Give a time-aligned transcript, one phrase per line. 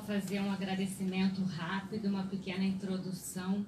[0.00, 3.64] fazer um agradecimento rápido, uma pequena introdução.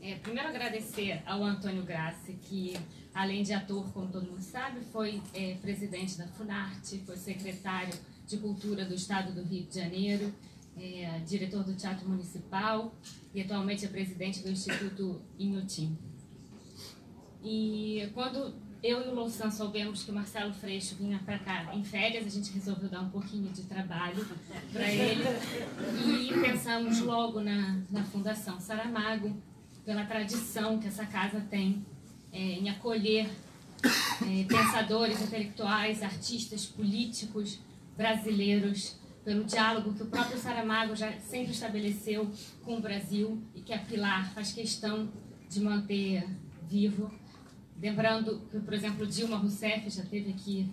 [0.00, 2.76] É, primeiro agradecer ao Antônio Grassi, que
[3.14, 7.94] além de ator, como todo mundo sabe, foi é, presidente da Funarte, foi secretário
[8.26, 10.34] de Cultura do Estado do Rio de Janeiro,
[10.76, 12.94] é, diretor do Teatro Municipal
[13.34, 15.96] e atualmente é presidente do Instituto Inhotim.
[17.42, 18.54] E quando
[18.84, 22.28] eu e o Louçã soubemos que o Marcelo Freixo vinha para cá em férias, a
[22.28, 24.22] gente resolveu dar um pouquinho de trabalho
[24.70, 25.24] para ele
[26.06, 29.34] e pensamos logo na, na Fundação Saramago,
[29.86, 31.82] pela tradição que essa casa tem
[32.30, 33.26] é, em acolher
[33.82, 37.60] é, pensadores intelectuais, artistas, políticos
[37.96, 42.30] brasileiros, pelo diálogo que o próprio Saramago já sempre estabeleceu
[42.62, 45.10] com o Brasil e que a Pilar faz questão
[45.48, 46.28] de manter
[46.68, 47.23] vivo.
[47.84, 50.66] Lembrando que, por exemplo, Dilma Rousseff já teve aqui,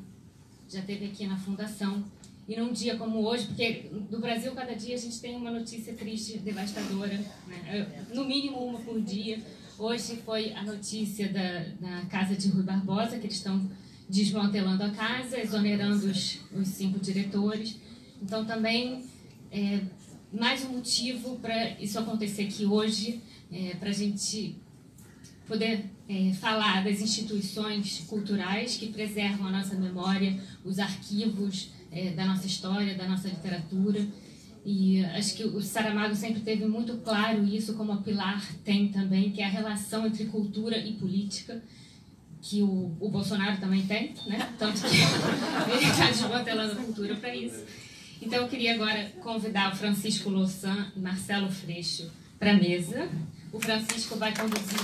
[0.70, 2.05] já teve aqui na fundação.
[2.48, 5.94] E num dia como hoje, porque do Brasil cada dia a gente tem uma notícia
[5.94, 7.20] triste, devastadora,
[7.50, 8.05] né?
[8.13, 9.41] no mínimo uma por dia.
[9.77, 13.70] Hoje foi a notícia da, da casa de Rui Barbosa, que eles estão
[14.07, 17.76] desmantelando a casa, exonerando os, os cinco diretores.
[18.22, 19.04] Então, também,
[19.52, 19.82] é,
[20.32, 24.55] mais um motivo para isso acontecer aqui hoje, é, para a gente
[25.52, 32.26] poder é, falar das instituições culturais que preservam a nossa memória, os arquivos é, da
[32.26, 34.07] nossa história, da nossa literatura.
[34.66, 39.32] E acho que o Saramago sempre teve muito claro isso, como a Pilar tem também,
[39.32, 41.62] que é a relação entre cultura e política,
[42.41, 44.54] que o, o Bolsonaro também tem, né?
[44.57, 44.88] Tanto que
[45.76, 47.62] ele está desmantelando a cultura para isso.
[48.22, 53.10] Então eu queria agora convidar o Francisco Louçã e Marcelo Freixo para a mesa.
[53.54, 54.80] O Francisco vai conduzir.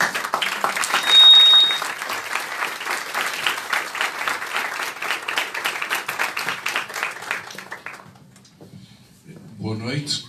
[9.58, 10.26] Boa noite.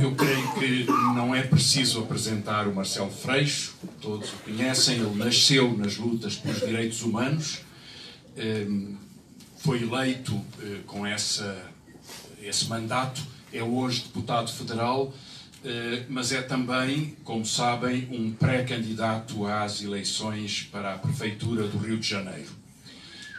[0.00, 5.76] Eu creio que não é preciso apresentar o Marcelo Freixo, todos o conhecem, ele nasceu
[5.76, 7.58] nas lutas pelos direitos humanos,
[8.34, 8.96] ehm,
[9.58, 11.70] foi eleito eh, com essa,
[12.40, 13.20] esse mandato,
[13.52, 15.12] é hoje deputado federal,
[16.08, 22.08] mas é também, como sabem, um pré-candidato às eleições para a Prefeitura do Rio de
[22.08, 22.50] Janeiro.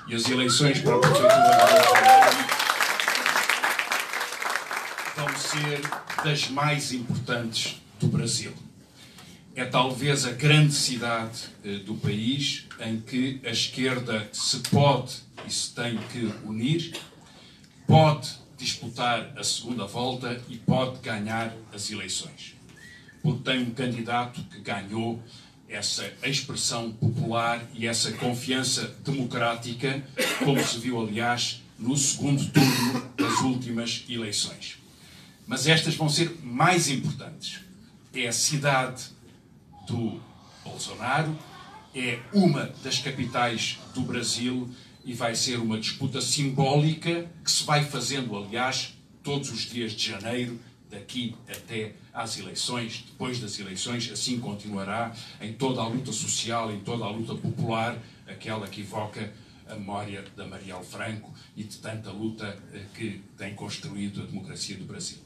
[0.07, 2.63] E as eleições para a Prefeitura do Rio de Janeiro
[5.16, 5.81] vão ser
[6.23, 8.53] das mais importantes do Brasil.
[9.56, 15.17] É talvez a grande cidade eh, do país em que a esquerda se pode
[15.47, 16.94] e se tem que unir,
[17.85, 22.56] pode disputar a segunda volta e pode ganhar as eleições.
[23.22, 25.22] Porque tem um candidato que ganhou
[25.68, 30.03] essa expressão popular e essa confiança democrática,
[30.40, 34.78] como se viu, aliás, no segundo turno das últimas eleições.
[35.47, 37.59] Mas estas vão ser mais importantes.
[38.13, 39.03] É a cidade
[39.88, 40.22] do
[40.63, 41.38] Bolsonaro,
[41.95, 44.69] é uma das capitais do Brasil
[45.06, 50.09] e vai ser uma disputa simbólica que se vai fazendo, aliás, todos os dias de
[50.09, 50.59] janeiro,
[50.90, 53.03] daqui até às eleições.
[53.08, 57.97] Depois das eleições, assim continuará em toda a luta social, em toda a luta popular,
[58.28, 59.34] aquela que evoca
[59.68, 64.78] a memória da Marielle Franco e de tanta luta eh, que tem construído a democracia
[64.78, 65.18] do Brasil.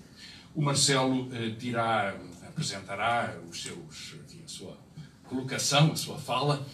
[0.55, 2.15] O Marcelo eh, dirá,
[2.47, 4.77] apresentará os seus, enfim, a sua
[5.23, 6.65] colocação, a sua fala,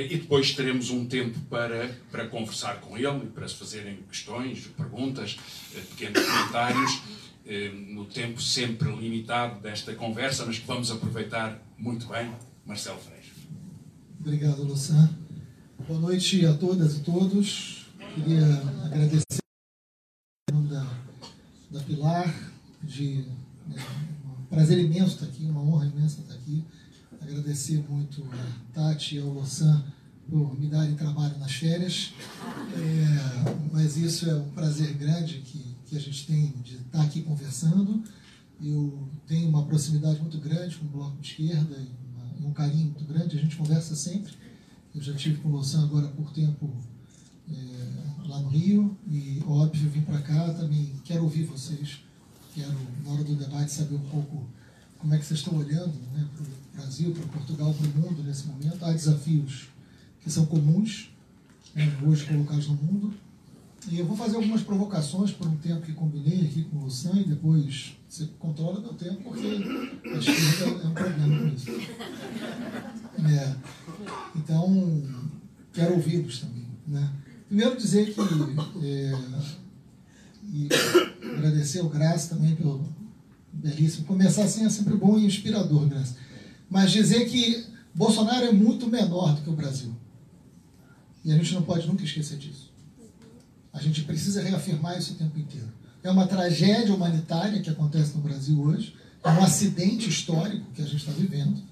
[0.00, 4.66] e depois teremos um tempo para, para conversar com ele e para se fazerem questões,
[4.76, 5.36] perguntas,
[5.74, 7.02] eh, pequenos comentários,
[7.46, 12.32] eh, no tempo sempre limitado desta conversa, mas que vamos aproveitar muito bem.
[12.66, 13.34] Marcelo Freixo.
[14.20, 15.16] Obrigado, Luciano.
[15.86, 17.86] Boa noite a todas e todos.
[18.14, 18.46] Queria
[18.86, 19.44] agradecer
[20.52, 20.86] nome da,
[21.70, 22.52] da Pilar,
[22.82, 23.26] de
[23.66, 23.76] né,
[24.26, 26.64] um prazer imenso estar aqui, uma honra imensa estar aqui.
[27.26, 29.84] Agradecer muito a Tati e ao Louçã
[30.28, 32.12] por me darem trabalho nas férias.
[32.76, 37.22] É, mas isso é um prazer grande que, que a gente tem de estar aqui
[37.22, 38.04] conversando.
[38.62, 41.88] Eu tenho uma proximidade muito grande com o Bloco de Esquerda e,
[42.40, 43.38] uma, um carinho muito grande.
[43.38, 44.32] A gente conversa sempre.
[44.94, 46.70] Eu já tive com o Louçã agora por tempo
[47.50, 50.92] é, lá no Rio e, óbvio, vim para cá também.
[51.04, 52.04] Quero ouvir vocês
[52.54, 54.46] quero, na hora do debate, saber um pouco
[54.98, 56.26] como é que vocês estão olhando né,
[56.74, 58.84] Brasil, para Portugal, para o mundo nesse momento.
[58.84, 59.68] Há desafios
[60.20, 61.10] que são comuns,
[61.74, 63.14] né, hoje colocados no mundo.
[63.88, 67.20] E eu vou fazer algumas provocações por um tempo que combinei aqui com o Luciano
[67.20, 71.70] e depois você controla meu tempo, porque a esquerda é um problema com isso.
[73.30, 73.56] É.
[74.36, 75.02] Então,
[75.72, 76.66] quero ouvi-los também.
[76.86, 77.12] Né?
[77.46, 78.20] Primeiro dizer que
[78.86, 79.12] é,
[80.50, 80.68] e
[81.36, 82.88] agradecer ao Graça também pelo,
[83.52, 84.06] belíssimo.
[84.06, 86.04] Começar assim é sempre bom e inspirador, né?
[86.70, 89.94] Mas dizer que Bolsonaro é muito menor do que o Brasil.
[91.24, 92.72] E a gente não pode nunca esquecer disso.
[93.72, 95.68] A gente precisa reafirmar isso o tempo inteiro.
[96.02, 100.84] É uma tragédia humanitária que acontece no Brasil hoje, é um acidente histórico que a
[100.84, 101.62] gente está vivendo,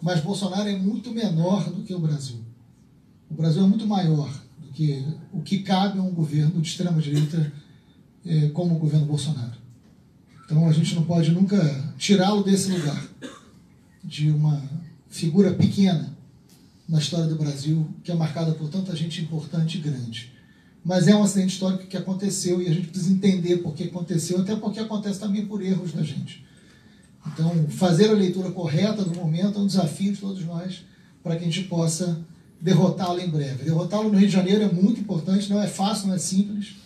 [0.00, 2.40] mas Bolsonaro é muito menor do que o Brasil.
[3.28, 7.52] O Brasil é muito maior do que o que cabe a um governo de extrema-direita
[8.24, 9.58] eh, como o governo Bolsonaro.
[10.44, 11.58] Então a gente não pode nunca
[11.98, 13.02] tirá-lo desse lugar,
[14.08, 14.62] de uma
[15.10, 16.16] figura pequena
[16.88, 20.32] na história do Brasil, que é marcada por tanta gente importante e grande.
[20.82, 24.40] Mas é um acidente histórico que aconteceu e a gente precisa entender por que aconteceu,
[24.40, 26.42] até porque acontece também por erros da gente.
[27.26, 30.82] Então, fazer a leitura correta do momento é um desafio de todos nós
[31.22, 32.18] para que a gente possa
[32.58, 33.64] derrotá-lo em breve.
[33.64, 36.76] Derrotá-lo no Rio de Janeiro é muito importante, não é fácil, não é simples.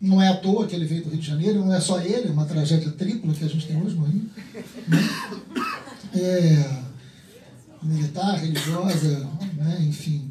[0.00, 2.28] Não é à toa que ele veio do Rio de Janeiro, não é só ele,
[2.28, 4.30] é uma tragédia tripla que a gente tem hoje no Rio.
[6.14, 6.84] É,
[7.82, 10.30] militar, religiosa, né, enfim.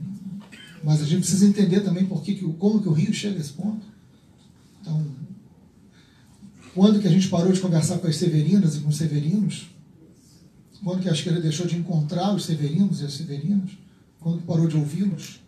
[0.83, 3.53] Mas a gente precisa entender também por que, como que o Rio chega a esse
[3.53, 3.85] ponto.
[4.81, 5.05] Então,
[6.73, 9.69] quando que a gente parou de conversar com as severinas e com os severinos?
[10.83, 13.71] Quando que a esquerda deixou de encontrar os severinos e as severinas?
[14.19, 15.39] Quando que parou de ouvi-los?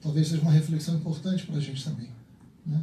[0.00, 2.08] Talvez seja uma reflexão importante para a gente também.
[2.64, 2.80] Né?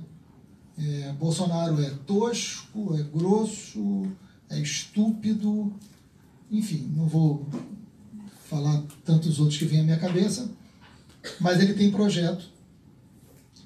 [0.77, 4.11] É, Bolsonaro é tosco, é grosso,
[4.49, 5.73] é estúpido,
[6.51, 7.47] enfim, não vou
[8.49, 10.49] falar tantos outros que vêm à minha cabeça,
[11.39, 12.45] mas ele tem projeto,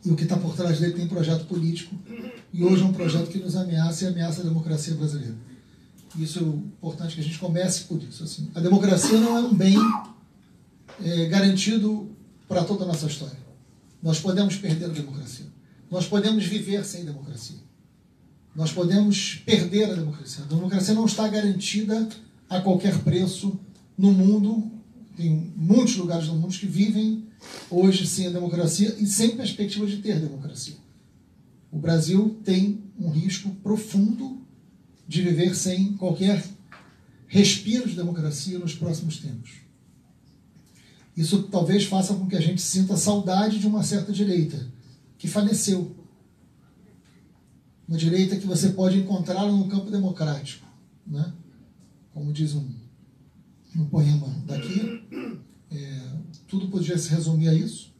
[0.06, 1.96] e o que está por trás dele tem projeto político,
[2.54, 5.36] e hoje é um projeto que nos ameaça e ameaça a democracia brasileira.
[6.18, 8.24] Isso é importante que a gente comece por isso.
[8.24, 8.50] Assim.
[8.56, 9.78] A democracia não é um bem
[11.04, 12.10] é, garantido
[12.48, 13.38] para toda a nossa história.
[14.02, 15.46] Nós podemos perder a democracia.
[15.92, 17.58] Nós podemos viver sem democracia.
[18.56, 20.44] Nós podemos perder a democracia.
[20.44, 22.08] A democracia não está garantida
[22.50, 23.60] a qualquer preço
[23.98, 24.72] no mundo.
[25.16, 27.26] Tem muitos lugares do mundo que vivem
[27.70, 30.76] hoje sem a democracia e sem perspectiva de ter democracia.
[31.72, 34.42] O Brasil tem um risco profundo
[35.08, 36.44] de viver sem qualquer
[37.28, 39.52] respiro de democracia nos próximos tempos.
[41.16, 44.68] Isso talvez faça com que a gente sinta saudade de uma certa direita
[45.18, 45.96] que faleceu.
[47.88, 50.66] Uma direita que você pode encontrá-la no campo democrático.
[51.06, 51.34] Né?
[52.20, 52.70] Como diz um,
[53.78, 55.08] um poema daqui,
[55.72, 56.02] é,
[56.50, 57.94] tudo podia se resumir a isso,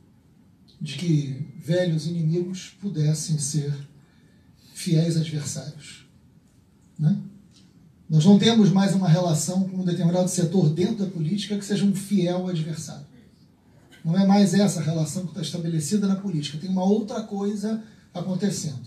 [0.82, 3.74] de que velhos inimigos pudessem ser
[4.74, 6.06] fiéis adversários.
[7.00, 7.18] Né?
[8.10, 11.86] Nós não temos mais uma relação com um determinado setor dentro da política que seja
[11.86, 13.08] um fiel adversário.
[14.04, 16.58] Não é mais essa relação que está estabelecida na política.
[16.58, 17.82] Tem uma outra coisa
[18.14, 18.86] acontecendo.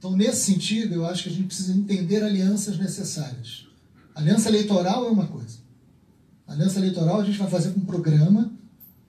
[0.00, 3.72] Então, nesse sentido, eu acho que a gente precisa entender alianças necessárias.
[4.14, 5.58] Aliança eleitoral é uma coisa.
[6.46, 8.52] aliança eleitoral a gente vai fazer com um programa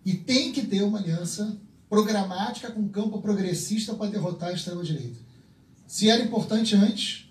[0.03, 1.55] e tem que ter uma aliança
[1.87, 5.19] programática com campo progressista para derrotar a extrema-direita.
[5.85, 7.29] Se era importante antes,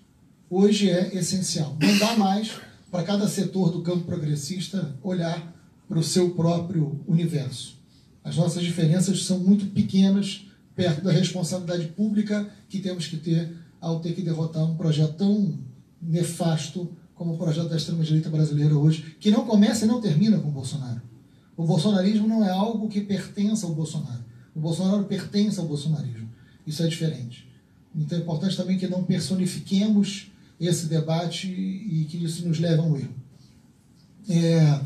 [0.49, 1.75] hoje é essencial.
[1.81, 2.53] Não dá mais
[2.89, 5.53] para cada setor do campo progressista olhar
[5.87, 7.77] para o seu próprio universo.
[8.23, 13.99] As nossas diferenças são muito pequenas perto da responsabilidade pública que temos que ter ao
[13.99, 15.59] ter que derrotar um projeto tão
[16.01, 20.49] nefasto como o projeto da extrema-direita brasileira hoje, que não começa e não termina com
[20.49, 21.01] o Bolsonaro.
[21.57, 24.23] O bolsonarismo não é algo que pertença ao Bolsonaro.
[24.53, 26.29] O Bolsonaro pertence ao bolsonarismo.
[26.67, 27.47] Isso é diferente.
[27.95, 30.27] Então é importante também que não personifiquemos
[30.59, 33.15] esse debate e que isso nos leve a um erro.
[34.27, 34.81] É,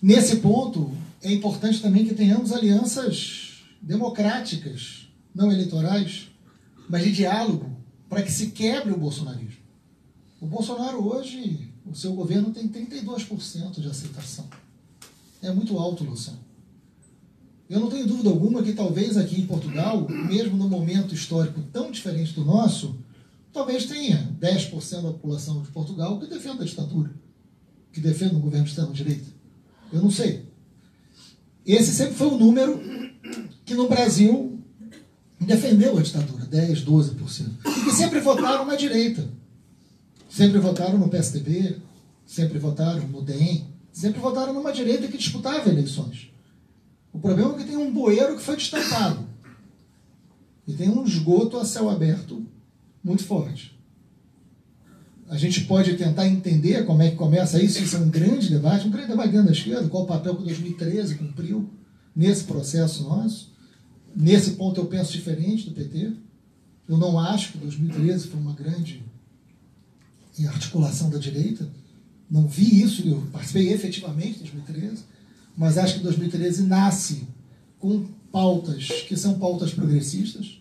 [0.00, 0.90] nesse ponto,
[1.22, 6.28] é importante também que tenhamos alianças democráticas, não eleitorais,
[6.88, 7.76] mas de diálogo,
[8.08, 9.59] para que se quebre o bolsonarismo.
[10.40, 14.48] O Bolsonaro hoje, o seu governo tem 32% de aceitação.
[15.42, 16.38] É muito alto, Luciano.
[17.68, 21.90] Eu não tenho dúvida alguma que talvez aqui em Portugal, mesmo num momento histórico tão
[21.90, 22.98] diferente do nosso,
[23.52, 27.14] talvez tenha 10% da população de Portugal que defenda a ditadura,
[27.92, 29.28] que defenda o governo de extrema-direita.
[29.92, 30.46] Eu não sei.
[31.64, 32.80] Esse sempre foi o um número
[33.64, 34.58] que no Brasil
[35.38, 37.50] defendeu a ditadura, 10, 12%.
[37.66, 39.28] E que sempre votaram na direita.
[40.30, 41.76] Sempre votaram no PSDB,
[42.24, 46.30] sempre votaram no DEM, sempre votaram numa direita que disputava eleições.
[47.12, 49.26] O problema é que tem um bueiro que foi destapado.
[50.68, 52.46] E tem um esgoto a céu aberto
[53.02, 53.76] muito forte.
[55.28, 58.86] A gente pode tentar entender como é que começa isso, isso é um grande debate,
[58.86, 61.68] um grande debate dentro da esquerda, qual o papel que 2013 cumpriu
[62.14, 63.52] nesse processo nosso.
[64.14, 66.12] Nesse ponto eu penso diferente do PT.
[66.88, 69.02] Eu não acho que 2013 foi uma grande
[70.38, 71.68] e articulação da direita.
[72.30, 75.02] Não vi isso, eu participei efetivamente em 2013,
[75.56, 77.26] mas acho que 2013 nasce
[77.78, 80.58] com pautas que são pautas progressistas.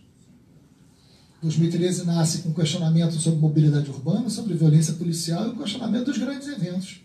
[1.41, 6.47] 2013 nasce com questionamento sobre mobilidade urbana, sobre violência policial e o questionamento dos grandes
[6.47, 7.01] eventos.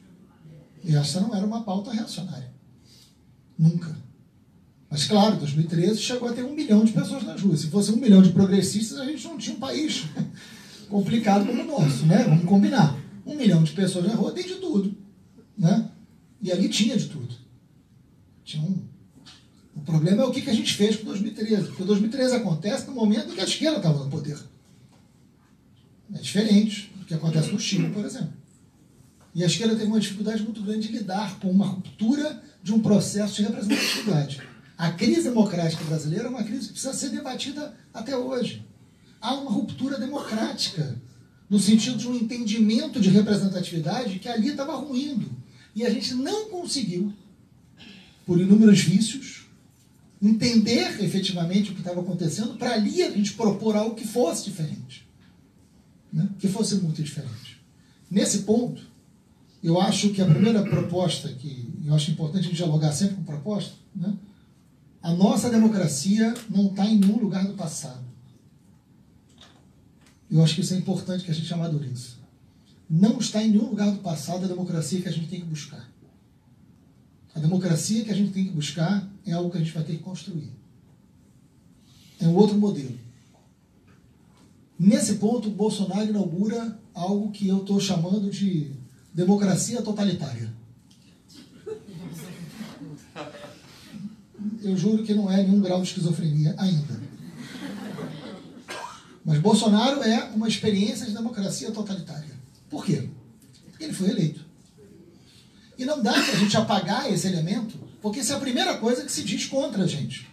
[0.83, 2.50] E essa não era uma pauta reacionária.
[3.56, 3.97] Nunca.
[4.90, 7.61] Mas, claro, 2013 chegou a ter um milhão de pessoas nas ruas.
[7.61, 10.04] Se fosse um milhão de progressistas, a gente não tinha um país
[10.88, 12.25] complicado como o nosso, né?
[12.25, 12.99] Vamos combinar.
[13.26, 14.95] Um milhão de pessoas na rua tem de tudo,
[15.57, 15.91] né?
[16.41, 17.35] E ali tinha de tudo.
[18.45, 18.83] Tinha um.
[19.75, 21.69] O problema é o que a gente fez com 2013.
[21.69, 24.38] Porque 2013 acontece no momento em que a esquerda estava no poder.
[26.14, 28.33] É diferente do que acontece no Chile, por exemplo.
[29.35, 32.81] E a esquerda teve uma dificuldade muito grande de lidar com uma ruptura de um
[32.81, 34.41] processo de representatividade.
[34.76, 38.64] A crise democrática brasileira é uma crise que precisa ser debatida até hoje.
[39.25, 41.00] Há uma ruptura democrática,
[41.49, 45.31] no sentido de um entendimento de representatividade que ali estava ruindo.
[45.75, 47.11] E a gente não conseguiu,
[48.26, 49.47] por inúmeros vícios,
[50.21, 55.09] entender efetivamente o que estava acontecendo, para ali a gente propor algo que fosse diferente.
[56.12, 56.28] Né?
[56.38, 57.59] Que fosse muito diferente.
[58.11, 58.83] Nesse ponto,
[59.62, 64.12] eu acho que a primeira proposta, que eu acho importante dialogar sempre com proposta, né?
[65.02, 68.04] a nossa democracia não está em nenhum lugar do passado.
[70.35, 72.17] Eu acho que isso é importante que a gente amadureça.
[72.91, 75.88] Não está em nenhum lugar do passado a democracia que a gente tem que buscar.
[77.33, 79.93] A democracia que a gente tem que buscar é algo que a gente vai ter
[79.93, 80.50] que construir.
[82.21, 82.99] É um outro modelo.
[84.76, 88.73] Nesse ponto, Bolsonaro inaugura algo que eu estou chamando de
[89.14, 90.53] democracia totalitária.
[94.61, 97.03] Eu juro que não é nenhum grau de esquizofrenia ainda.
[99.25, 102.35] Mas Bolsonaro é uma experiência de democracia totalitária.
[102.69, 103.09] Por quê?
[103.71, 104.45] Porque ele foi eleito.
[105.78, 109.02] E não dá para a gente apagar esse elemento, porque isso é a primeira coisa
[109.04, 110.28] que se diz contra a gente.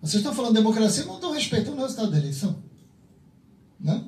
[0.00, 2.62] Vocês estão falando de democracia, não estão respeitando o resultado da eleição.
[3.80, 4.04] Né?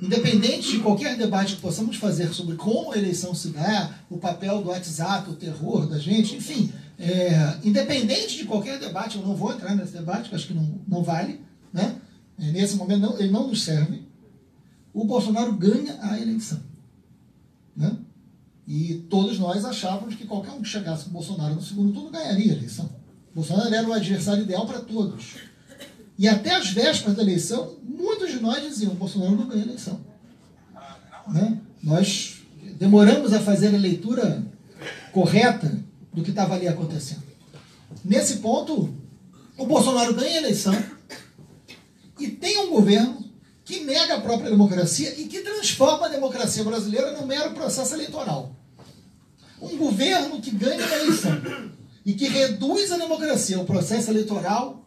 [0.00, 4.62] Independente de qualquer debate que possamos fazer sobre como a eleição se dá, o papel
[4.62, 9.52] do WhatsApp, o terror da gente, enfim, é, independente de qualquer debate, eu não vou
[9.52, 11.40] entrar nesse debate, que acho que não, não vale,
[11.72, 11.96] né?
[12.40, 14.02] É, nesse momento não, ele não nos serve.
[14.92, 16.60] O Bolsonaro ganha a eleição.
[17.76, 17.96] Né?
[18.66, 22.10] E todos nós achávamos que qualquer um que chegasse com o Bolsonaro no segundo turno
[22.10, 22.88] ganharia a eleição.
[23.34, 25.36] Bolsonaro era o adversário ideal para todos.
[26.18, 30.00] E até as vésperas da eleição, muitos de nós diziam: Bolsonaro não ganha a eleição.
[31.28, 31.60] Né?
[31.82, 32.40] Nós
[32.78, 34.44] demoramos a fazer a leitura
[35.12, 35.78] correta
[36.12, 37.22] do que estava ali acontecendo.
[38.04, 38.92] Nesse ponto,
[39.56, 40.74] o Bolsonaro ganha a eleição
[42.20, 43.24] e tem um governo
[43.64, 48.54] que nega a própria democracia e que transforma a democracia brasileira num mero processo eleitoral.
[49.60, 51.40] Um governo que ganha a eleição
[52.04, 54.84] e que reduz a democracia ao processo eleitoral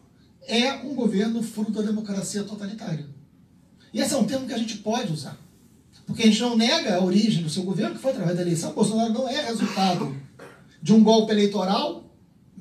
[0.48, 3.08] é um governo fruto da democracia totalitária.
[3.94, 5.38] E esse é um termo que a gente pode usar.
[6.06, 8.74] Porque a gente não nega a origem do seu governo, que foi através da eleição.
[8.74, 10.16] Bolsonaro não é resultado
[10.82, 12.04] de um golpe eleitoral.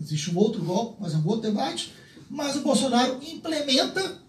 [0.00, 1.92] Existe um outro golpe, mas é um outro debate.
[2.30, 4.21] Mas o Bolsonaro implementa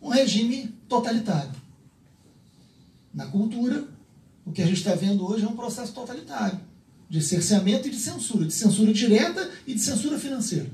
[0.00, 1.52] um regime totalitário.
[3.12, 3.88] Na cultura,
[4.44, 6.60] o que a gente está vendo hoje é um processo totalitário
[7.08, 10.70] de cerceamento e de censura, de censura direta e de censura financeira.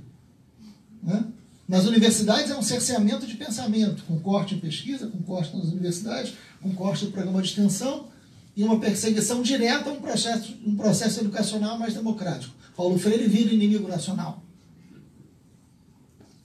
[1.02, 1.24] Né?
[1.66, 6.34] Nas universidades é um cerceamento de pensamento, com corte em pesquisa, com corte nas universidades,
[6.60, 8.08] com corte no programa de extensão
[8.56, 12.54] e uma perseguição direta a um processo, um processo educacional mais democrático.
[12.76, 14.42] Paulo Freire vira inimigo nacional.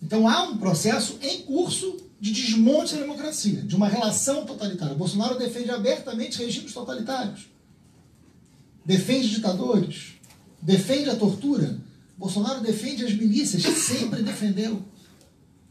[0.02, 4.96] Então há um processo em curso de desmonte da democracia, de uma relação totalitária.
[4.96, 7.48] Bolsonaro defende abertamente regimes totalitários,
[8.86, 10.14] defende ditadores,
[10.62, 11.80] defende a tortura.
[12.18, 14.84] Bolsonaro defende as milícias, sempre defendeu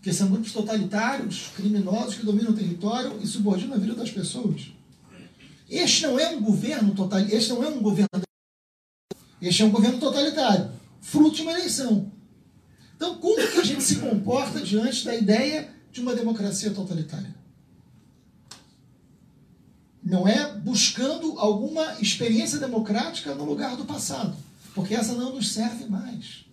[0.00, 4.72] que são grupos totalitários, criminosos que dominam o território e subordinam a vida das pessoas.
[5.68, 8.08] Este não é um governo totalitário, este não é um governo
[9.40, 12.10] este é um governo totalitário, fruto de uma eleição.
[12.96, 17.34] Então, como que a gente se comporta diante da ideia de uma democracia totalitária?
[20.02, 24.36] Não é buscando alguma experiência democrática no lugar do passado,
[24.74, 26.46] porque essa não nos serve mais.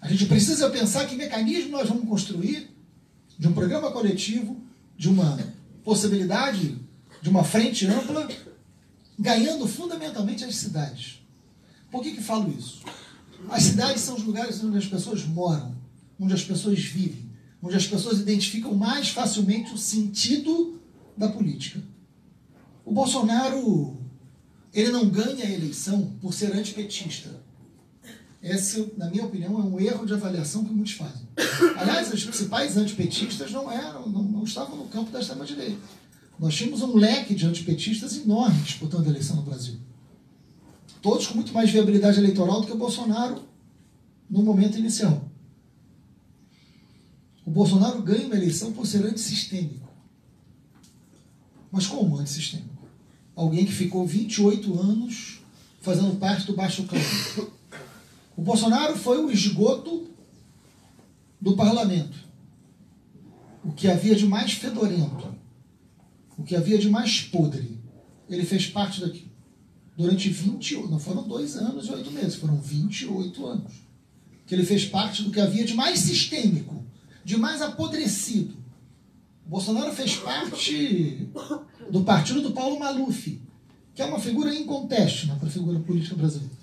[0.00, 2.70] A gente precisa pensar que mecanismo nós vamos construir
[3.38, 4.60] de um programa coletivo,
[4.96, 5.38] de uma
[5.82, 6.78] possibilidade
[7.20, 8.28] de uma frente ampla,
[9.18, 11.22] ganhando fundamentalmente as cidades.
[11.90, 12.82] Por que, que falo isso?
[13.48, 15.74] As cidades são os lugares onde as pessoas moram,
[16.20, 17.23] onde as pessoas vivem,
[17.64, 20.78] onde as pessoas identificam mais facilmente o sentido
[21.16, 21.82] da política.
[22.84, 23.96] O Bolsonaro,
[24.72, 27.42] ele não ganha a eleição por ser antipetista.
[28.42, 31.26] Esse, na minha opinião, é um erro de avaliação que muitos fazem.
[31.78, 35.80] Aliás, os principais antipetistas não eram, não, não estavam no campo da extrema-direita.
[36.38, 39.76] Nós tínhamos um leque de antipetistas enorme disputando a eleição no Brasil.
[41.00, 43.42] Todos com muito mais viabilidade eleitoral do que o Bolsonaro
[44.28, 45.23] no momento inicial.
[47.44, 49.88] O Bolsonaro ganha uma eleição por ser antissistêmico.
[51.70, 52.86] Mas como antissistêmico?
[53.36, 55.40] Alguém que ficou 28 anos
[55.80, 57.00] fazendo parte do baixo clã.
[58.36, 60.08] O Bolsonaro foi o esgoto
[61.40, 62.16] do parlamento.
[63.62, 65.34] O que havia de mais fedorento.
[66.36, 67.78] O que havia de mais podre.
[68.28, 69.34] Ele fez parte daquilo.
[69.96, 73.72] Durante 28, não foram dois anos e oito meses, foram 28 anos.
[74.46, 76.83] Que ele fez parte do que havia de mais sistêmico,
[77.24, 78.54] de mais apodrecido.
[79.46, 81.28] O Bolsonaro fez parte
[81.90, 83.40] do partido do Paulo Maluf,
[83.94, 86.54] que é uma figura inconteste na figura política brasileira.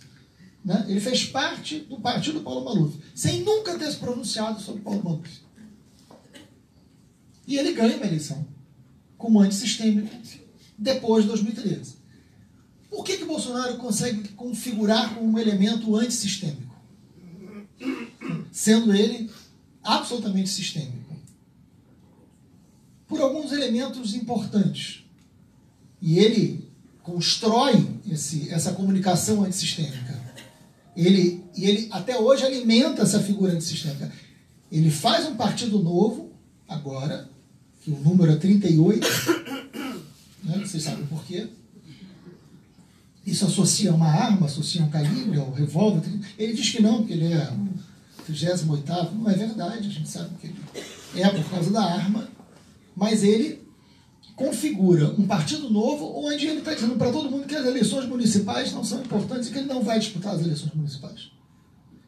[0.63, 0.85] Né?
[0.87, 5.03] Ele fez parte do partido do Paulo Maluf, sem nunca ter se pronunciado sobre Paulo
[5.03, 5.29] Maluf.
[7.47, 8.45] E ele ganha uma eleição
[9.17, 10.09] como antissistêmico
[10.77, 11.95] depois de 2013.
[12.89, 16.75] Por que, que Bolsonaro consegue configurar como um elemento antissistêmico?
[18.51, 19.29] Sendo ele
[19.83, 21.15] absolutamente sistêmico.
[23.07, 25.03] Por alguns elementos importantes.
[26.01, 26.69] E ele
[27.03, 30.19] constrói esse, essa comunicação antissistêmica.
[30.95, 34.11] Ele, e ele até hoje alimenta essa figura antissistêmica.
[34.71, 36.31] Ele faz um partido novo,
[36.67, 37.29] agora,
[37.81, 39.07] que o número é 38,
[40.43, 40.59] né?
[40.59, 41.47] vocês sabem por quê.
[43.25, 46.09] Isso associa uma arma, associa um calibre, ao revólver.
[46.37, 47.51] Ele diz que não, porque ele é
[48.33, 50.53] 38 não é verdade, a gente sabe que
[51.19, 52.27] é por causa da arma,
[52.95, 53.61] mas ele
[54.35, 58.71] configura um partido novo onde ele está dizendo para todo mundo que as eleições municipais
[58.71, 61.31] não são importantes e que ele não vai disputar as eleições municipais.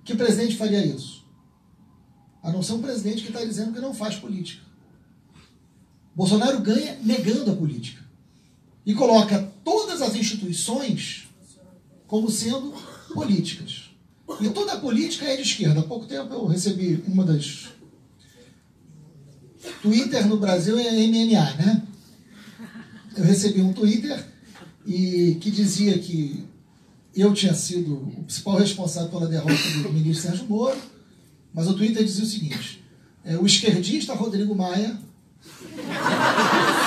[0.04, 1.24] Que presidente faria isso?
[2.42, 4.64] A não ser um presidente que está dizendo que não faz política.
[6.16, 8.04] Bolsonaro ganha negando a política
[8.86, 11.28] e coloca todas as instituições
[12.08, 12.74] como sendo
[13.14, 13.83] políticas.
[14.40, 15.82] E toda a política é de esquerda.
[15.82, 17.70] Há pouco tempo eu recebi uma das.
[19.82, 21.84] Twitter no Brasil é MMA, né?
[23.16, 24.26] Eu recebi um Twitter
[24.86, 26.46] e que dizia que
[27.16, 30.78] eu tinha sido o principal responsável pela derrota do ministro Sérgio Moro,
[31.54, 32.84] mas o Twitter dizia o seguinte:
[33.24, 34.98] é, o esquerdista Rodrigo Maia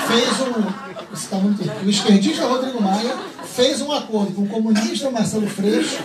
[0.08, 1.28] fez um.
[1.30, 3.16] Tá muito, o esquerdista Rodrigo Maia
[3.56, 5.96] fez um acordo com o comunista Marcelo Freixo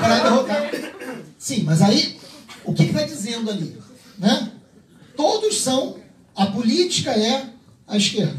[0.00, 0.70] para derrotar.
[1.38, 2.18] Sim, mas aí,
[2.64, 3.76] o que está dizendo ali?
[4.18, 4.50] Né?
[5.14, 5.98] Todos são.
[6.34, 7.50] A política é
[7.86, 8.38] a esquerda.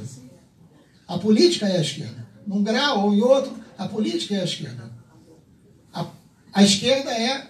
[1.07, 2.27] A política é a esquerda.
[2.47, 4.91] Num grau ou em outro, a política é a esquerda.
[5.93, 6.07] A,
[6.53, 7.49] a esquerda é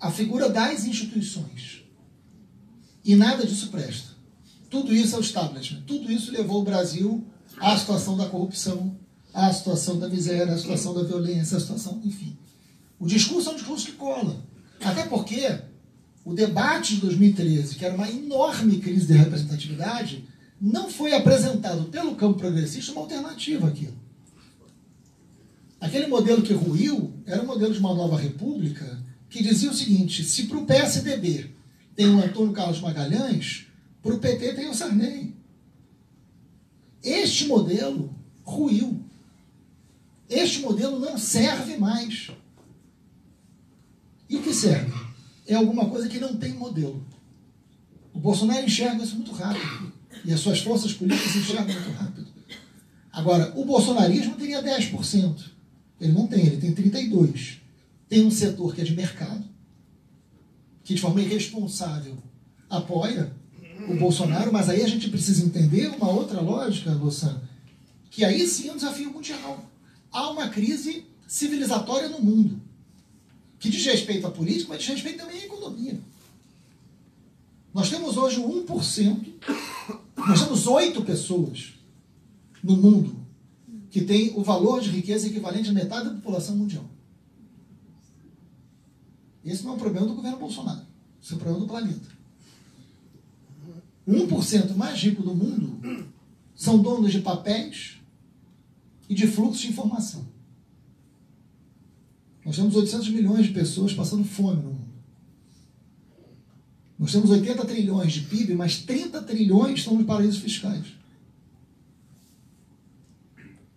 [0.00, 1.82] a figura das instituições.
[3.04, 4.16] E nada disso presta.
[4.70, 5.82] Tudo isso é o establishment.
[5.86, 7.26] Tudo isso levou o Brasil
[7.58, 8.96] à situação da corrupção,
[9.32, 12.36] à situação da miséria, à situação da violência, à situação, enfim.
[12.98, 14.44] O discurso é um discurso que cola.
[14.80, 15.60] Até porque
[16.24, 20.24] o debate de 2013, que era uma enorme crise de representatividade,
[20.60, 23.96] não foi apresentado pelo campo progressista uma alternativa àquilo.
[25.80, 30.24] Aquele modelo que ruiu era o modelo de uma nova república que dizia o seguinte:
[30.24, 31.50] se para o PSDB
[31.94, 33.66] tem o Antônio Carlos Magalhães,
[34.02, 35.34] para o PT tem o Sarney.
[37.02, 39.04] Este modelo ruiu.
[40.28, 42.30] Este modelo não serve mais.
[44.28, 44.92] E o que serve?
[45.46, 47.04] É alguma coisa que não tem modelo.
[48.12, 49.92] O Bolsonaro enxerga isso muito rápido.
[50.24, 52.26] E as suas forças políticas enxergam muito rápido.
[53.12, 55.50] Agora, o bolsonarismo teria 10%.
[56.00, 57.58] Ele não tem, ele tem 32%.
[58.08, 59.44] Tem um setor que é de mercado,
[60.82, 62.16] que de forma irresponsável
[62.70, 63.32] apoia
[63.88, 67.40] o Bolsonaro, mas aí a gente precisa entender uma outra lógica, Louçã,
[68.10, 69.68] que aí sim é um desafio mundial.
[70.10, 72.60] Há uma crise civilizatória no mundo,
[73.58, 76.00] que diz respeito à política, mas diz respeito também à economia.
[77.74, 79.32] Nós temos hoje 1%,
[80.16, 81.74] nós temos 8 pessoas
[82.62, 83.16] no mundo
[83.90, 86.84] que têm o valor de riqueza equivalente a metade da população mundial.
[89.44, 90.86] Esse não é um problema do governo Bolsonaro,
[91.22, 92.18] esse é um problema do planeta.
[94.06, 96.08] 1% mais rico do mundo
[96.54, 97.97] são donos de papéis
[99.08, 100.26] e de fluxo de informação.
[102.44, 104.88] Nós temos 800 milhões de pessoas passando fome no mundo.
[106.98, 110.86] Nós temos 80 trilhões de PIB, mas 30 trilhões estão nos paraísos fiscais.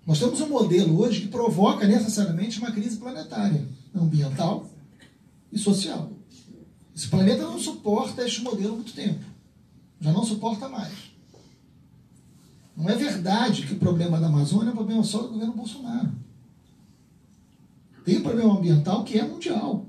[0.06, 4.68] Nós temos um modelo hoje que provoca necessariamente uma crise planetária, ambiental
[5.52, 6.12] e social.
[6.96, 9.24] Esse planeta não suporta este modelo há muito tempo.
[10.00, 11.11] Já não suporta mais.
[12.82, 16.12] Não é verdade que o problema da Amazônia é um problema só do governo Bolsonaro.
[18.04, 19.86] Tem um problema ambiental que é mundial,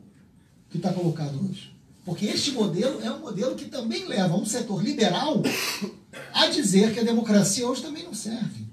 [0.68, 1.74] que está colocado hoje.
[2.04, 5.40] Porque este modelo é um modelo que também leva um setor liberal
[6.34, 8.66] a dizer que a democracia hoje também não serve.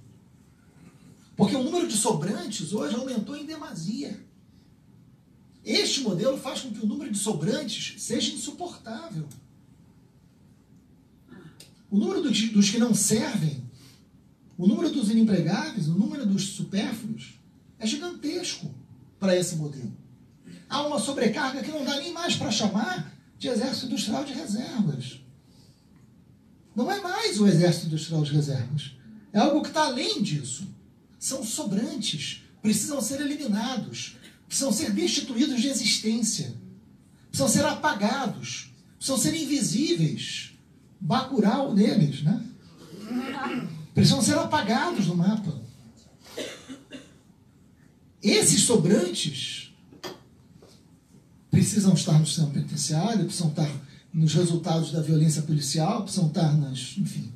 [1.38, 4.20] Porque o número de sobrantes hoje aumentou em demasia.
[5.64, 9.26] Este modelo faz com que o número de sobrantes seja insuportável.
[11.90, 13.69] O número dos que não servem,
[14.60, 17.40] o número dos inempregáveis, o número dos supérfluos
[17.80, 18.70] é gigantesco
[19.18, 19.96] para esse modelo.
[20.68, 25.22] Há uma sobrecarga que não dá nem mais para chamar de exército industrial de reservas.
[26.76, 28.92] Não é mais o exército industrial de reservas.
[29.32, 30.68] É algo que está além disso.
[31.18, 36.54] São sobrantes, precisam ser eliminados, precisam ser destituídos de existência,
[37.30, 40.52] precisam ser apagados, precisam ser invisíveis.
[41.00, 42.46] Bacural deles, né?
[44.00, 45.54] Precisam ser apagados do mapa.
[48.24, 49.74] Esses sobrantes
[51.52, 53.70] precisam estar no sistema penitenciário, precisam estar
[54.14, 57.34] nos resultados da violência policial, precisam estar nas, enfim,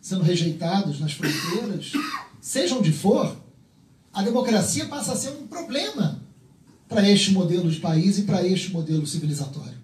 [0.00, 1.92] sendo rejeitados nas fronteiras,
[2.40, 3.40] seja onde for,
[4.12, 6.20] a democracia passa a ser um problema
[6.88, 9.78] para este modelo de país e para este modelo civilizatório.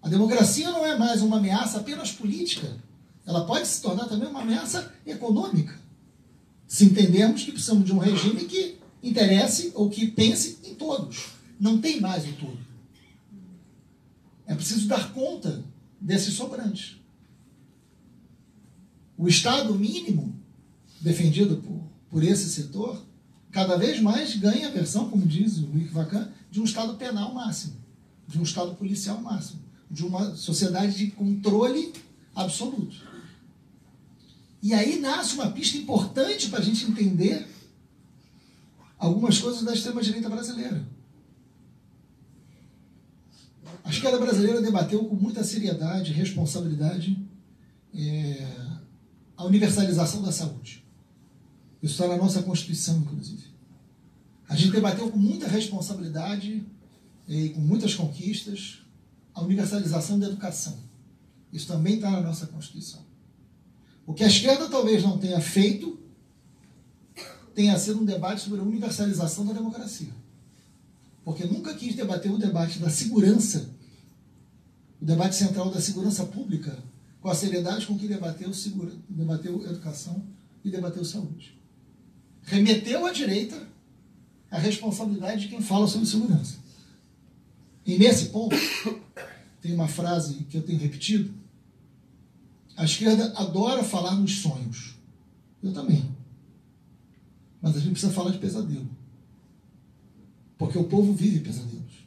[0.00, 2.85] A democracia não é mais uma ameaça apenas política,
[3.26, 5.78] ela pode se tornar também uma ameaça econômica.
[6.66, 11.28] Se entendermos que precisamos de um regime que interesse ou que pense em todos.
[11.58, 12.58] Não tem mais o todo.
[14.46, 15.64] É preciso dar conta
[16.00, 16.96] desses sobrantes.
[19.18, 20.38] O Estado mínimo,
[21.00, 23.02] defendido por, por esse setor,
[23.50, 27.32] cada vez mais ganha a versão, como diz o Luiz Vacan, de um Estado penal
[27.32, 27.74] máximo,
[28.28, 29.60] de um Estado policial máximo,
[29.90, 31.92] de uma sociedade de controle
[32.34, 33.15] absoluto.
[34.66, 37.46] E aí nasce uma pista importante para a gente entender
[38.98, 40.84] algumas coisas da extrema-direita brasileira.
[43.84, 47.16] A esquerda brasileira debateu com muita seriedade e responsabilidade
[47.94, 48.44] é,
[49.36, 50.84] a universalização da saúde.
[51.80, 53.44] Isso está na nossa Constituição, inclusive.
[54.48, 56.66] A gente debateu com muita responsabilidade
[57.28, 58.80] e com muitas conquistas
[59.32, 60.76] a universalização da educação.
[61.52, 63.05] Isso também está na nossa Constituição.
[64.06, 65.98] O que a esquerda talvez não tenha feito
[67.54, 70.12] tenha sido um debate sobre a universalização da democracia.
[71.24, 73.74] Porque nunca quis debater o debate da segurança
[75.00, 76.76] o debate central da segurança pública
[77.20, 80.24] com a seriedade com que debateu, segura, debateu educação
[80.64, 81.56] e debateu saúde.
[82.42, 83.60] Remeteu à direita
[84.50, 86.56] a responsabilidade de quem fala sobre segurança.
[87.84, 88.56] E nesse ponto,
[89.60, 91.32] tem uma frase que eu tenho repetido.
[92.76, 94.94] A esquerda adora falar nos sonhos.
[95.62, 96.14] Eu também.
[97.60, 98.88] Mas a gente precisa falar de pesadelo.
[100.58, 102.06] Porque o povo vive pesadelos.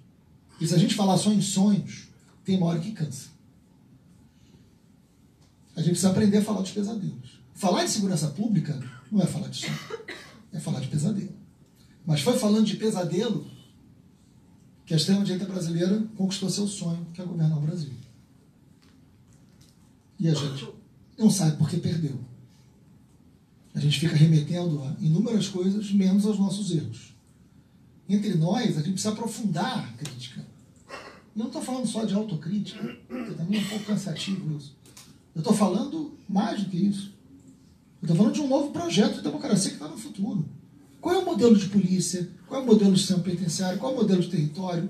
[0.62, 2.08] E se a gente falar só em sonhos,
[2.44, 3.30] tem uma hora que cansa.
[5.76, 7.40] A gente precisa aprender a falar dos pesadelos.
[7.54, 8.80] Falar de segurança pública
[9.12, 9.80] não é falar de sonho,
[10.52, 11.36] é falar de pesadelo.
[12.06, 13.46] Mas foi falando de pesadelo
[14.86, 17.94] que a extrema-direita brasileira conquistou seu sonho, que é governar o Brasil.
[20.20, 20.68] E a gente
[21.18, 22.20] não sabe por que perdeu.
[23.74, 27.16] A gente fica remetendo a inúmeras coisas, menos aos nossos erros.
[28.08, 30.44] Entre nós, a gente precisa aprofundar a crítica
[31.40, 34.76] não estou falando só de autocrítica, que também é um pouco cansativo isso.
[35.34, 37.14] Eu estou falando mais do que isso.
[38.02, 40.46] Eu estou falando de um novo projeto de democracia que está no futuro.
[41.00, 42.30] Qual é o modelo de polícia?
[42.46, 43.80] Qual é o modelo de sistema penitenciário?
[43.80, 44.90] Qual é o modelo de território?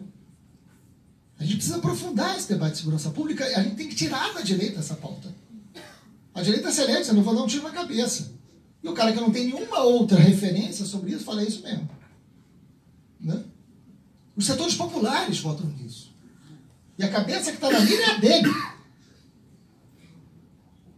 [1.39, 4.34] A gente precisa aprofundar esse debate de segurança pública e a gente tem que tirar
[4.34, 5.34] da direita essa pauta.
[6.34, 8.34] A direita é excelente, você não vai dar um tiro na cabeça.
[8.84, 11.89] E o cara que não tem nenhuma outra referência sobre isso fala isso mesmo.
[13.19, 13.41] Né?
[14.36, 16.13] Os setores populares votam nisso.
[16.97, 18.49] E a cabeça que está na mira é a dele.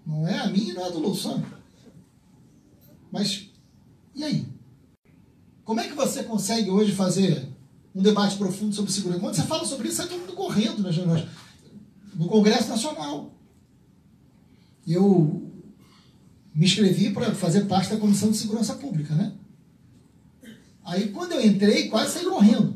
[0.06, 1.44] Não é a minha e não é a do Louçã.
[3.12, 3.50] Mas,
[4.16, 4.48] e aí?
[5.64, 7.48] Como é que você consegue hoje fazer
[7.94, 9.20] um debate profundo sobre segurança?
[9.20, 11.26] Quando você fala sobre isso, sai todo mundo correndo nas reuniões.
[12.16, 13.34] No Congresso Nacional.
[14.88, 15.52] Eu
[16.54, 19.34] me inscrevi para fazer parte da Comissão de Segurança Pública, né?
[20.84, 22.76] Aí, quando eu entrei, quase saí correndo.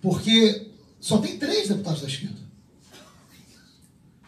[0.00, 2.38] Porque só tem três deputados da esquerda.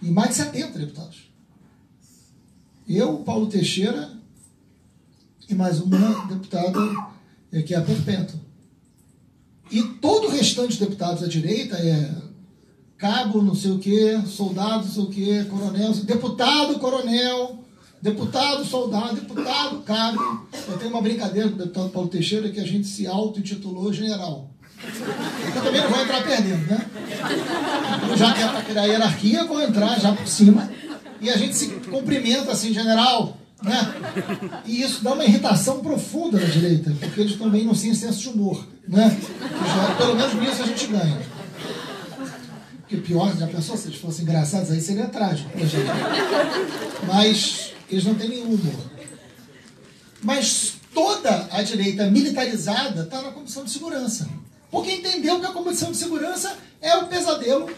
[0.02, 1.30] E mais de 70 deputados.
[2.87, 4.16] Eu, Paulo Teixeira,
[5.48, 6.78] e mais uma deputada
[7.50, 8.45] é, que é a perpétua.
[9.70, 12.11] E todo o restante de deputados da direita é
[12.96, 17.59] cabo, não sei o quê, soldado, não sei o quê, coronel, deputado, coronel,
[18.00, 20.46] deputado, soldado, deputado, cabo.
[20.68, 24.50] Eu tenho uma brincadeira com o deputado Paulo Teixeira que a gente se auto-intitulou general.
[25.55, 26.87] Eu também não vou entrar perdendo, né?
[28.16, 30.70] Já que é para criar hierarquia, vou entrar já por cima.
[31.20, 33.94] E a gente se cumprimenta assim, general, né?
[34.66, 38.29] E isso dá uma irritação profunda na direita, porque eles também não têm senso de
[38.29, 39.20] humor, né?
[39.40, 41.20] Já, pelo menos nisso a gente ganha.
[42.81, 45.87] Porque pior, já pensou se eles fossem engraçados, aí seria trágico pra gente.
[47.07, 48.90] Mas eles não têm nenhum humor.
[50.22, 54.29] Mas toda a direita militarizada está na Comissão de Segurança.
[54.70, 57.68] Porque entendeu que a Comissão de Segurança é o pesadelo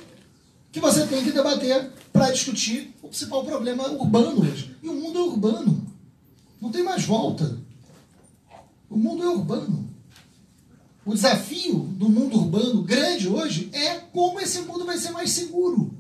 [0.71, 4.77] que você tem que debater para discutir o principal problema urbano hoje.
[4.83, 5.87] E o mundo é urbano.
[6.61, 7.59] Não tem mais volta.
[8.91, 9.88] O mundo é urbano.
[11.09, 15.97] O desafio do mundo urbano grande hoje é como esse mundo vai ser mais seguro.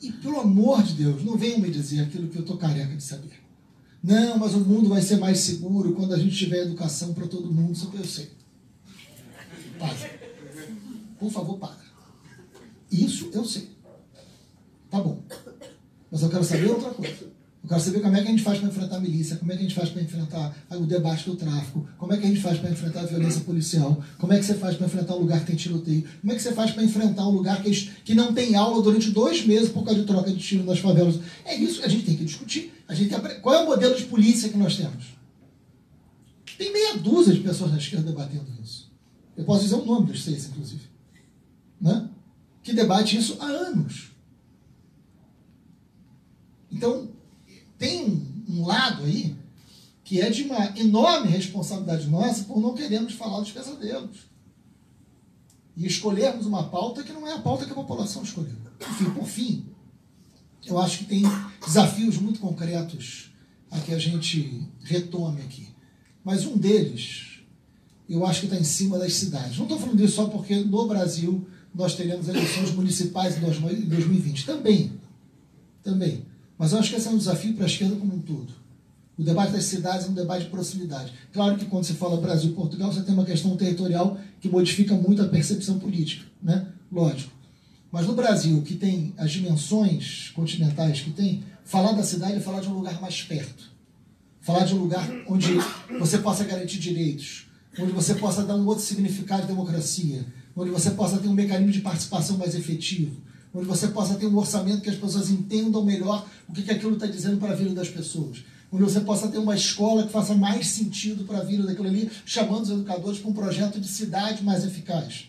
[0.00, 3.02] E pelo amor de Deus, não venham me dizer aquilo que eu estou careca de
[3.02, 3.38] saber.
[4.02, 7.52] Não, mas o mundo vai ser mais seguro quando a gente tiver educação para todo
[7.52, 7.74] mundo.
[7.74, 8.30] Isso eu sei.
[9.78, 9.94] Para.
[11.18, 11.84] Por favor, para.
[12.90, 13.68] Isso eu sei.
[14.90, 15.22] Tá bom.
[16.10, 17.35] Mas eu quero saber outra coisa.
[17.66, 19.56] Eu quero saber como é que a gente faz para enfrentar a milícia, como é
[19.56, 22.40] que a gente faz para enfrentar o debate do tráfico, como é que a gente
[22.40, 25.40] faz para enfrentar a violência policial, como é que você faz para enfrentar um lugar
[25.40, 27.72] que tem tiroteio, como é que você faz para enfrentar um lugar que,
[28.04, 31.18] que não tem aula durante dois meses por causa de troca de tiro nas favelas.
[31.44, 32.72] É isso que a gente tem que discutir.
[32.86, 35.16] A gente qual é o modelo de polícia que nós temos?
[36.56, 38.92] Tem meia dúzia de pessoas na esquerda debatendo isso.
[39.36, 40.84] Eu posso dizer o nome dos seis, inclusive.
[41.80, 42.08] Né?
[42.62, 44.12] Que debate isso há anos.
[46.70, 47.15] Então,
[47.78, 49.36] tem um lado aí
[50.04, 54.18] que é de uma enorme responsabilidade nossa por não queremos falar dos pesadelos.
[55.76, 58.54] E escolhermos uma pauta que não é a pauta que a população escolheu.
[58.88, 59.66] Enfim, por fim,
[60.64, 61.22] eu acho que tem
[61.64, 63.30] desafios muito concretos
[63.70, 65.68] a que a gente retome aqui.
[66.24, 67.40] Mas um deles,
[68.08, 69.56] eu acho que está em cima das cidades.
[69.56, 74.46] Não estou falando disso só porque no Brasil nós teremos eleições municipais em 2020.
[74.46, 74.92] Também.
[75.82, 76.24] Também.
[76.58, 78.52] Mas eu acho que esse é um desafio para a esquerda como um todo.
[79.18, 81.12] O debate das cidades é um debate de proximidade.
[81.32, 84.94] Claro que quando você fala Brasil e Portugal, você tem uma questão territorial que modifica
[84.94, 86.66] muito a percepção política, né?
[86.92, 87.32] Lógico.
[87.90, 92.60] Mas no Brasil, que tem as dimensões continentais que tem, falar da cidade é falar
[92.60, 93.70] de um lugar mais perto.
[94.40, 95.54] Falar de um lugar onde
[95.98, 97.46] você possa garantir direitos,
[97.78, 101.72] onde você possa dar um outro significado de democracia, onde você possa ter um mecanismo
[101.72, 103.16] de participação mais efetivo,
[103.56, 106.92] onde você possa ter um orçamento que as pessoas entendam melhor o que, que aquilo
[106.92, 108.44] está dizendo para a vida das pessoas.
[108.70, 112.10] Onde você possa ter uma escola que faça mais sentido para a vida daquilo ali,
[112.26, 115.28] chamando os educadores para um projeto de cidade mais eficaz.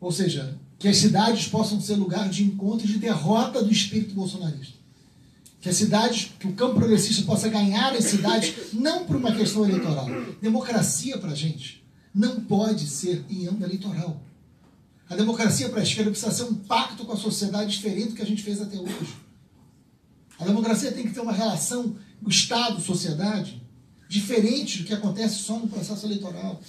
[0.00, 4.14] Ou seja, que as cidades possam ser lugar de encontro e de derrota do espírito
[4.14, 4.78] bolsonarista.
[5.60, 9.64] Que as cidades, que o campo progressista possa ganhar as cidades, não por uma questão
[9.64, 10.06] eleitoral.
[10.40, 14.22] Democracia para a gente não pode ser em ano eleitoral.
[15.08, 18.22] A democracia para a esquerda precisa ser um pacto com a sociedade diferente do que
[18.22, 19.16] a gente fez até hoje.
[20.38, 23.62] A democracia tem que ter uma relação Estado-sociedade
[24.08, 26.60] diferente do que acontece só no processo eleitoral.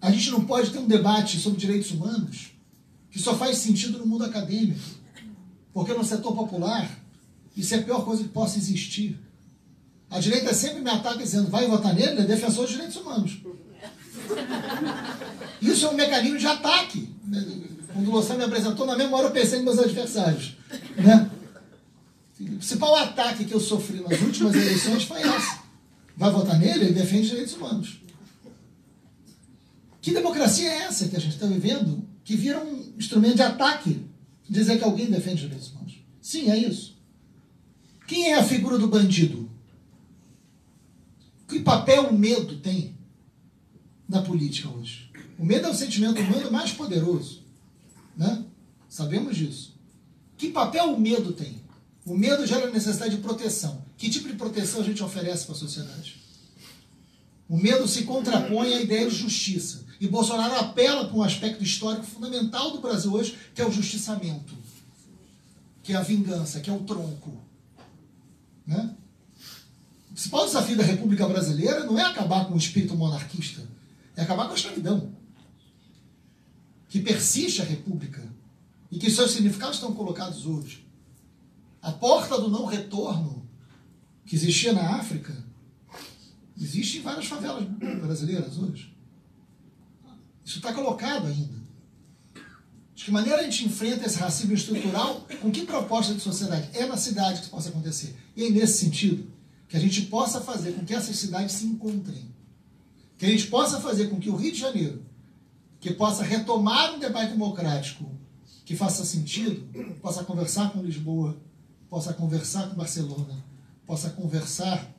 [0.00, 2.52] A gente não pode ter um debate sobre direitos humanos
[3.10, 4.80] que só faz sentido no mundo acadêmico.
[5.72, 6.88] Porque no setor popular,
[7.56, 9.18] isso é a pior coisa que possa existir.
[10.08, 13.38] A direita sempre me ataca dizendo, vai votar nele, ele é defensor dos direitos humanos.
[15.60, 17.08] Isso é um mecanismo de ataque.
[17.92, 20.56] Quando o Louçã me apresentou, na mesma hora eu pensei em meus adversários.
[20.96, 21.30] Né?
[22.40, 25.60] O principal ataque que eu sofri nas últimas eleições foi essa.
[26.16, 26.86] Vai votar nele?
[26.86, 28.00] Ele defende direitos humanos.
[30.00, 34.00] Que democracia é essa que a gente está vivendo que vira um instrumento de ataque
[34.48, 35.94] dizer que alguém defende direitos humanos?
[36.22, 36.96] Sim, é isso.
[38.06, 39.48] Quem é a figura do bandido?
[41.46, 42.94] Que papel o medo tem
[44.08, 45.09] na política hoje?
[45.40, 47.40] O medo é o sentimento humano mais poderoso.
[48.14, 48.44] Né?
[48.90, 49.74] Sabemos disso.
[50.36, 51.62] Que papel o medo tem?
[52.04, 53.82] O medo gera necessidade de proteção.
[53.96, 56.20] Que tipo de proteção a gente oferece para a sociedade?
[57.48, 59.86] O medo se contrapõe à ideia de justiça.
[59.98, 64.54] E Bolsonaro apela para um aspecto histórico fundamental do Brasil hoje, que é o justiçamento,
[65.82, 67.40] que é a vingança, que é o tronco.
[68.66, 68.94] Né?
[70.10, 73.62] O principal desafio da República Brasileira não é acabar com o espírito monarquista,
[74.14, 75.18] é acabar com a escravidão
[76.90, 78.20] que persiste a República
[78.90, 80.84] e que seus significados estão colocados hoje.
[81.80, 83.48] A porta do não retorno,
[84.26, 85.32] que existia na África,
[86.60, 87.64] existe em várias favelas
[88.00, 88.92] brasileiras hoje.
[90.44, 91.60] Isso está colocado ainda.
[92.92, 95.26] De que maneira a gente enfrenta esse racismo estrutural?
[95.40, 96.68] Com que proposta de sociedade?
[96.76, 98.16] É na cidade que isso possa acontecer.
[98.36, 99.30] E é nesse sentido
[99.68, 102.28] que a gente possa fazer com que essas cidades se encontrem.
[103.16, 105.08] Que a gente possa fazer com que o Rio de Janeiro,
[105.80, 108.04] que possa retomar um debate democrático
[108.64, 109.66] que faça sentido,
[110.00, 111.36] possa conversar com Lisboa,
[111.88, 113.44] possa conversar com Barcelona,
[113.86, 114.94] possa conversar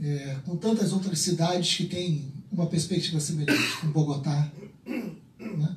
[0.00, 4.50] é, com tantas outras cidades que têm uma perspectiva semelhante, com Bogotá,
[4.86, 5.76] né?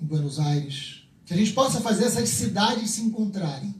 [0.00, 1.04] em Buenos Aires.
[1.24, 3.74] Que a gente possa fazer essas cidades se encontrarem.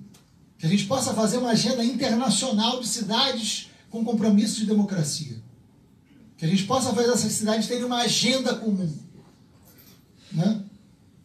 [0.58, 5.41] Que a gente possa fazer uma agenda internacional de cidades com compromisso de democracia.
[6.42, 8.92] Que a gente possa fazer essas cidades terem uma agenda comum.
[10.32, 10.60] Né?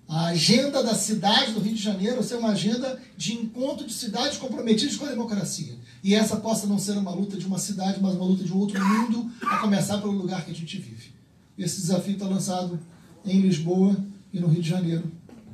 [0.07, 4.37] A agenda da cidade do Rio de Janeiro ser uma agenda de encontro de cidades
[4.37, 5.75] comprometidas com a democracia.
[6.03, 8.59] E essa possa não ser uma luta de uma cidade, mas uma luta de um
[8.59, 11.11] outro mundo, a começar pelo lugar que a gente vive.
[11.57, 12.79] Esse desafio está lançado
[13.25, 13.97] em Lisboa
[14.31, 15.11] e no Rio de Janeiro.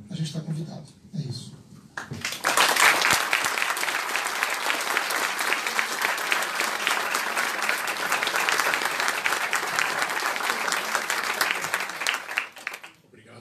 [0.10, 0.90] A gente está convidado.
[1.14, 1.54] É isso.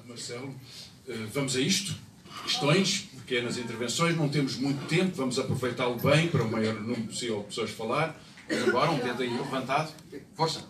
[0.02, 0.54] Obrigado, Marcelo.
[1.08, 1.95] Eh, vamos a isto.
[2.45, 4.16] Questões, pequenas intervenções.
[4.16, 8.21] Não temos muito tempo, vamos aproveitá-lo bem para o maior número possível de pessoas falar.
[8.49, 9.92] Vamos embora, um dedo aí levantado.
[10.35, 10.64] Força.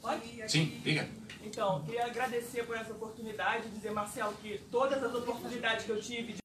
[0.00, 0.48] Pode?
[0.48, 1.08] Sim, diga.
[1.42, 6.32] Então, queria agradecer por essa oportunidade, dizer, Marcelo, que todas as oportunidades que eu tive
[6.34, 6.38] de.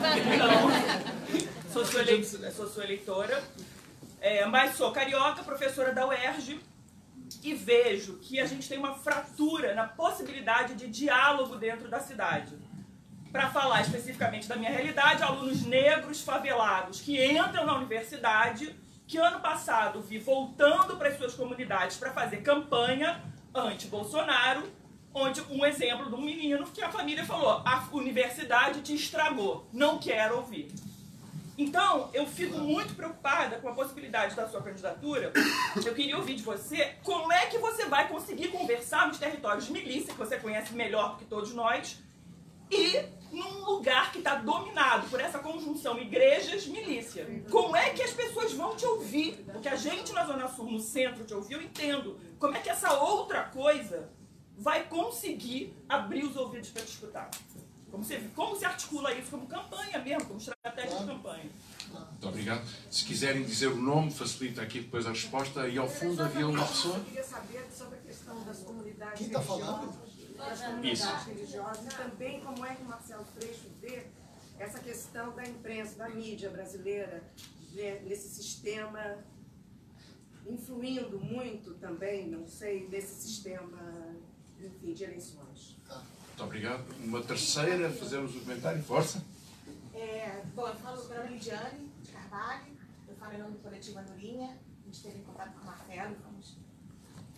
[0.00, 2.24] Então, sou sua, ele...
[2.24, 3.42] sou sua eleitora,
[4.20, 6.60] é, mas sou carioca, professora da UERJ,
[7.42, 12.56] e vejo que a gente tem uma fratura na possibilidade de diálogo dentro da cidade.
[13.30, 18.74] Para falar especificamente da minha realidade, alunos negros favelados que entram na universidade
[19.06, 23.22] que ano passado vi voltando para as suas comunidades para fazer campanha
[23.54, 24.62] anti-Bolsonaro,
[25.14, 29.98] onde um exemplo de um menino que a família falou: a universidade te estragou, não
[29.98, 30.72] quero ouvir.
[31.62, 35.32] Então, eu fico muito preocupada com a possibilidade da sua candidatura.
[35.76, 39.72] Eu queria ouvir de você como é que você vai conseguir conversar nos territórios de
[39.72, 41.98] milícia, que você conhece melhor do que todos nós,
[42.68, 47.44] e num lugar que está dominado por essa conjunção igrejas-milícia.
[47.48, 49.44] Como é que as pessoas vão te ouvir?
[49.52, 52.18] Porque a gente na Zona Sul, no centro, te ouviu, eu entendo.
[52.40, 54.10] Como é que essa outra coisa
[54.58, 57.30] vai conseguir abrir os ouvidos para te escutar?
[57.92, 61.50] Como se, como se articula isso como campanha mesmo, como estratégia de campanha?
[61.90, 62.66] Muito obrigado.
[62.90, 65.68] Se quiserem dizer o nome, facilita aqui depois a resposta.
[65.68, 66.96] E ao fundo havia uma pessoa.
[66.96, 69.92] Eu queria saber sobre a questão das comunidades Quem está falando?
[70.38, 74.06] das comunidades religiosas e também como é que o Marcelo Freixo vê
[74.58, 77.22] essa questão da imprensa, da mídia brasileira,
[77.74, 79.18] nesse sistema,
[80.46, 84.16] influindo muito também, não sei, nesse sistema
[84.58, 85.76] enfim, de eleições.
[86.32, 86.84] Muito obrigado.
[87.04, 88.82] Uma terceira, fazemos o comentário.
[88.82, 89.22] Força.
[89.92, 92.72] É, bom, eu falo para a Lidiane Carvalho,
[93.06, 96.56] eu falo em nome do coletivo Andorinha, a gente teve contato com o Marcelo, fomos,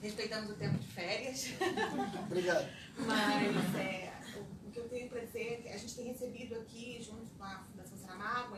[0.01, 1.49] respeitamos o tempo de férias.
[2.31, 2.71] Obrigado.
[2.99, 6.55] Mas é, o, o, que eu tenho para dizer é que a gente tem recebido
[6.55, 8.57] aqui, junto com a Fundação Saramago,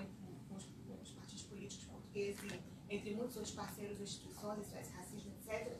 [0.50, 5.75] com os, com os partidos políticos portugueses, entre muitos outros parceiros, instituições, Racismo, etc.,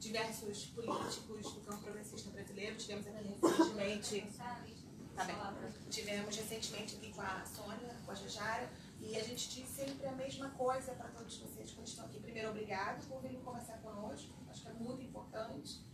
[0.00, 2.76] diversos políticos do campo progressista brasileiro.
[2.76, 4.26] Tivemos recentemente.
[5.14, 5.36] Tá bem.
[5.90, 10.12] Tivemos recentemente aqui com a Sônia, com a Jajara, e a gente diz sempre a
[10.12, 12.18] mesma coisa para todos vocês quando estão aqui.
[12.18, 15.84] Primeiro, obrigado por virem conversar conosco, acho que é muito importante,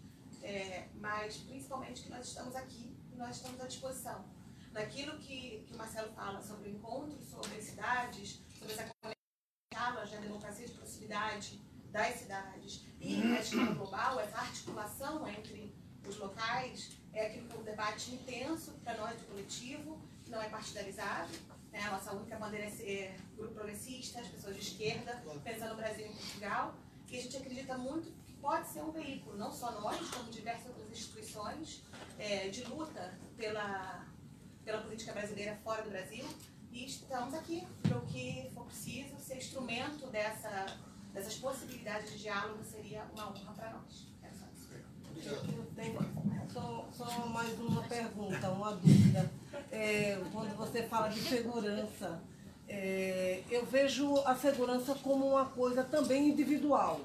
[0.42, 4.24] é, mas principalmente que nós estamos aqui e nós estamos à disposição.
[4.70, 8.88] Naquilo que, que o Marcelo fala sobre o encontro, sobre cidades, sobre essa
[9.74, 11.60] fala da democracia de proximidade
[11.96, 15.74] das cidades e a escala global, essa articulação entre
[16.06, 20.42] os locais, é aquilo que é um debate intenso para nós do coletivo, que não
[20.42, 21.32] é partidarizado.
[21.72, 21.80] Né?
[21.80, 26.04] A nossa única bandeira é ser grupo progressista, as pessoas de esquerda, pensando no Brasil
[26.04, 26.74] e em Portugal.
[27.08, 30.66] E a gente acredita muito que pode ser um veículo, não só nós, como diversas
[30.66, 31.82] outras instituições,
[32.18, 34.04] é, de luta pela,
[34.62, 36.26] pela política brasileira fora do Brasil.
[36.70, 40.66] E estamos aqui para o que for preciso, ser instrumento dessa,
[41.16, 44.06] dessas possibilidades de diálogo seria uma honra para nós.
[45.24, 45.98] Eu tenho
[46.52, 49.30] só, só mais uma pergunta, uma dúvida.
[49.72, 52.20] É, quando você fala de segurança,
[52.68, 57.00] é, eu vejo a segurança como uma coisa também individual.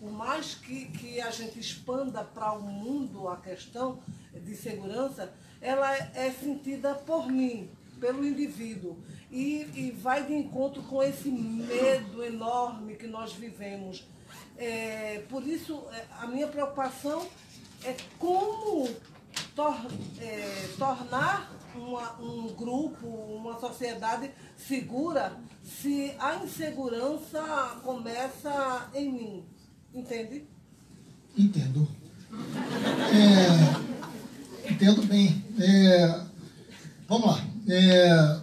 [0.00, 4.02] Por mais que, que a gente expanda para o mundo a questão
[4.34, 7.70] de segurança, ela é sentida por mim.
[8.02, 8.98] Pelo indivíduo.
[9.30, 14.04] E, e vai de encontro com esse medo enorme que nós vivemos.
[14.58, 17.24] É, por isso, é, a minha preocupação
[17.84, 18.90] é como
[19.54, 19.76] tor
[20.20, 27.40] é, tornar uma, um grupo, uma sociedade segura se a insegurança
[27.84, 29.44] começa em mim.
[29.94, 30.44] Entende?
[31.38, 31.86] Entendo.
[33.14, 35.44] É, entendo bem.
[35.58, 36.24] É,
[37.08, 37.51] vamos lá.
[37.68, 38.40] É,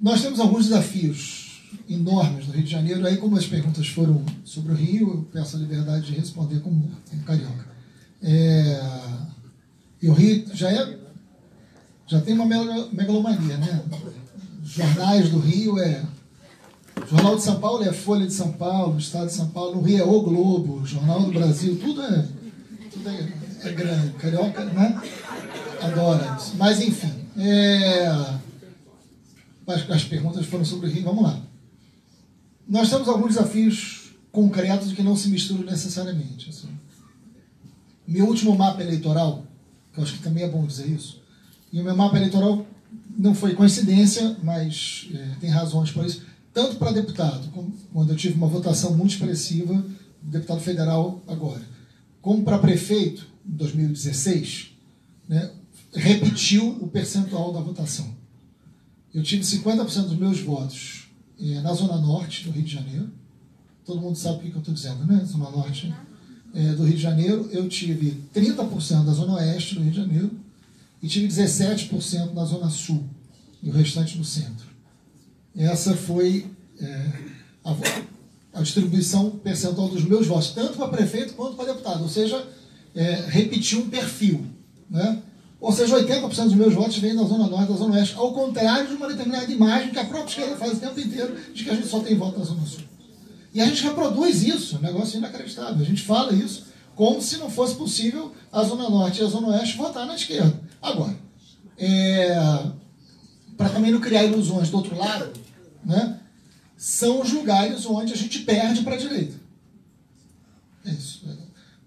[0.00, 3.06] nós temos alguns desafios enormes no Rio de Janeiro.
[3.06, 6.90] Aí, como as perguntas foram sobre o Rio, eu peço a liberdade de responder como,
[7.26, 7.66] carioca.
[8.22, 8.80] É,
[10.00, 11.04] e o Rio já é
[12.06, 12.44] já tem uma
[12.92, 13.82] megalomania, né?
[14.62, 16.02] Jornais do Rio é
[17.10, 19.98] Jornal de São Paulo é Folha de São Paulo, Estado de São Paulo, no Rio
[19.98, 22.26] é O Globo, Jornal do Brasil, tudo é,
[22.90, 23.32] tudo é,
[23.62, 24.12] é grande.
[24.14, 25.00] Carioca, né?
[25.86, 26.54] Adora isso.
[26.56, 28.06] Mas, enfim, é,
[29.66, 31.40] as, as perguntas foram sobre o Rio, vamos lá.
[32.68, 36.50] Nós temos alguns desafios concretos que não se misturam necessariamente.
[36.50, 36.68] Assim.
[38.06, 39.44] Meu último mapa eleitoral,
[39.92, 41.22] que eu acho que também é bom dizer isso,
[41.72, 42.66] e o meu mapa eleitoral
[43.16, 46.22] não foi coincidência, mas é, tem razões para isso
[46.54, 49.84] tanto para deputado, como, quando eu tive uma votação muito expressiva,
[50.22, 51.60] deputado federal agora,
[52.22, 54.70] como para prefeito, em 2016,
[55.28, 55.50] né,
[55.94, 58.14] repetiu o percentual da votação.
[59.12, 63.10] Eu tive 50% dos meus votos é, na Zona Norte do Rio de Janeiro.
[63.84, 65.24] Todo mundo sabe o que eu estou dizendo, né?
[65.24, 65.94] Zona Norte
[66.52, 67.48] é, do Rio de Janeiro.
[67.52, 70.30] Eu tive 30% da Zona Oeste do Rio de Janeiro
[71.00, 73.04] e tive 17% na Zona Sul
[73.62, 74.66] e o restante no centro.
[75.54, 77.12] Essa foi é,
[77.64, 77.76] a,
[78.54, 82.02] a, distribuição percentual dos meus votos, tanto para prefeito quanto para deputado.
[82.02, 82.48] Ou seja,
[83.28, 84.44] repetir um perfil.
[84.90, 85.22] Né?
[85.64, 88.86] Ou seja, 80% dos meus votos vêm da Zona Norte da Zona Oeste, ao contrário
[88.86, 91.74] de uma determinada imagem que a própria esquerda faz o tempo inteiro, de que a
[91.74, 92.82] gente só tem voto na Zona Sul.
[93.54, 95.80] E a gente reproduz isso, um negócio inacreditável.
[95.80, 99.48] A gente fala isso como se não fosse possível a Zona Norte e a Zona
[99.48, 100.60] Oeste votar na esquerda.
[100.82, 101.16] Agora,
[101.78, 102.36] é,
[103.56, 105.32] para também não criar ilusões do outro lado,
[105.82, 106.20] né,
[106.76, 109.40] são os lugares onde a gente perde para a direita.
[110.84, 111.26] É isso.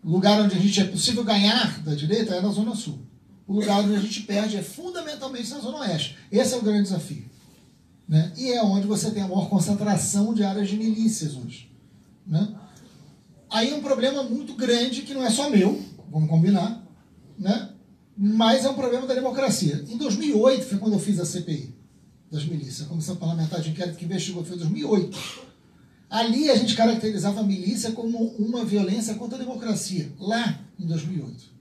[0.03, 3.05] O lugar onde a gente é possível ganhar da direita é na Zona Sul.
[3.47, 6.17] O lugar onde a gente perde é fundamentalmente na Zona Oeste.
[6.29, 7.23] Esse é o grande desafio.
[8.07, 8.33] Né?
[8.37, 11.71] E é onde você tem a maior concentração de áreas de milícias hoje.
[12.25, 12.55] Né?
[13.49, 15.81] Aí é um problema muito grande que não é só meu,
[16.11, 16.85] vamos combinar,
[17.39, 17.69] né?
[18.17, 19.85] mas é um problema da democracia.
[19.87, 21.73] Em 2008 foi quando eu fiz a CPI
[22.29, 25.17] das milícias, a Comissão Parlamentar de Inquérito que investigou foi em 2008.
[26.09, 31.56] Ali a gente caracterizava a milícia como uma violência contra a democracia, lá em 2008.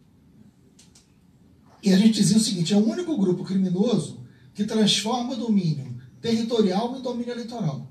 [1.83, 4.21] E a gente dizia o seguinte: é o único grupo criminoso
[4.55, 7.91] que transforma domínio territorial em domínio eleitoral.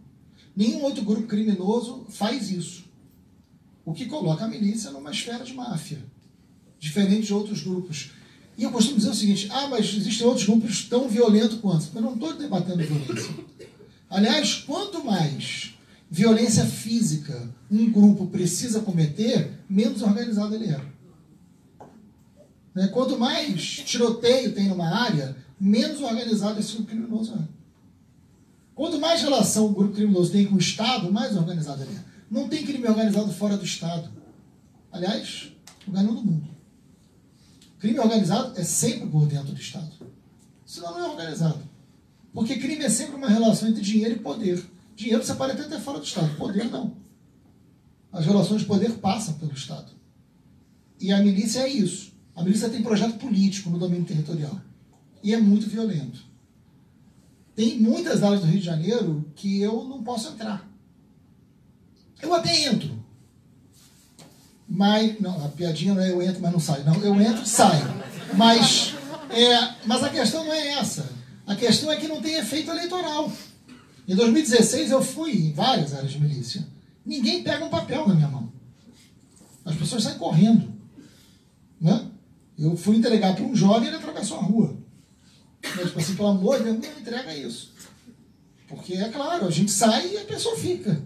[0.55, 2.85] Nenhum outro grupo criminoso faz isso.
[3.83, 6.03] O que coloca a milícia numa esfera de máfia,
[6.79, 8.11] diferente de outros grupos
[8.57, 11.89] e eu costumo dizer o seguinte: ah, mas existem outros grupos tão violentos quanto.
[11.93, 13.31] Eu não estou debatendo violência.
[14.09, 15.73] Aliás, quanto mais
[16.09, 20.81] violência física um grupo precisa cometer, menos organizado ele é.
[22.75, 22.89] Né?
[22.89, 27.55] Quanto mais tiroteio tem numa área, menos organizado esse grupo criminoso é.
[28.75, 32.03] Quanto mais relação o grupo criminoso tem com o Estado, mais organizado ele é.
[32.29, 34.11] Não tem crime organizado fora do Estado.
[34.91, 35.51] Aliás,
[35.87, 36.49] lugar nenhum do mundo.
[37.79, 39.91] Crime organizado é sempre por dentro do Estado.
[40.65, 41.59] Senão não é organizado.
[42.33, 44.65] Porque crime é sempre uma relação entre dinheiro e poder.
[44.95, 46.93] Dinheiro você pode até ter fora do Estado, poder não.
[48.11, 49.91] As relações de poder passam pelo Estado.
[50.99, 52.14] E a milícia é isso.
[52.35, 54.59] A milícia tem projeto político no domínio territorial.
[55.23, 56.19] E é muito violento.
[57.55, 60.69] Tem muitas áreas do Rio de Janeiro que eu não posso entrar.
[62.21, 63.03] Eu até entro,
[64.67, 65.19] mas.
[65.19, 66.83] Não, a piadinha não é eu entro, mas não saio.
[66.83, 67.85] Não, eu entro e saio.
[68.35, 68.93] Mas,
[69.29, 71.09] é, mas a questão não é essa.
[71.47, 73.31] A questão é que não tem efeito eleitoral.
[74.07, 76.67] Em 2016 eu fui em várias áreas de milícia.
[77.05, 78.51] Ninguém pega um papel na minha mão.
[79.63, 80.74] As pessoas saem correndo.
[82.57, 84.77] Eu fui entregar para um jovem e ele atravessou a rua.
[85.77, 87.73] Eu, tipo assim, pelo amor de Deus, não entrega isso.
[88.67, 91.03] Porque é claro, a gente sai e a pessoa fica.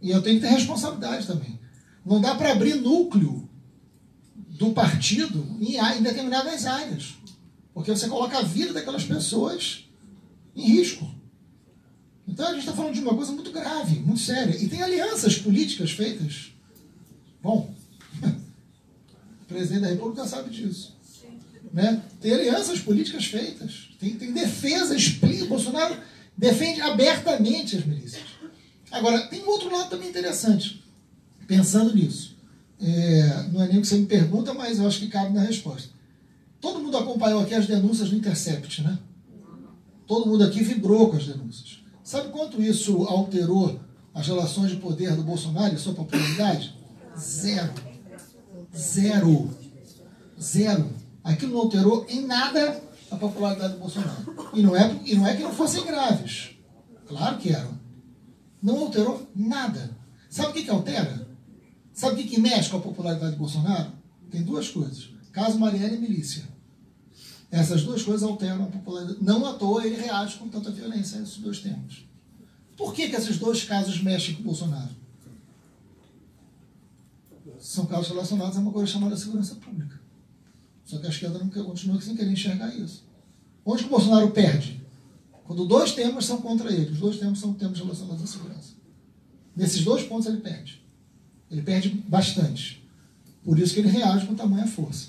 [0.00, 1.58] E eu tenho que ter responsabilidade também.
[2.04, 3.48] Não dá para abrir núcleo
[4.36, 7.14] do partido em, em determinadas áreas.
[7.72, 9.88] Porque você coloca a vida daquelas pessoas
[10.54, 11.12] em risco.
[12.26, 14.56] Então a gente está falando de uma coisa muito grave, muito séria.
[14.56, 16.52] E tem alianças políticas feitas.
[17.42, 17.73] Bom,
[19.44, 20.94] o presidente da República sabe disso.
[21.72, 22.02] Né?
[22.20, 25.46] Tem alianças políticas feitas, tem, tem defesa explícita.
[25.46, 25.96] Bolsonaro
[26.36, 28.22] defende abertamente as milícias.
[28.90, 30.82] Agora, tem um outro lado também interessante,
[31.46, 32.36] pensando nisso.
[32.80, 35.42] É, não é nem o que você me pergunta, mas eu acho que cabe na
[35.42, 35.88] resposta.
[36.60, 38.98] Todo mundo acompanhou aqui as denúncias do Intercept, né?
[40.06, 41.80] Todo mundo aqui vibrou com as denúncias.
[42.02, 43.80] Sabe quanto isso alterou
[44.14, 46.74] as relações de poder do Bolsonaro e sua popularidade?
[47.18, 47.93] Zero.
[48.76, 49.50] Zero.
[50.40, 50.92] Zero.
[51.22, 54.50] Aquilo não alterou em nada a popularidade do Bolsonaro.
[54.52, 56.50] E não é, e não é que não fossem graves.
[57.06, 57.78] Claro que eram.
[58.62, 59.96] Não alterou nada.
[60.28, 61.26] Sabe o que, que altera?
[61.92, 63.92] Sabe o que, que mexe com a popularidade do Bolsonaro?
[64.30, 65.10] Tem duas coisas.
[65.32, 66.44] Caso Marielle e milícia.
[67.50, 69.18] Essas duas coisas alteram a popularidade.
[69.22, 72.04] Não à toa ele reage com tanta violência a esses dois temas.
[72.76, 74.90] Por que, que esses dois casos mexem com o Bolsonaro?
[77.58, 80.00] São casos relacionados a uma coisa chamada segurança pública.
[80.84, 83.04] Só que a esquerda não continua sem querer enxergar isso.
[83.64, 84.82] Onde que o Bolsonaro perde?
[85.44, 86.92] Quando dois temas são contra ele.
[86.92, 88.74] Os dois temas são temas relacionados à segurança.
[89.56, 90.82] Nesses dois pontos ele perde.
[91.50, 92.82] Ele perde bastante.
[93.44, 95.08] Por isso que ele reage com tamanha força.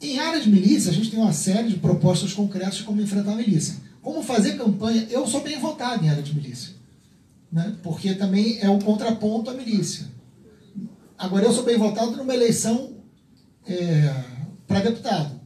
[0.00, 3.32] Em área de milícia, a gente tem uma série de propostas concretas de como enfrentar
[3.32, 3.76] a milícia.
[4.02, 5.06] Como fazer campanha?
[5.10, 6.74] Eu sou bem votado em área de milícia.
[7.50, 7.76] Né?
[7.82, 10.06] Porque também é o um contraponto à milícia.
[11.22, 12.96] Agora, eu sou bem votado numa eleição
[13.64, 14.12] é,
[14.66, 15.40] para deputado.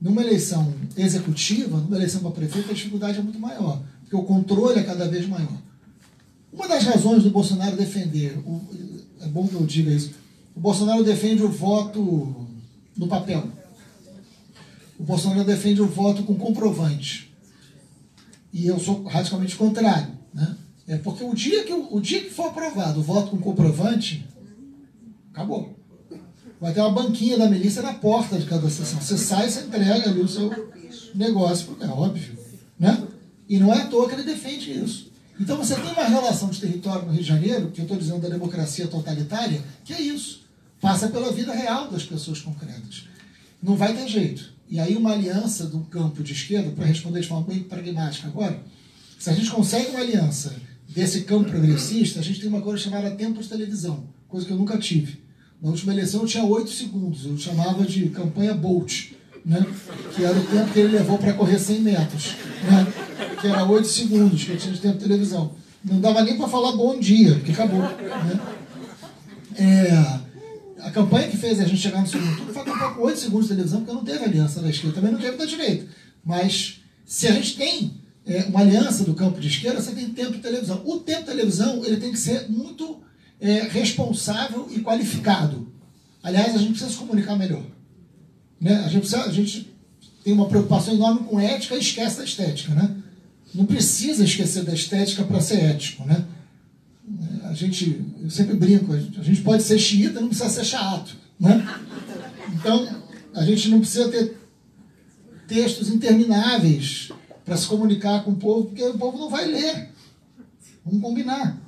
[0.00, 4.80] Numa eleição executiva, numa eleição para prefeito, a dificuldade é muito maior, porque o controle
[4.80, 5.58] é cada vez maior.
[6.50, 8.62] Uma das razões do Bolsonaro defender, o,
[9.20, 10.12] é bom que eu diga isso,
[10.56, 12.48] o Bolsonaro defende o voto
[12.96, 13.46] no papel.
[14.98, 17.30] O Bolsonaro defende o voto com comprovante.
[18.54, 20.14] E eu sou radicalmente contrário.
[20.32, 20.56] Né?
[20.88, 24.26] É porque o dia, que, o dia que for aprovado o voto com comprovante,
[25.34, 25.76] acabou.
[26.60, 29.00] Vai ter uma banquinha da milícia na porta de cada sessão.
[29.00, 30.72] Você sai, você entrega ali o seu
[31.14, 32.38] negócio, é óbvio.
[32.78, 33.06] Né?
[33.48, 35.12] E não é à toa que ele defende isso.
[35.38, 38.20] Então você tem uma relação de território no Rio de Janeiro, que eu estou dizendo
[38.20, 40.44] da democracia totalitária, que é isso.
[40.80, 43.08] Passa pela vida real das pessoas concretas.
[43.60, 44.54] Não vai ter jeito.
[44.68, 48.62] E aí uma aliança do campo de esquerda, para responder de forma bem pragmática agora,
[49.18, 50.54] se a gente consegue uma aliança
[50.88, 54.56] desse campo progressista, a gente tem uma coisa chamada tempo de televisão, coisa que eu
[54.56, 55.23] nunca tive.
[55.62, 59.12] Na última eleição eu tinha oito segundos, eu chamava de campanha Bolt,
[59.44, 59.64] né?
[60.14, 62.34] que era o tempo que ele levou para correr 100 metros,
[62.64, 62.86] né?
[63.40, 65.52] que era oito segundos que eu tinha de tempo de televisão.
[65.84, 67.80] Não dava nem para falar bom dia, porque acabou.
[67.80, 68.40] Né?
[69.56, 70.20] É,
[70.80, 73.54] a campanha que fez a gente chegar no segundo turno foi com oito segundos de
[73.54, 75.86] televisão, porque não teve aliança da esquerda, também não teve da direita.
[76.24, 77.94] Mas se a gente tem
[78.26, 80.82] é, uma aliança do campo de esquerda, você tem tempo de televisão.
[80.84, 83.02] O tempo de televisão ele tem que ser muito
[83.44, 85.68] é, responsável e qualificado.
[86.22, 87.62] Aliás, a gente precisa se comunicar melhor.
[88.58, 88.74] Né?
[88.76, 89.70] A, gente precisa, a gente
[90.24, 92.74] tem uma preocupação enorme com ética e esquece da estética.
[92.74, 92.96] Né?
[93.54, 96.06] Não precisa esquecer da estética para ser ético.
[96.06, 96.24] Né?
[97.44, 101.14] A gente, eu sempre brinco, a gente pode ser xiita, não precisa ser chato.
[101.38, 101.68] Né?
[102.54, 102.88] Então,
[103.34, 104.40] a gente não precisa ter
[105.46, 107.10] textos intermináveis
[107.44, 109.90] para se comunicar com o povo, porque o povo não vai ler.
[110.82, 111.63] Vamos combinar.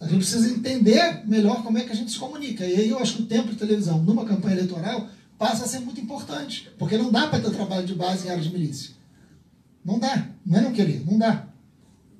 [0.00, 2.64] A gente precisa entender melhor como é que a gente se comunica.
[2.64, 5.08] E aí eu acho que o tempo de televisão numa campanha eleitoral
[5.38, 6.70] passa a ser muito importante.
[6.78, 8.92] Porque não dá para ter trabalho de base em área de milícia.
[9.84, 10.28] Não dá.
[10.44, 11.46] Não é não querer, não dá.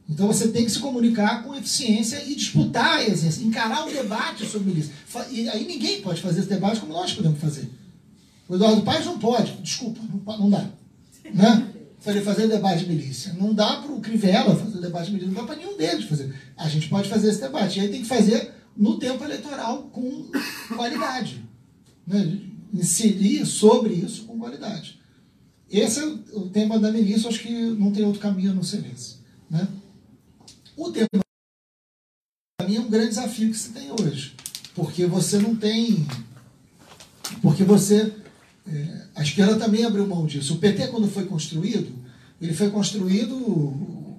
[0.08, 3.00] Então você tem que se comunicar com eficiência e disputar
[3.42, 4.92] encarar o debate sobre milícia.
[5.30, 7.70] E aí ninguém pode fazer esse debate como nós podemos fazer.
[8.48, 10.66] O Eduardo Paes não pode, desculpa, não, não dá.
[11.32, 11.68] Né?
[12.06, 13.34] Ele fazer debate de milícia.
[13.34, 16.34] Não dá para o Crivella fazer debate de milícia, não dá para nenhum deles fazer.
[16.56, 17.78] A gente pode fazer esse debate.
[17.78, 20.30] E aí tem que fazer no tempo eleitoral com
[20.74, 21.44] qualidade.
[22.06, 22.40] Né?
[22.72, 24.98] Inserir sobre isso com qualidade.
[25.70, 28.84] Esse é o tema da milícia, acho que não tem outro caminho a não ser
[28.92, 29.18] esse.
[29.48, 29.68] Né?
[30.76, 31.08] O tema
[32.58, 34.34] para mim é um grande desafio que se tem hoje.
[34.74, 36.06] Porque você não tem.
[37.42, 38.14] Porque você
[38.72, 40.54] é, a esquerda também abriu mão disso.
[40.54, 41.92] O PT, quando foi construído,
[42.40, 44.18] ele foi construído,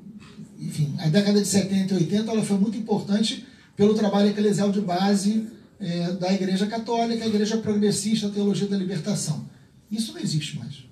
[0.60, 3.46] enfim, a década de 70 e 80 ela foi muito importante
[3.76, 5.48] pelo trabalho eclesial de base
[5.80, 9.50] é, da Igreja Católica, a Igreja Progressista, a Teologia da Libertação.
[9.90, 10.84] Isso não existe mais.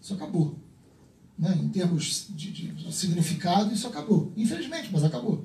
[0.00, 0.56] Isso acabou.
[1.38, 1.58] Né?
[1.62, 4.32] Em termos de, de, significado, isso acabou.
[4.36, 5.44] Infelizmente, mas acabou.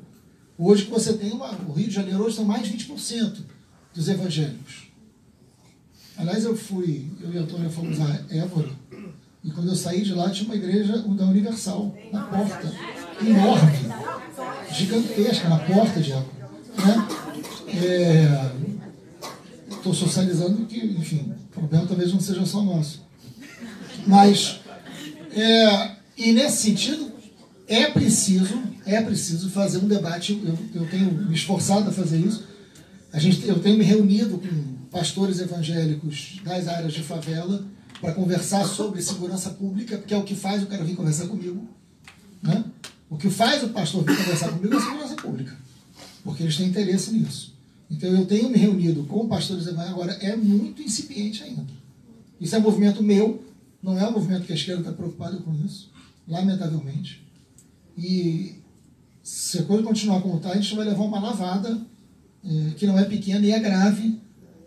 [0.58, 3.40] Hoje que você tem uma, o Rio de Janeiro hoje são mais de 20%
[3.94, 4.87] dos evangélicos.
[6.18, 8.70] Aliás, eu fui, eu e a Antônia fomos a Évora,
[9.44, 12.74] e quando eu saí de lá tinha uma igreja da Universal, na porta,
[13.22, 13.78] enorme,
[14.74, 16.38] gigantesca, na porta de Évora.
[19.70, 19.94] Estou né?
[19.94, 23.06] é, socializando que, enfim, o problema talvez não seja só nosso.
[24.08, 24.60] Mas,
[25.32, 27.12] é, e nesse sentido,
[27.68, 30.42] é preciso, é preciso fazer um debate.
[30.44, 32.44] Eu, eu tenho me esforçado a fazer isso.
[33.14, 37.66] A gente, eu tenho me reunido com pastores evangélicos das áreas de favela
[38.00, 41.68] para conversar sobre segurança pública, porque é o que faz o cara vir conversar comigo.
[42.42, 42.64] Né?
[43.10, 45.58] O que faz o pastor vir conversar comigo é segurança pública,
[46.24, 47.56] porque eles têm interesse nisso.
[47.90, 51.66] Então eu tenho me reunido com pastores evangélicos, agora é muito incipiente ainda.
[52.40, 53.44] Isso é um movimento meu,
[53.82, 55.90] não é um movimento que a esquerda está preocupada com isso,
[56.28, 57.26] lamentavelmente.
[57.98, 58.56] E
[59.24, 61.82] se a coisa continuar como está, a gente vai levar uma lavada
[62.46, 64.20] é, que não é pequena e é grave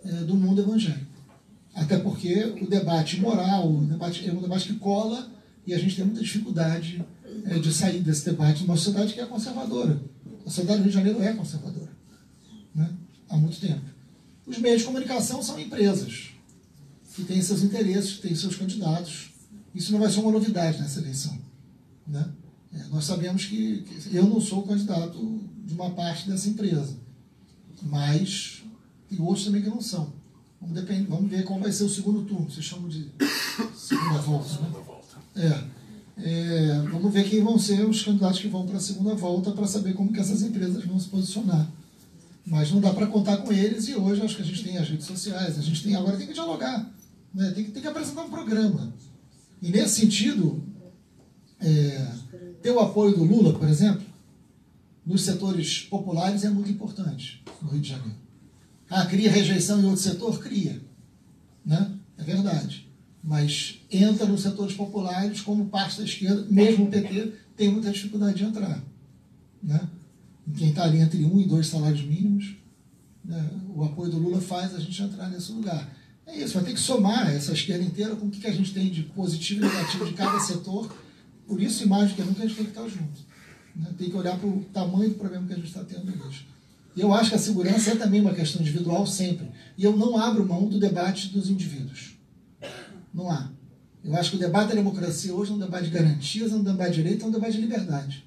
[0.04, 1.10] do mundo evangélico.
[1.74, 5.30] Até porque o debate moral o debate, é um debate que cola
[5.66, 7.04] e a gente tem muita dificuldade
[7.44, 10.00] é, de sair desse debate numa sociedade que é conservadora.
[10.44, 11.90] A sociedade do Rio de Janeiro é conservadora
[12.74, 12.90] né?
[13.28, 13.82] há muito tempo.
[14.46, 16.30] Os meios de comunicação são empresas
[17.14, 19.30] que têm seus interesses, que têm seus candidatos.
[19.74, 21.38] Isso não vai ser uma novidade nessa eleição.
[22.06, 22.28] Né?
[22.72, 26.96] É, nós sabemos que, que eu não sou candidato de uma parte dessa empresa,
[27.82, 28.62] mas
[29.10, 30.12] tem outros também que não são.
[30.60, 31.06] Vamos, depend...
[31.08, 32.50] Vamos ver qual vai ser o segundo turno.
[32.50, 33.10] Vocês chamam de
[33.74, 34.62] segunda volta.
[35.34, 35.46] Né?
[35.46, 35.80] É.
[36.22, 39.66] É, vamos ver quem vão ser os candidatos que vão para a segunda volta para
[39.66, 41.70] saber como que essas empresas vão se posicionar.
[42.46, 44.88] Mas não dá para contar com eles e hoje acho que a gente tem as
[44.88, 46.90] redes sociais, a gente tem agora tem que dialogar,
[47.32, 47.50] né?
[47.52, 48.92] tem, que, tem que apresentar um programa.
[49.62, 50.62] E nesse sentido,
[51.58, 52.12] é,
[52.62, 54.04] ter o apoio do Lula, por exemplo,
[55.06, 58.16] nos setores populares é muito importante no Rio de Janeiro.
[58.90, 60.40] Ah, cria rejeição em outro setor?
[60.40, 60.80] Cria.
[61.64, 61.92] Né?
[62.18, 62.88] É verdade.
[63.22, 68.38] Mas entra nos setores populares como parte da esquerda, mesmo o PT tem muita dificuldade
[68.38, 68.82] de entrar.
[69.62, 69.88] Né?
[70.56, 72.56] Quem está ali entre um e dois salários mínimos,
[73.24, 73.48] né?
[73.74, 75.88] o apoio do Lula faz a gente entrar nesse lugar.
[76.26, 78.90] É isso, vai ter que somar essa esquerda inteira com o que a gente tem
[78.90, 80.92] de positivo e negativo de cada setor.
[81.46, 83.20] Por isso, imagem que nunca, a gente tem que estar junto.
[83.76, 83.92] Né?
[83.98, 86.46] Tem que olhar para o tamanho do problema que a gente está tendo hoje.
[86.96, 89.48] Eu acho que a segurança é também uma questão individual sempre.
[89.76, 92.16] E eu não abro mão do debate dos indivíduos.
[93.12, 93.50] Não há.
[94.02, 96.62] Eu acho que o debate da democracia hoje é um debate de garantias, é um
[96.62, 98.24] debate de direito, é um debate de liberdade.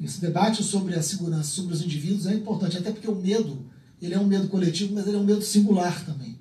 [0.00, 3.66] Esse debate sobre a segurança, sobre os indivíduos é importante, até porque o medo,
[4.00, 6.38] ele é um medo coletivo, mas ele é um medo singular também.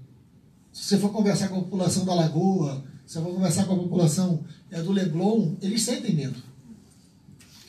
[0.71, 3.77] Se você for conversar com a população da Lagoa, se você for conversar com a
[3.77, 6.41] população é, do Leblon, eles sentem medo.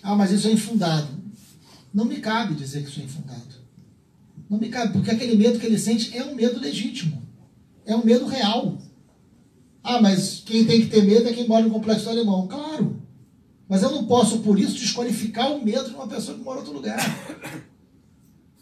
[0.03, 1.09] Ah, mas isso é infundado.
[1.93, 3.63] Não me cabe dizer que isso é infundado.
[4.49, 7.23] Não me cabe, porque aquele medo que ele sente é um medo legítimo.
[7.85, 8.79] É um medo real.
[9.83, 12.47] Ah, mas quem tem que ter medo é quem mora no complexo do alemão.
[12.47, 13.03] Claro.
[13.69, 16.61] Mas eu não posso, por isso, desqualificar o medo de uma pessoa que mora em
[16.61, 16.99] outro lugar.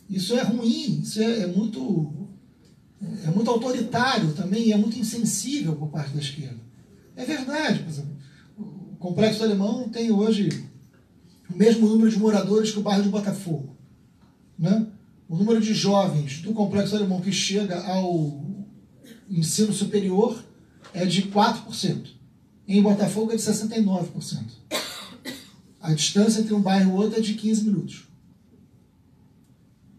[0.09, 2.13] Isso é ruim, isso é, é muito.
[3.25, 6.61] É muito autoritário também, é muito insensível por parte da esquerda.
[7.17, 8.17] É verdade, por exemplo.
[8.59, 10.49] O complexo do alemão tem hoje
[11.53, 13.77] o mesmo número de moradores que o bairro de Botafogo.
[14.59, 14.87] Né?
[15.29, 18.45] O número de jovens do complexo alemão que chega ao
[19.29, 20.43] ensino superior
[20.93, 22.09] é de 4%.
[22.67, 24.45] Em Botafogo é de 69%.
[25.81, 28.05] A distância entre um bairro e outro é de 15 minutos.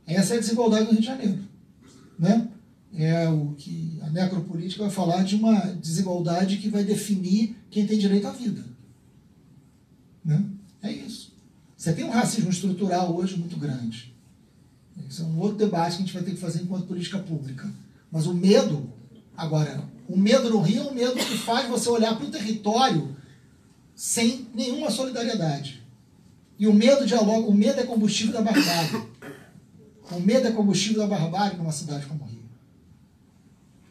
[0.05, 1.39] Essa é a desigualdade do Rio de Janeiro.
[2.19, 2.47] Né?
[2.93, 7.97] É o que a necropolítica vai falar de uma desigualdade que vai definir quem tem
[7.97, 8.63] direito à vida.
[10.23, 10.43] Né?
[10.83, 11.20] É isso.
[11.81, 14.13] Você tem um racismo estrutural hoje muito grande.
[15.09, 17.67] Isso é um outro debate que a gente vai ter que fazer enquanto política pública.
[18.11, 18.87] Mas o medo,
[19.35, 23.15] agora, o medo no Rio é um medo que faz você olhar para o território
[23.95, 25.81] sem nenhuma solidariedade.
[26.59, 29.07] E o medo dialoga, o medo é combustível da barbárie.
[30.11, 32.43] O medo é combustível da barbárie numa cidade como o Rio.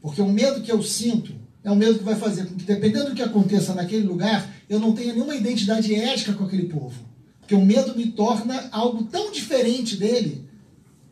[0.01, 1.34] Porque o medo que eu sinto
[1.64, 4.78] é um medo que vai fazer com que, dependendo do que aconteça naquele lugar, eu
[4.78, 7.09] não tenha nenhuma identidade ética com aquele povo.
[7.51, 10.44] Porque o medo me torna algo tão diferente dele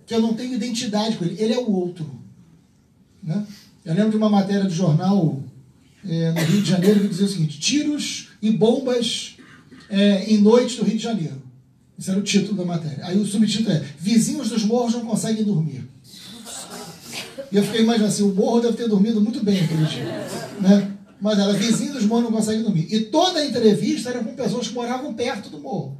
[0.07, 1.35] que eu não tenho identidade com ele.
[1.37, 2.09] Ele é o outro.
[3.21, 3.45] Né?
[3.85, 5.43] Eu lembro de uma matéria do jornal
[6.09, 9.35] é, no Rio de Janeiro que dizia o seguinte: tiros e bombas
[9.91, 11.43] é, em noites do Rio de Janeiro.
[11.99, 13.05] Esse era o título da matéria.
[13.05, 15.89] Aí o subtítulo é: Vizinhos dos morros não conseguem dormir.
[17.51, 20.05] E eu fiquei imaginando assim: o morro deve ter dormido muito bem aquele dia.
[20.61, 20.93] Né?
[21.21, 22.87] Mas era vizinhos dos morros não conseguem dormir.
[22.95, 25.99] E toda a entrevista era com pessoas que moravam perto do morro.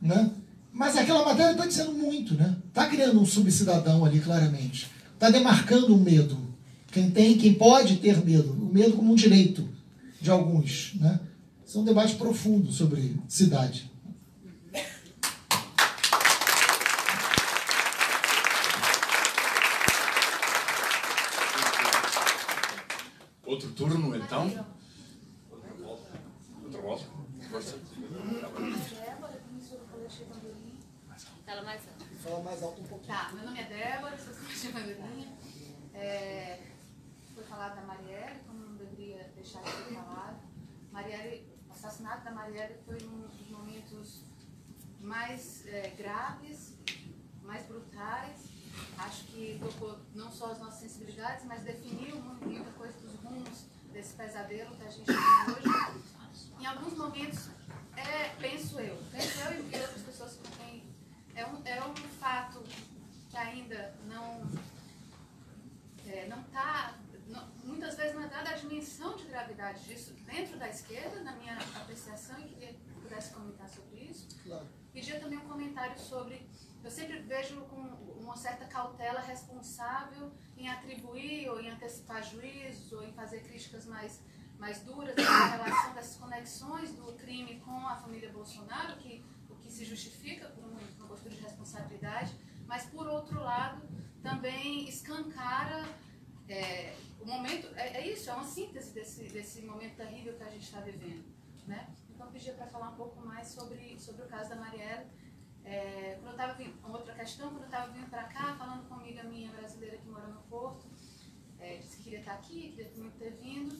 [0.00, 0.30] Né?
[0.72, 2.56] Mas aquela matéria está dizendo muito, né?
[2.68, 4.90] Está criando um subcidadão ali, claramente.
[5.14, 6.38] Está demarcando um medo.
[6.90, 8.52] Quem tem, quem pode ter medo.
[8.52, 9.68] O medo como um direito
[10.20, 11.20] de alguns, né?
[11.66, 13.90] São debates profundos sobre cidade.
[23.44, 24.66] Outro turno, então.
[26.82, 27.04] Rosa.
[27.50, 27.76] Força.
[31.50, 32.04] Fala mais alto.
[32.22, 33.12] Fala mais alto um pouquinho.
[33.16, 35.36] Tá, meu nome é Débora, sou Bandeirinha.
[35.94, 36.62] É,
[37.34, 40.38] foi falado da Marielle, como não deveria deixar de ser falado.
[40.92, 44.22] Marielle, o assassinato da Marielle foi um dos momentos
[45.00, 46.74] mais é, graves,
[47.42, 48.48] mais brutais.
[48.98, 53.64] Acho que tocou não só as nossas sensibilidades, mas definiu mu- muita coisa dos rumos
[53.92, 56.00] desse pesadelo que a gente tem hoje.
[56.60, 57.48] Em alguns momentos,
[57.96, 60.59] é, penso eu, penso eu e outras pessoas quem
[61.40, 62.62] é um, é um fato
[63.30, 64.42] que ainda não
[66.06, 66.94] é, não está
[67.64, 71.56] muitas vezes não é dada a dimensão de gravidade disso dentro da esquerda, na minha
[71.76, 74.28] apreciação, e queria que pudesse comentar sobre isso.
[74.42, 74.66] Claro.
[74.92, 76.48] Pedia também um comentário sobre.
[76.82, 77.80] Eu sempre vejo com
[78.20, 84.20] uma certa cautela responsável em atribuir ou em antecipar juízos ou em fazer críticas mais,
[84.58, 89.70] mais duras em relação dessas conexões do crime com a família Bolsonaro, que, o que
[89.70, 92.34] se justifica por uma, uma postura de responsabilidade,
[92.66, 93.82] mas por outro lado
[94.88, 95.84] escancara
[96.48, 97.68] é, o momento.
[97.76, 101.24] É, é isso, é uma síntese desse, desse momento terrível que a gente está vivendo.
[101.66, 101.88] Né?
[102.10, 105.06] Então, eu para falar um pouco mais sobre, sobre o caso da Marielle.
[105.64, 108.94] É, quando eu estava vindo, outra questão, quando eu estava vindo para cá, falando com
[108.94, 110.86] uma amiga minha brasileira que mora no Porto,
[111.58, 113.78] é, disse que queria estar aqui, queria muito ter vindo,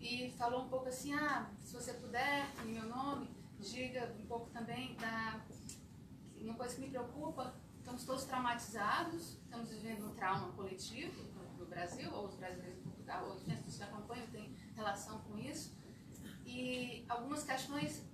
[0.00, 3.28] e falou um pouco assim, ah, se você puder, em meu nome,
[3.58, 5.44] diga um pouco também da...
[6.40, 7.54] Uma coisa que me preocupa,
[7.90, 11.24] estamos todos traumatizados, estamos vivendo um trauma coletivo
[11.58, 15.76] no, Brasil, ou os brasileiros em Portugal, ou as que acompanham têm relação com isso,
[16.44, 18.04] e algumas questões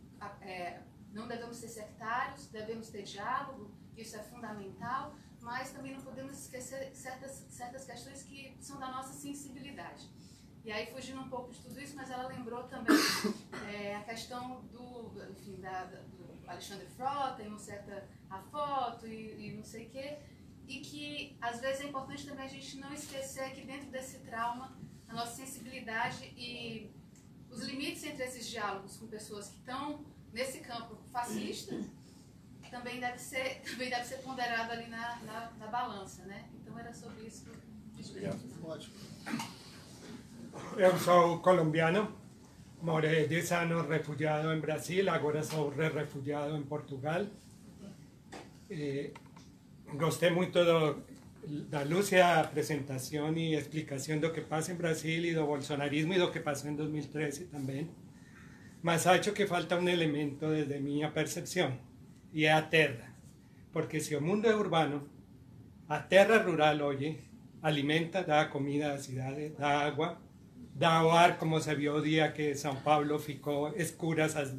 [0.40, 6.32] é, não devemos ser sectários, devemos ter diálogo, isso é fundamental, mas também não podemos
[6.32, 10.08] esquecer certas, certas questões que são da nossa sensibilidade.
[10.64, 12.96] E aí, fugindo um pouco de tudo isso, mas ela lembrou também
[13.72, 16.00] é, a questão do, enfim, da, da,
[16.46, 18.08] Alexandre Frota, e uma certa
[18.50, 20.18] foto e, e não sei o quê,
[20.66, 24.76] e que às vezes é importante também a gente não esquecer que dentro desse trauma,
[25.08, 26.90] a nossa sensibilidade e
[27.50, 31.74] os limites entre esses diálogos com pessoas que estão nesse campo fascista
[32.70, 36.48] também deve ser, também deve ser ponderado ali na, na, na balança, né?
[36.54, 37.56] Então era sobre isso que eu
[38.08, 38.38] Obrigado.
[38.64, 38.94] Ótimo.
[40.76, 42.14] Eu sou colombiano,
[42.82, 47.26] morei 10 anos refugiado em Brasil, agora sou re-refugiado em Portugal.
[48.70, 49.10] Eh,
[49.94, 51.02] gostei muito do,
[51.68, 56.30] da lúcida apresentação e explicação do que passa em Brasil e do bolsonarismo e do
[56.30, 57.88] que passou em 2013 também.
[58.82, 61.76] Mas acho que falta um elemento desde minha percepção,
[62.32, 63.14] e é a terra.
[63.72, 65.08] Porque se o mundo é urbano,
[65.88, 67.18] a terra rural hoje
[67.62, 70.25] alimenta, dá comida à cidade, dá água, dá
[70.78, 74.54] o ar, como se viu o dia que São Paulo ficou escuras às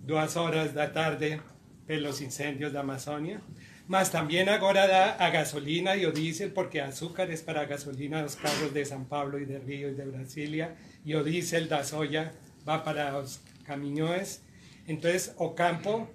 [0.00, 1.40] duas horas da tarde
[1.86, 3.40] pelos incêndios da Amazônia.
[3.86, 6.12] Mas também agora dá a gasolina e o
[6.54, 10.04] porque açúcar é para gasolina dos carros de São Paulo e de Rio e de
[10.04, 12.32] Brasília, e o diésel da soja
[12.64, 14.42] vai para os caminhões.
[14.86, 16.08] Então, o campo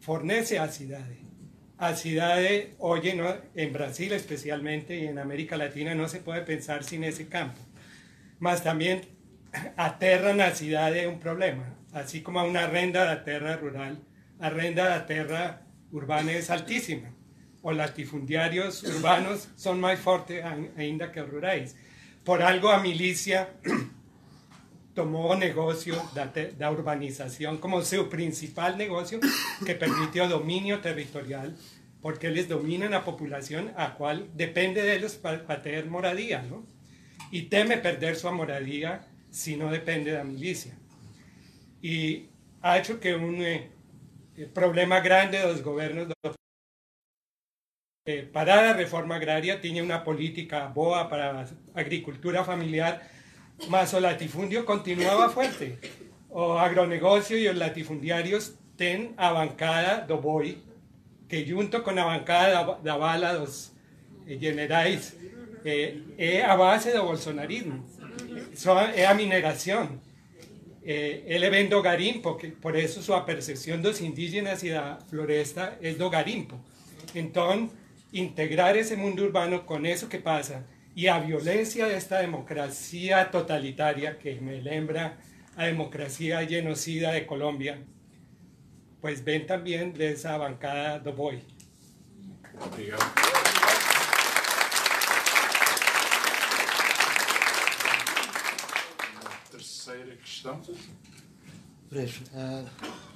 [0.00, 1.20] fornece a cidade.
[1.78, 6.84] A cidade, hoje, no, en Brasil especialmente y en América Latina, no se puede pensar
[6.84, 7.69] sin ese campo.
[8.40, 9.02] Mas también
[9.76, 11.76] a terra na cidade um problema.
[11.92, 13.96] Assim como uma renda da terra rural,
[14.38, 15.62] a renda da terra
[15.92, 17.08] urbana é altíssima.
[17.62, 20.42] Os latifundiários urbanos são mais fortes
[20.76, 21.76] ainda que os rurais.
[22.24, 23.50] Por algo a milícia
[24.94, 26.24] tomou o negócio da,
[26.56, 29.20] da urbanização como seu principal negócio
[29.64, 31.52] que permite o domínio territorial,
[32.00, 36.79] porque eles dominam a população a qual depende deles para pa ter moradia, não?
[37.32, 39.00] E teme perder sua moradia
[39.30, 40.72] se não depende da milícia.
[41.82, 42.28] E
[42.60, 43.68] acho que um eh,
[44.52, 46.14] problema grande dos governos do
[48.06, 53.06] eh, para a reforma agrária tinha uma política boa para a agricultura familiar,
[53.68, 55.78] mas o latifundio continuava forte.
[56.28, 60.58] O agronegócio e os latifundiários têm a bancada do boi,
[61.28, 63.72] que junto com a bancada da, da bala dos
[64.26, 65.14] eh, generais
[65.64, 67.84] eh, é a base do bolsonarismo.
[68.94, 70.00] É a mineração.
[70.82, 75.78] Eh, ele vem do garimpo, que, por isso sua percepção dos indígenas e da floresta
[75.82, 76.58] é do garimpo.
[78.12, 84.18] Integrar esse mundo urbano com isso que passa y a violencia de esta democracia totalitaria
[84.18, 85.18] que me lembra
[85.56, 87.78] a democracia genocida de Colombia,
[89.00, 91.42] pues ven también de esa bancada do Boy.
[92.60, 93.39] Obrigado.
[100.20, 100.60] Questão.
[101.88, 102.64] Freixo, é,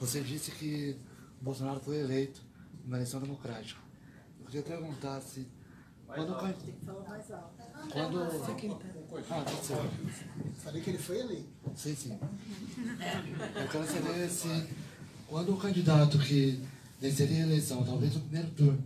[0.00, 0.96] você disse que
[1.40, 2.40] Bolsonaro foi eleito
[2.84, 3.80] numa eleição democrática.
[4.40, 5.46] Eu queria perguntar se.
[6.06, 7.54] Quando, Tem que falar mais alto.
[7.92, 9.76] quando, ah, pode ser.
[10.58, 11.48] Falei que ele foi eleito.
[11.74, 12.18] Sim, sim.
[13.56, 14.68] Eu quero saber se,
[15.26, 16.62] quando o candidato que
[17.00, 18.84] venceria a eleição, talvez no primeiro turno,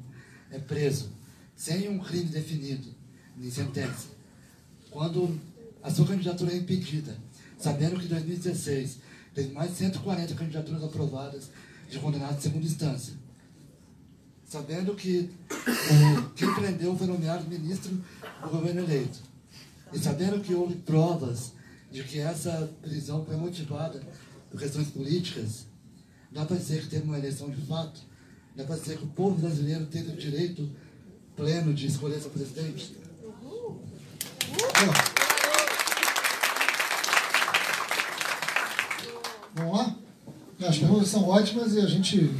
[0.50, 1.10] é preso,
[1.56, 2.94] sem um crime definido,
[3.36, 4.08] nem sentença,
[4.90, 5.38] quando
[5.82, 7.16] a sua candidatura é impedida,
[7.58, 8.98] sabendo que em 2016
[9.34, 11.50] teve mais de 140 candidaturas aprovadas
[11.90, 13.14] de condenados de segunda instância,
[14.44, 17.92] sabendo que o, quem prendeu foi nomeado ministro
[18.42, 19.18] do governo eleito,
[19.92, 21.52] e sabendo que houve provas
[21.90, 24.02] de que essa prisão foi motivada
[24.50, 25.66] por questões políticas,
[26.30, 28.00] dá para dizer que teve uma eleição de fato?
[28.54, 30.68] Dá para dizer que o povo brasileiro teve o direito
[31.36, 32.96] pleno de escolher seu presidente?
[39.58, 39.96] Vamos lá?
[40.60, 42.30] As perguntas são ótimas e a gente.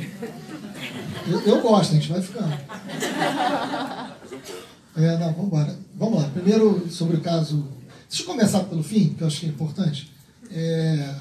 [1.27, 2.53] Eu, eu gosto, a gente vai ficando.
[4.97, 5.79] É, não, vamos embora.
[5.95, 6.29] Vamos lá.
[6.31, 7.69] Primeiro, sobre o caso.
[8.09, 10.11] Deixa eu começar pelo fim, que eu acho que é importante.
[10.51, 11.14] É,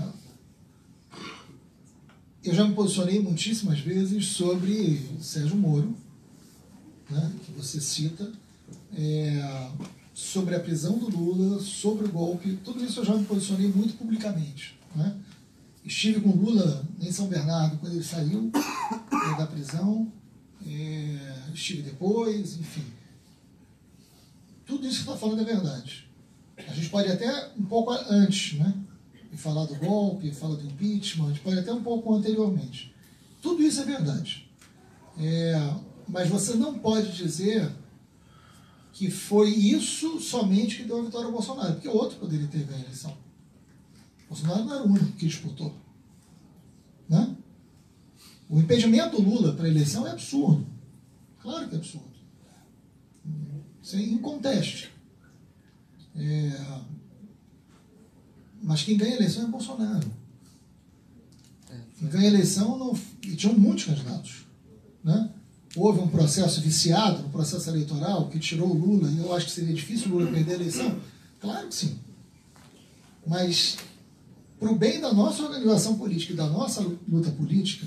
[2.44, 5.94] eu já me posicionei muitíssimas vezes sobre Sérgio Moro,
[7.10, 8.32] né, que você cita,
[8.98, 9.70] é,
[10.14, 13.98] sobre a prisão do Lula, sobre o golpe, tudo isso eu já me posicionei muito
[13.98, 14.80] publicamente.
[14.96, 15.14] Né?
[15.88, 20.12] Estive com Lula em São Bernardo quando ele saiu é, da prisão,
[20.66, 22.84] é, estive depois, enfim.
[24.66, 26.10] Tudo isso que está falando é verdade.
[26.58, 28.74] A gente pode até um pouco antes, né?
[29.32, 32.94] E falar do golpe, falar do impeachment, a gente pode até um pouco anteriormente.
[33.42, 34.46] Tudo isso é verdade.
[35.18, 35.74] É,
[36.06, 37.72] mas você não pode dizer
[38.92, 42.82] que foi isso somente que deu a vitória ao Bolsonaro, porque outro poderia ter ganho
[42.82, 43.27] a eleição.
[44.28, 45.74] Bolsonaro não era o único que disputou.
[47.08, 47.36] Né?
[48.50, 50.66] O impedimento do Lula para a eleição é absurdo.
[51.42, 52.08] Claro que é absurdo.
[53.82, 54.92] Sem inconteste.
[56.16, 56.82] É...
[58.62, 60.12] Mas quem ganha a eleição é Bolsonaro.
[61.98, 63.00] Quem ganha a eleição não...
[63.24, 64.46] e tinham muitos candidatos.
[65.04, 65.32] Né?
[65.76, 69.52] Houve um processo viciado, um processo eleitoral, que tirou o Lula, e eu acho que
[69.52, 71.00] seria difícil o Lula perder a eleição.
[71.40, 72.00] Claro que sim.
[73.26, 73.78] Mas
[74.60, 77.86] para o bem da nossa organização política e da nossa luta política,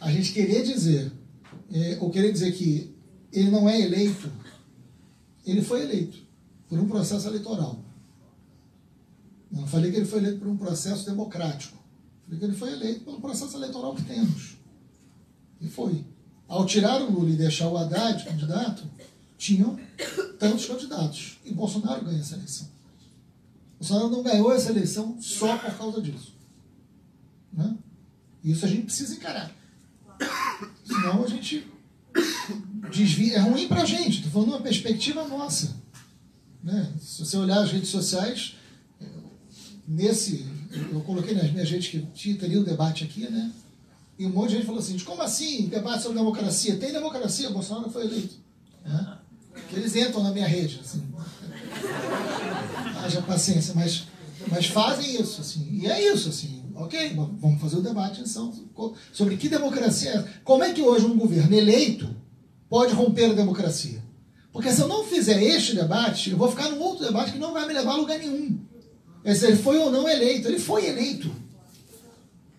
[0.00, 1.12] a gente querer dizer,
[1.72, 2.94] é, ou querer dizer que
[3.32, 4.30] ele não é eleito,
[5.44, 6.18] ele foi eleito
[6.68, 7.82] por um processo eleitoral.
[9.50, 11.76] Não falei que ele foi eleito por um processo democrático.
[12.24, 14.56] Falei que ele foi eleito pelo processo eleitoral que temos.
[15.60, 16.04] E foi.
[16.48, 18.84] Ao tirar o Lula e deixar o Haddad candidato,
[19.36, 19.78] tinham
[20.38, 21.38] tantos candidatos.
[21.44, 22.73] E Bolsonaro ganha essa eleição.
[23.78, 26.34] Bolsonaro não ganhou essa eleição só por causa disso.
[27.52, 27.76] Né?
[28.42, 29.54] Isso a gente precisa encarar.
[30.84, 31.66] Senão a gente
[32.92, 33.36] desvia.
[33.36, 35.76] É ruim pra gente, estou falando uma perspectiva nossa.
[36.62, 36.92] Né?
[37.00, 38.56] Se você olhar as redes sociais,
[39.86, 40.46] nesse.
[40.92, 43.52] Eu coloquei nas minhas redes que teria o um debate aqui, né?
[44.18, 45.66] E um monte de gente falou assim: como assim?
[45.66, 46.76] Debate sobre democracia?
[46.76, 48.34] Tem democracia, Bolsonaro foi eleito.
[48.84, 49.18] Né?
[49.68, 50.80] Que eles entram na minha rede.
[50.80, 51.02] Assim.
[53.04, 54.04] Haja paciência, mas,
[54.48, 55.40] mas fazem isso.
[55.40, 55.68] Assim.
[55.72, 56.64] E é isso, assim.
[56.74, 58.52] Ok, vamos fazer o debate então,
[59.12, 60.24] sobre que democracia é.
[60.42, 62.08] Como é que hoje um governo eleito
[62.68, 64.02] pode romper a democracia?
[64.52, 67.52] Porque se eu não fizer este debate, eu vou ficar num outro debate que não
[67.52, 68.58] vai me levar a lugar nenhum.
[69.22, 70.48] É se ele foi ou não eleito.
[70.48, 71.30] Ele foi eleito.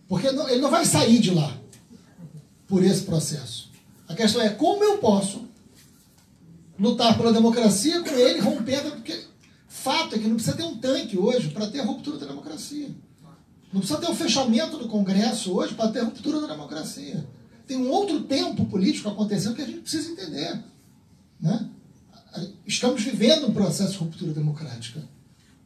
[0.08, 1.56] Porque ele não vai sair de lá
[2.68, 3.70] por esse processo.
[4.08, 5.46] A questão é como eu posso
[6.80, 8.92] lutar pela democracia com ele rompendo.
[8.92, 9.25] Porque
[9.86, 12.90] fato é que não precisa ter um tanque hoje para ter a ruptura da democracia.
[13.72, 17.24] Não precisa ter o um fechamento do Congresso hoje para ter a ruptura da democracia.
[17.68, 20.64] Tem um outro tempo político acontecendo que a gente precisa entender.
[21.40, 21.70] Né?
[22.66, 25.08] Estamos vivendo um processo de ruptura democrática.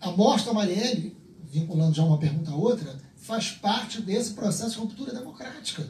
[0.02, 1.16] A morte da Marielle,
[1.50, 5.88] vinculando já uma pergunta a outra, faz parte desse processo de ruptura democrática.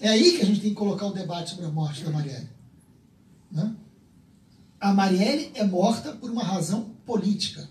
[0.00, 2.48] É aí que a gente tem que colocar o debate sobre a morte da Marielle.
[3.50, 3.74] Né?
[4.78, 7.66] A Marielle é morta por uma razão política.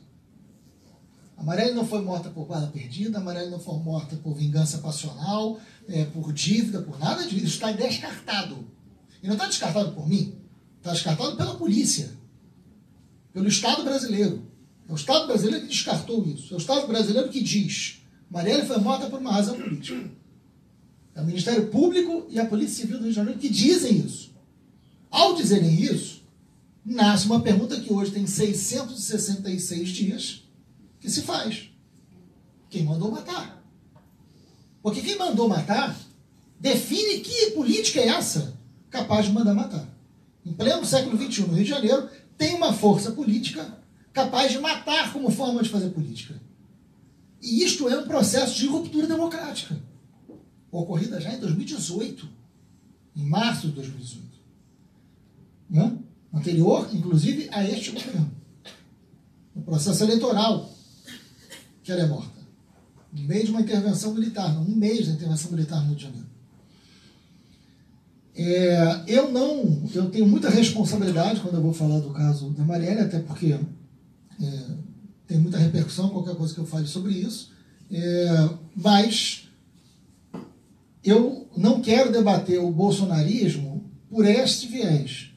[1.37, 4.79] A Marielle não foi morta por bala perdida, a Marielle não foi morta por vingança
[4.79, 7.45] passional, é, por dívida, por nada disso.
[7.45, 8.67] Isso está descartado.
[9.21, 10.35] E não está descartado por mim,
[10.77, 12.11] está descartado pela polícia,
[13.31, 14.43] pelo Estado brasileiro.
[14.89, 16.53] É o Estado brasileiro que descartou isso.
[16.53, 20.09] É o Estado brasileiro que diz: Marielle foi morta por uma razão política.
[21.13, 24.31] É o Ministério Público e a Polícia Civil do Rio de Janeiro que dizem isso.
[25.11, 26.16] Ao dizerem isso,
[26.87, 30.43] nasce uma pergunta que hoje tem 666 dias
[31.01, 31.69] que se faz.
[32.69, 33.61] Quem mandou matar?
[34.81, 35.97] Porque quem mandou matar
[36.57, 38.57] define que política é essa
[38.89, 39.85] capaz de mandar matar.
[40.45, 43.77] Em pleno século XXI, no Rio de Janeiro, tem uma força política
[44.13, 46.39] capaz de matar como forma de fazer política.
[47.41, 49.77] E isto é um processo de ruptura democrática,
[50.71, 52.27] ocorrida já em 2018,
[53.15, 54.25] em março de 2018.
[55.69, 55.97] Né?
[56.33, 58.31] Anterior, inclusive, a este governo.
[59.55, 60.69] No processo eleitoral,
[61.83, 62.37] que ela é morta.
[63.11, 66.27] No meio de uma intervenção militar, um mês da intervenção militar no Rio de Janeiro.
[68.35, 73.01] É, eu não, eu tenho muita responsabilidade quando eu vou falar do caso da Marielle,
[73.01, 73.57] até porque
[74.39, 74.63] é,
[75.25, 77.51] tem muita repercussão qualquer coisa que eu fale sobre isso,
[77.89, 79.49] é, mas
[81.03, 85.31] eu não quero debater o bolsonarismo por este viés.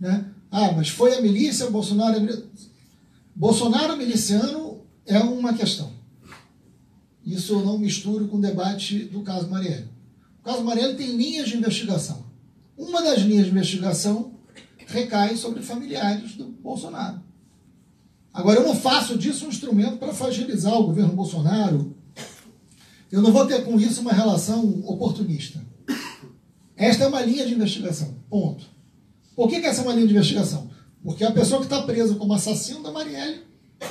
[0.00, 0.29] Né?
[0.50, 2.42] Ah, mas foi a milícia, o Bolsonaro é.
[3.34, 5.92] Bolsonaro miliciano é uma questão.
[7.24, 9.88] Isso eu não misturo com o debate do caso Marielle.
[10.40, 12.24] O caso Marielle tem linhas de investigação.
[12.76, 14.32] Uma das linhas de investigação
[14.86, 17.20] recai sobre familiares do Bolsonaro.
[18.32, 21.94] Agora, eu não faço disso um instrumento para fragilizar o governo Bolsonaro.
[23.10, 25.64] Eu não vou ter com isso uma relação oportunista.
[26.76, 28.14] Esta é uma linha de investigação.
[28.28, 28.64] Ponto.
[29.40, 30.68] Por que, que essa é uma linha de investigação?
[31.02, 33.40] Porque a pessoa que está presa como assassino da Marielle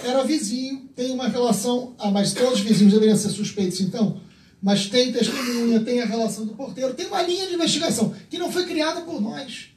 [0.03, 1.95] era vizinho, tem uma relação.
[1.97, 4.21] Ah, mas todos os vizinhos deveriam ser suspeitos, então.
[4.61, 8.51] Mas tem testemunha, tem a relação do porteiro, tem uma linha de investigação que não
[8.51, 9.69] foi criada por nós.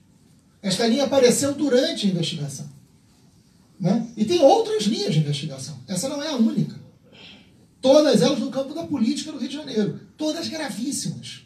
[0.61, 2.69] Esta linha apareceu durante a investigação.
[3.81, 4.09] Né?
[4.15, 5.79] E tem outras linhas de investigação.
[5.89, 6.79] Essa não é a única.
[7.81, 9.99] Todas elas no campo da política do Rio de Janeiro.
[10.19, 11.45] Todas gravíssimas.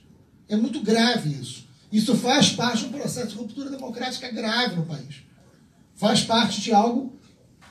[0.49, 1.66] É muito grave isso.
[1.93, 5.23] Isso faz parte de um processo de ruptura democrática grave no país.
[5.95, 7.13] Faz parte de algo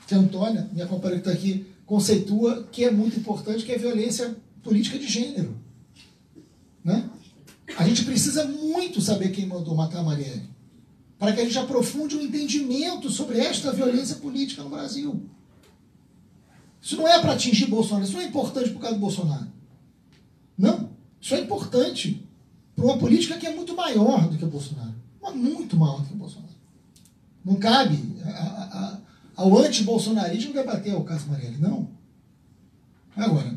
[0.06, 3.76] que a Antônia, minha companheira que está aqui, conceitua que é muito importante, que é
[3.76, 5.56] a violência política de gênero.
[6.82, 7.08] Né?
[7.76, 10.56] A gente precisa muito saber quem mandou matar a Marielle
[11.18, 15.22] para que a gente aprofunde o um entendimento sobre esta violência política no Brasil.
[16.80, 19.46] Isso não é para atingir Bolsonaro, isso não é importante por causa do Bolsonaro.
[20.56, 20.90] Não,
[21.20, 22.25] isso é importante
[22.76, 24.94] para uma política que é muito maior do que o Bolsonaro.
[25.20, 26.52] Mas muito maior do que o Bolsonaro.
[27.42, 28.98] Não cabe a, a,
[29.34, 31.88] ao anti-bolsonarismo debater o caso Marielle, não.
[33.16, 33.56] Agora,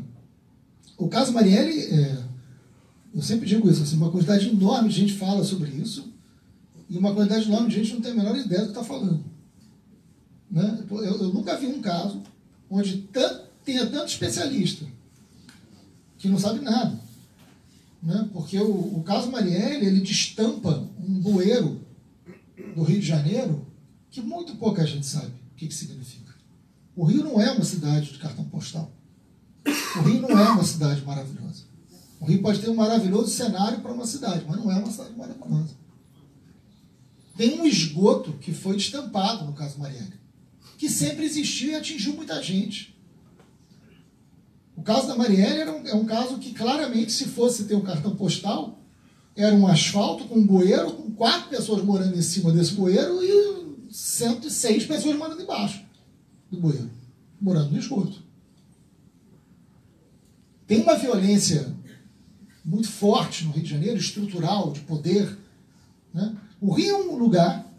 [0.96, 2.22] o caso Marielle, é,
[3.14, 6.10] eu sempre digo isso, assim, uma quantidade enorme de gente fala sobre isso,
[6.88, 9.22] e uma quantidade enorme de gente não tem a menor ideia do que está falando.
[10.50, 10.84] Né?
[10.90, 12.22] Eu, eu, nunca vi um caso
[12.70, 14.86] onde tanto, tenha tanto especialista
[16.18, 16.98] que não sabe nada.
[18.02, 18.28] Né?
[18.32, 21.80] Porque o, o caso Marielle, ele destampa um bueiro
[22.74, 23.66] do Rio de Janeiro
[24.10, 26.34] que muito pouca gente sabe o que, que significa.
[26.96, 28.90] O Rio não é uma cidade de cartão postal.
[29.96, 31.64] O Rio não é uma cidade maravilhosa.
[32.18, 35.14] O Rio pode ter um maravilhoso cenário para uma cidade, mas não é uma cidade
[35.16, 35.74] maravilhosa.
[37.36, 40.20] Tem um esgoto que foi destampado no caso Marielle,
[40.76, 42.94] que sempre existiu e atingiu muita gente.
[44.80, 47.82] O caso da Marielle era um, é um caso que claramente, se fosse ter um
[47.82, 48.78] cartão postal,
[49.36, 53.92] era um asfalto com um bueiro, com quatro pessoas morando em cima desse bueiro e
[53.92, 55.84] 106 pessoas morando embaixo
[56.50, 56.90] do bueiro,
[57.38, 58.22] morando no esgoto.
[60.66, 61.76] Tem uma violência
[62.64, 65.36] muito forte no Rio de Janeiro, estrutural, de poder,
[66.14, 66.34] né?
[66.58, 67.70] O Rio é um lugar,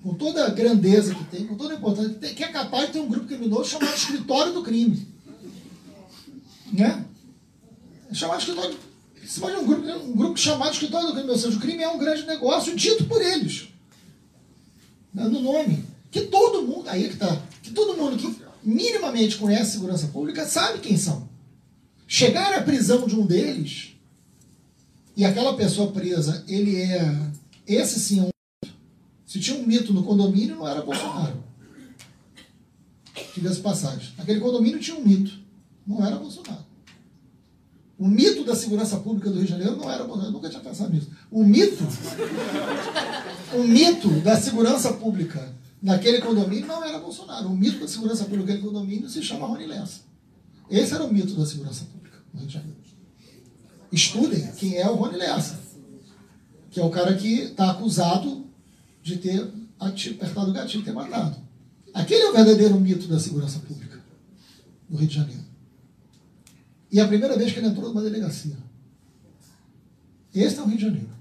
[0.00, 3.00] com toda a grandeza que tem, com toda a importância que é capaz de ter
[3.00, 5.15] um grupo criminoso chamado Escritório do Crime.
[6.72, 7.04] Né?
[8.10, 8.78] É chamado Escritório
[9.24, 11.88] Você pode um grupo, um grupo chamado Escritório do Crime, ou seja, o crime é
[11.88, 13.68] um grande negócio dito por eles.
[15.12, 15.84] No nome.
[16.10, 20.46] Que todo mundo, aí é que está, que todo mundo que minimamente conhece segurança pública
[20.46, 21.28] sabe quem são.
[22.06, 23.96] Chegar à prisão de um deles
[25.16, 27.30] e aquela pessoa presa, ele é
[27.66, 28.70] esse sim é um.
[29.26, 31.42] Se tinha um mito no condomínio, não era Bolsonaro.
[33.34, 34.12] Diga-se passagem.
[34.16, 35.45] Aquele condomínio tinha um mito.
[35.86, 36.64] Não era Bolsonaro.
[37.98, 40.28] O mito da segurança pública do Rio de Janeiro não era Bolsonaro.
[40.28, 41.10] Eu nunca tinha pensado nisso.
[41.30, 41.84] O mito,
[43.54, 47.48] o mito da segurança pública naquele condomínio não era Bolsonaro.
[47.48, 50.00] O mito da segurança pública naquele condomínio se chama Rony Lessa.
[50.68, 52.76] Esse era o mito da segurança pública no Rio de Janeiro.
[53.90, 55.66] Estudem quem é o Rony Lessa
[56.76, 58.44] que é o cara que está acusado
[59.02, 61.34] de ter apertado o gatilho e ter matado.
[61.94, 63.98] Aquele é o verdadeiro mito da segurança pública
[64.86, 65.45] do Rio de Janeiro.
[66.90, 68.56] E é a primeira vez que ele entrou numa delegacia.
[70.34, 71.16] Esse é o Rio de Janeiro.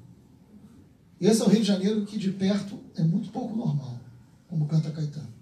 [1.19, 3.99] Esse é o Rio de Janeiro que de perto é muito pouco normal,
[4.47, 5.33] como canta Caetano.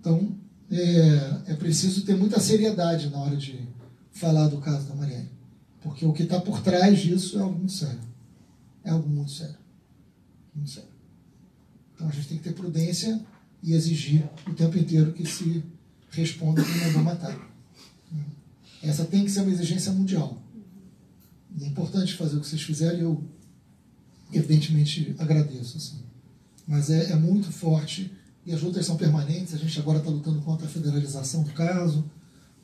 [0.00, 0.34] Então,
[0.70, 3.68] é, é preciso ter muita seriedade na hora de
[4.12, 5.28] falar do caso da Marielle.
[5.82, 8.00] Porque o que está por trás disso é algo muito sério.
[8.84, 9.56] É algo muito sério.
[10.54, 10.88] Muito sério.
[11.94, 13.20] Então a gente tem que ter prudência
[13.62, 15.62] e exigir o tempo inteiro que se
[16.10, 17.50] responda quem mandou matar.
[18.82, 20.40] Essa tem que ser uma exigência mundial.
[21.58, 23.24] E é importante fazer o que vocês fizeram e eu,
[24.32, 25.76] evidentemente, agradeço.
[25.76, 26.00] Assim.
[26.66, 28.10] Mas é, é muito forte
[28.46, 29.54] e as lutas são permanentes.
[29.54, 32.04] A gente agora está lutando contra a federalização do caso.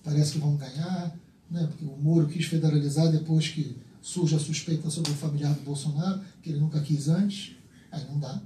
[0.02, 1.16] Parece que vão ganhar,
[1.50, 1.66] né?
[1.66, 6.20] porque o Moro quis federalizar depois que surge a suspeita sobre o familiar do Bolsonaro,
[6.40, 7.56] que ele nunca quis antes.
[7.90, 8.40] Aí não dá.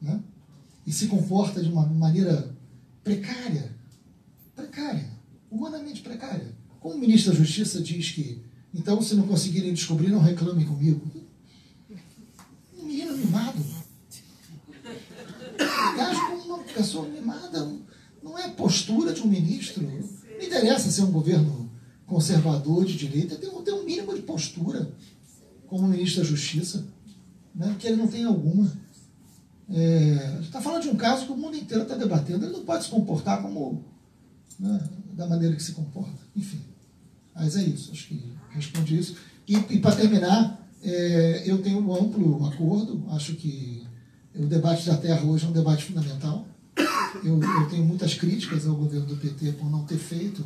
[0.00, 0.20] Né?
[0.86, 2.54] E se comporta de uma maneira
[3.02, 3.70] precária.
[4.56, 5.10] Precária.
[5.50, 6.63] Humanamente precária.
[6.84, 8.42] Como o ministro da Justiça diz que,
[8.74, 11.00] então, se não conseguirem descobrir, não reclamem comigo.
[12.78, 13.64] Um menino mimado.
[15.98, 17.72] Age como uma pessoa mimada.
[18.22, 19.82] Não é postura de um ministro.
[19.82, 21.72] Não interessa ser um governo
[22.04, 24.92] conservador de direita, tem, tem um mínimo de postura
[25.66, 26.86] como ministro da Justiça,
[27.54, 28.70] né, que ele não tem alguma.
[29.70, 32.44] É, está falando de um caso que o mundo inteiro está debatendo.
[32.44, 33.82] Ele não pode se comportar como
[34.60, 36.20] né, da maneira que se comporta.
[36.36, 36.73] Enfim.
[37.34, 39.16] Mas é isso, acho que responde isso.
[39.46, 43.82] E, e para terminar, é, eu tenho um amplo acordo, acho que
[44.34, 46.46] o debate da terra hoje é um debate fundamental.
[47.22, 50.44] Eu, eu tenho muitas críticas ao governo do PT por não ter feito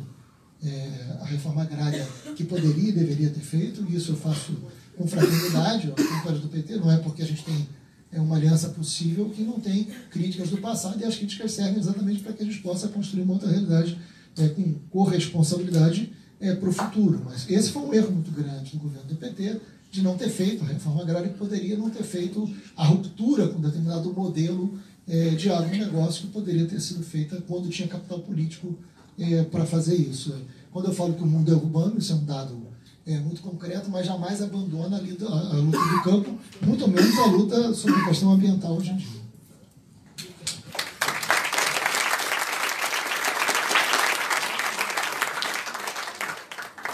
[0.63, 4.53] é, a reforma agrária que poderia e deveria ter feito, e isso eu faço
[4.95, 7.67] com fraternidade, ao do PT, não é porque a gente tem
[8.11, 12.21] é uma aliança possível que não tem críticas do passado, e as críticas servem exatamente
[12.21, 13.99] para que a gente possa construir uma outra realidade
[14.37, 17.21] é, com corresponsabilidade é, para o futuro.
[17.25, 19.59] Mas esse foi um erro muito grande do governo do PT,
[19.91, 23.59] de não ter feito a reforma agrária, que poderia não ter feito a ruptura com
[23.59, 28.77] determinado modelo é, de agronegócio que poderia ter sido feita quando tinha capital político
[29.17, 30.33] é, para fazer isso.
[30.71, 32.67] Quando eu falo que o mundo é urbano, isso é um dado
[33.05, 37.73] é, muito concreto, mas jamais abandona a, a luta do campo, muito menos a luta
[37.73, 39.18] sobre a questão ambiental hoje em dia.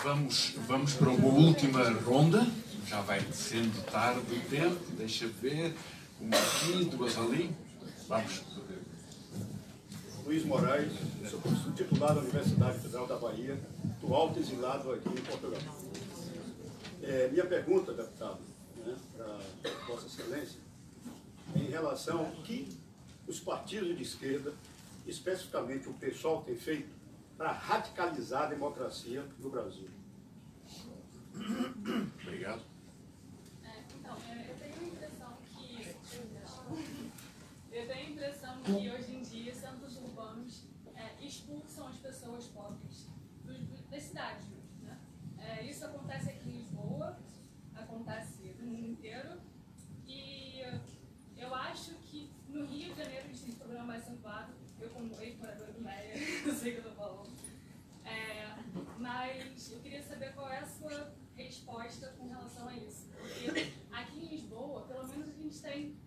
[0.06, 2.45] Vamos, vamos para uma última ronda.
[2.86, 4.78] Já vai sendo tarde o tempo.
[4.91, 5.74] Deixa ver.
[6.22, 7.49] Uma aqui, duas ali.
[8.08, 8.43] Vamos.
[10.24, 10.93] Luiz Moraes,
[11.28, 13.60] sou professor titular da Universidade Federal da Bahia,
[13.97, 15.60] atual exilado aqui em Portugal.
[17.01, 18.38] É, minha pergunta, deputado,
[18.86, 20.60] né, para Vossa Excelência,
[21.56, 22.70] é em relação ao que
[23.28, 24.53] os partidos de esquerda,
[25.08, 26.93] especificamente o pessoal, tem feito
[27.38, 29.90] para radicalizar a democracia no Brasil.
[32.24, 32.62] Obrigado.
[33.64, 35.96] É, então, é, eu tenho a impressão que
[37.72, 40.64] eu tenho a impressão que hoje em dia centros urbanos
[40.96, 43.08] é, expulsam as pessoas pobres
[43.44, 43.60] dos,
[43.90, 44.46] das cidades.
[44.82, 44.98] Né?
[45.38, 47.20] É, isso acontece aqui em Lisboa,
[47.76, 49.42] acontece no mundo inteiro.
[50.08, 50.62] E
[51.38, 54.54] eu acho que no Rio de Janeiro a gente tem esse problema mais acentuado.
[54.80, 56.16] Eu, como ex-morador do Meia,
[56.46, 57.32] eu sei que eu estou falando.
[58.06, 58.56] É,
[59.00, 63.09] mas eu queria saber qual é a sua resposta com relação a isso.
[63.12, 65.97] Porque aqui em Lisboa, pelo menos a gente tem,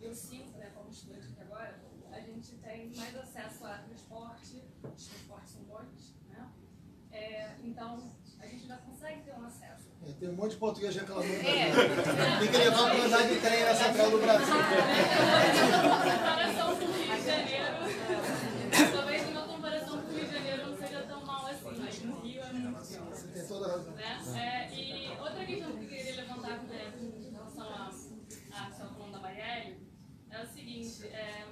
[0.00, 1.80] eu sinto, né, como estudante aqui agora,
[2.10, 6.52] a gente tem mais acesso a transporte, os transportes são bons, né?
[7.12, 9.90] É, então, a gente já consegue ter um acesso.
[10.02, 11.32] É, tem um monte de português reclamando.
[11.32, 12.38] É.
[12.40, 14.54] Tem que levar para andar de trem na central do Brasil.
[14.54, 15.72] Em
[16.12, 17.74] comparação com o Rio de Janeiro,
[18.92, 22.20] talvez uma comparação com o Rio de Janeiro não seja tão mal assim, mas no
[22.20, 23.32] Rio é muito pior.
[23.32, 23.94] Tem toda a razão.
[23.94, 24.20] Né?
[24.36, 26.60] É, e outra questão que eu queria levantar
[27.00, 27.90] em relação à
[28.92, 29.88] falando da Marielle
[30.28, 31.46] é o seguinte, é,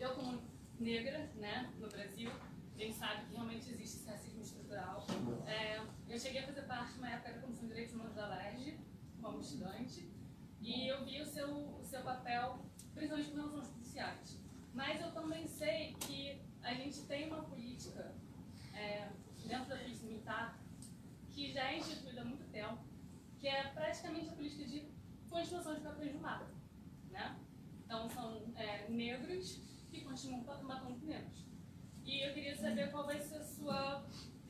[0.00, 0.40] eu como
[0.80, 2.30] negra né, no Brasil,
[2.74, 5.06] a gente sabe que realmente existe esse racismo estrutural.
[5.46, 5.82] É,
[6.12, 8.78] eu cheguei a fazer parte de uma época da Comissão de Direitos Humanos da LERJ,
[9.22, 10.12] como estudante,
[10.60, 11.48] e eu vi o seu,
[11.80, 14.38] o seu papel, principalmente com relação aos policiais.
[14.74, 18.14] Mas eu também sei que a gente tem uma política
[18.74, 19.08] é,
[19.38, 20.58] dentro da polícia militar
[21.30, 22.84] que já é instituída há muito tempo,
[23.40, 24.92] que é praticamente a política de
[25.30, 26.46] continuação de papéis do mapa.
[27.10, 27.40] Né?
[27.86, 31.46] Então, são é, negros que continuam matando negros.
[32.04, 34.06] E eu queria saber qual vai ser a sua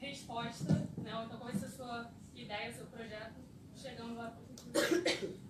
[0.06, 1.16] resposta, né?
[1.16, 3.40] ou então qual vai ser a sua ideia, seu projeto,
[3.74, 5.42] chegando lá para o futuro.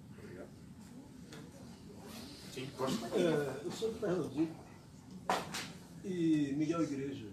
[2.53, 3.07] Sim, posso?
[3.07, 4.63] É, eu sou do Pernambuco
[6.05, 7.29] e Miguel Igreja.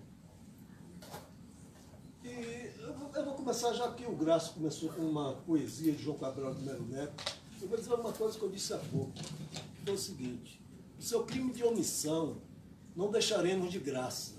[2.24, 6.04] E eu vou, eu vou começar já que o Graça começou com uma poesia de
[6.04, 7.38] João Cabral de Melo Neto.
[7.62, 9.12] Eu vou dizer uma coisa que eu disse há pouco.
[9.84, 10.62] Que é o seguinte,
[10.98, 12.42] o seu crime de omissão
[12.96, 14.36] não deixaremos de graça.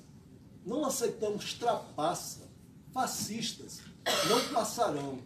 [0.65, 2.50] Não aceitamos trapaça.
[2.93, 3.81] Fascistas
[4.29, 5.19] não passarão.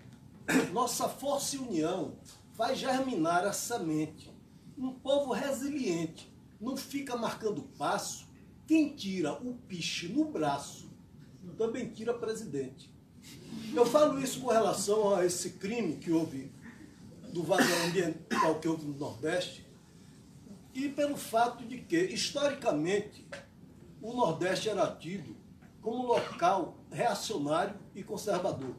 [0.72, 2.16] nossa força e união
[2.54, 4.30] vai germinar a semente.
[4.76, 8.26] Um povo resiliente não fica marcando passo.
[8.66, 10.88] Quem tira o piche no braço
[11.56, 12.92] também tira presidente.
[13.74, 16.50] Eu falo isso com relação a esse crime que houve
[17.32, 19.66] do vazio ambiental que houve no Nordeste
[20.72, 23.26] e pelo fato de que, historicamente,
[24.02, 25.36] o Nordeste era tido
[25.80, 28.74] como local reacionário e conservador.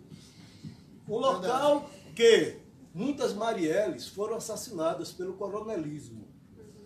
[1.08, 2.58] Um local que
[2.94, 6.26] muitas Marielles foram assassinadas pelo coronelismo.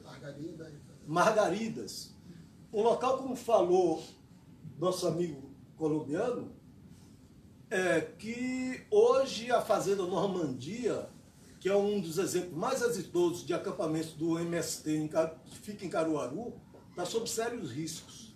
[0.03, 0.73] Margarida.
[1.07, 2.15] Margaridas.
[2.73, 4.03] Um local, como falou
[4.77, 6.51] nosso amigo colombiano,
[7.69, 11.09] é que hoje a Fazenda Normandia,
[11.59, 15.09] que é um dos exemplos mais exitosos de acampamento do MST,
[15.45, 16.53] que fica em Caruaru,
[16.89, 18.28] está sob sérios riscos.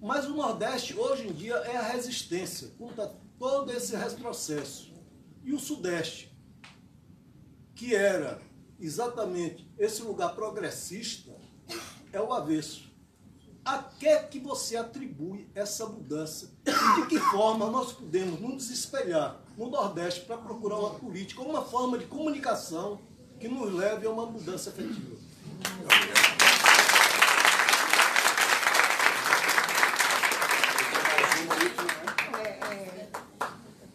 [0.00, 4.92] Mas o Nordeste, hoje em dia, é a resistência contra todo esse retrocesso.
[5.44, 6.34] E o Sudeste,
[7.74, 8.40] que era
[8.78, 11.30] exatamente esse lugar progressista,
[12.12, 12.90] é o avesso.
[13.62, 16.50] A que é que você atribui essa mudança?
[16.66, 21.62] E de que forma nós podemos nos espelhar no Nordeste para procurar uma política, uma
[21.62, 23.00] forma de comunicação
[23.38, 25.16] que nos leve a uma mudança efetiva?
[32.38, 33.10] É, é,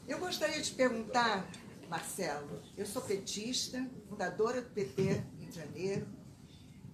[0.07, 1.47] eu gostaria de perguntar,
[1.89, 6.07] Marcelo, eu sou petista, fundadora do PT Rio de Janeiro,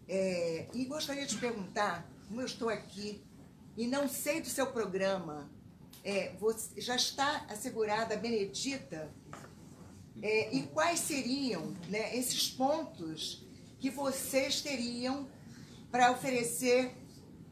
[0.08, 3.24] é, e gostaria de perguntar, como eu estou aqui
[3.78, 5.50] e não sei do seu programa,
[6.04, 9.10] é, você, já está assegurada a Benedita?
[10.22, 13.46] É, e quais seriam né, esses pontos
[13.80, 15.28] que vocês teriam
[15.90, 16.96] para oferecer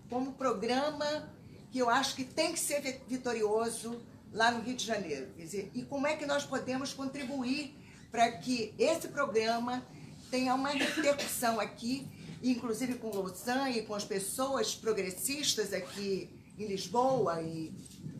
[0.10, 1.34] como programa
[1.72, 4.02] que eu acho que tem que ser vitorioso
[4.34, 5.28] lá no Rio de Janeiro?
[5.36, 7.76] Quer dizer, e como é que nós podemos contribuir
[8.12, 9.86] para que esse programa
[10.32, 12.08] tenha uma repercussão aqui,
[12.42, 17.72] inclusive com Lausanne e com as pessoas progressistas aqui em Lisboa e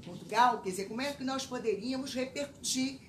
[0.06, 3.00] Portugal, quer dizer, como é que nós poderíamos repercutir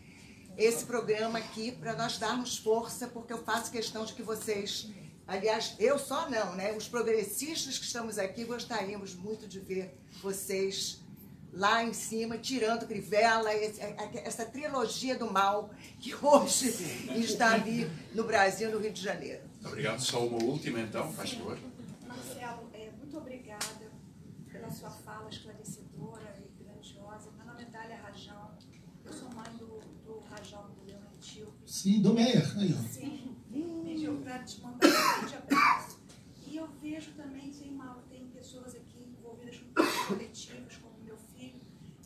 [0.56, 4.90] esse programa aqui para nós darmos força, porque eu faço questão de que vocês,
[5.30, 6.72] aliás, eu só não, né?
[6.76, 11.00] Os progressistas que estamos aqui gostaríamos muito de ver vocês
[11.52, 13.80] lá em cima, tirando Crivella, esse,
[14.24, 15.70] essa trilogia do mal
[16.00, 16.68] que hoje
[17.16, 19.42] está ali no Brasil, no Rio de Janeiro.
[19.64, 20.00] Obrigado.
[20.00, 21.58] Só uma última então, faz favor.
[22.06, 23.90] Marcelo, é, muito obrigada
[24.50, 27.30] pela sua fala esclarecedora e grandiosa.
[27.36, 28.50] Meu nome é Dália Rajão,
[29.04, 31.52] eu sou mãe do, do Rajão do Leão Etíope.
[31.66, 32.58] Sim, do Meyer.
[32.58, 32.82] Aí, ó.
[35.36, 35.98] Abraço.
[36.46, 41.60] E eu vejo também, tem, uma, tem pessoas aqui envolvidas com coletivos, como meu filho.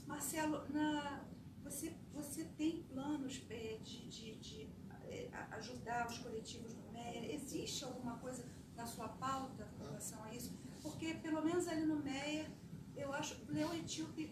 [0.07, 1.25] Marcelo, na,
[1.63, 4.69] você, você tem planos é, de, de, de
[5.07, 7.35] é, ajudar os coletivos do Meia?
[7.35, 8.45] Existe alguma coisa
[8.77, 10.53] na sua pauta com relação a isso?
[10.83, 12.47] Porque, pelo menos ali no Meia,
[12.97, 14.31] eu acho o Leão Etíope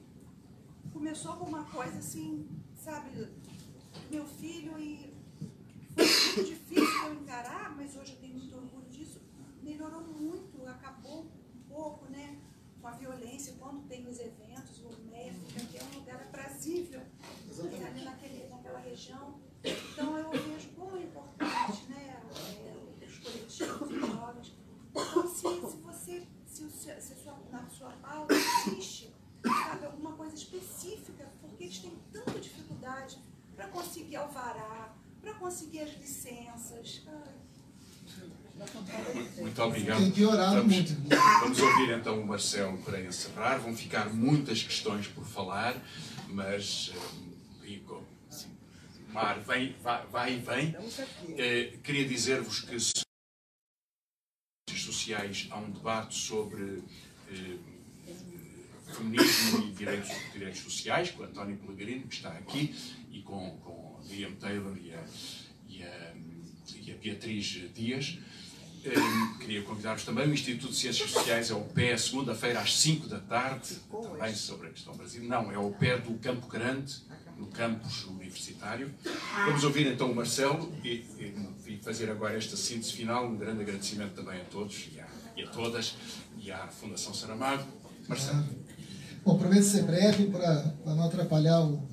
[0.93, 3.29] começou com uma coisa assim, sabe,
[4.11, 5.13] meu filho, e
[5.95, 9.21] foi muito difícil eu encarar, mas hoje eu tenho muito orgulho disso,
[9.63, 12.39] melhorou muito, acabou um pouco, né,
[12.81, 17.01] com a violência, quando tem os eventos, o Meia fica aqui, é um lugar aprazível,
[17.01, 19.41] né, ali naquele, naquela região.
[19.63, 22.21] Então eu vejo como é importante, né,
[22.61, 24.55] é, os coletivos, os jovens.
[24.91, 29.15] Então, se, se você, se, se sua, na sua pauta existe,
[29.47, 33.19] sabe, alguma coisa específica, porque eles têm tanta dificuldade
[33.55, 37.03] para conseguir alvará, para conseguir as licenças.
[37.07, 37.52] Ai,
[39.39, 39.99] Muito obrigado.
[40.01, 40.95] Tem piorado vamos, muito.
[41.41, 43.59] Vamos ouvir então o Marcelo para encerrar.
[43.59, 45.75] Vão ficar muitas questões por falar,
[46.29, 46.93] mas
[47.65, 48.51] eh, e co- assim,
[49.09, 50.77] o mar vem, vai, vai e vem.
[51.39, 52.93] Eh, queria dizer-vos que se
[54.77, 56.83] sociais há um debate sobre
[57.31, 57.57] eh,
[58.95, 62.75] feminismo e direitos, direitos sociais, com António Pellegrino, que está aqui,
[63.11, 65.05] e com, com a Miriam Taylor e a,
[65.69, 66.15] e a,
[66.81, 68.19] e a Beatriz Dias.
[68.85, 70.29] Eh, queria convidar-vos também.
[70.29, 74.69] O Instituto de Ciências Sociais é o pé, segunda-feira, às 5 da tarde, também sobre
[74.69, 75.23] a questão Brasil.
[75.25, 76.93] Não, é ao pé do Campo Grande,
[77.39, 78.93] no campus universitário.
[79.47, 81.35] Vamos ouvir então o Marcelo e, e-
[81.67, 83.27] e fazer agora esta síntese final.
[83.27, 85.07] Um grande agradecimento também a todos e a,
[85.37, 85.95] e a todas
[86.39, 87.65] e à Fundação Saramago.
[88.09, 88.45] Marcelo.
[89.25, 91.89] Bom, prometo ser breve para para não atrapalhar o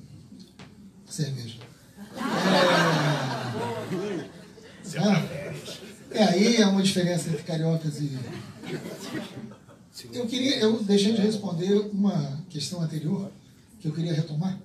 [1.06, 1.58] cerveja.
[4.92, 5.54] É, é,
[6.18, 8.18] aí é uma diferença entre cariocas e.
[10.12, 13.30] Eu queria, eu deixei de responder uma questão anterior
[13.80, 14.58] que eu queria retomar,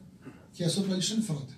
[0.54, 1.54] que é sobre o Alexandre Frota.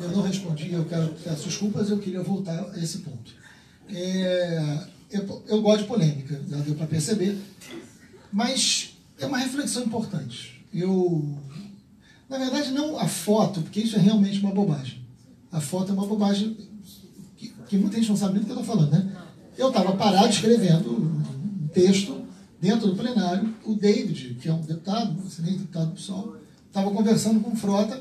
[0.00, 3.32] Eu não respondi, eu quero peço desculpas, eu queria voltar a esse ponto.
[3.88, 7.38] É, eu, eu gosto de polêmica, já deu para perceber,
[8.32, 10.64] mas é uma reflexão importante.
[10.72, 11.38] Eu,
[12.28, 15.04] na verdade, não a foto, porque isso é realmente uma bobagem.
[15.52, 16.56] A foto é uma bobagem
[17.64, 19.16] que, que muita gente não sabe nem do que eu estou falando, né?
[19.56, 22.24] Eu estava parado escrevendo um texto
[22.60, 23.54] dentro do plenário.
[23.64, 26.36] O David, que é um deputado, um excelente deputado do PSOL,
[26.66, 28.00] estava conversando com o Frota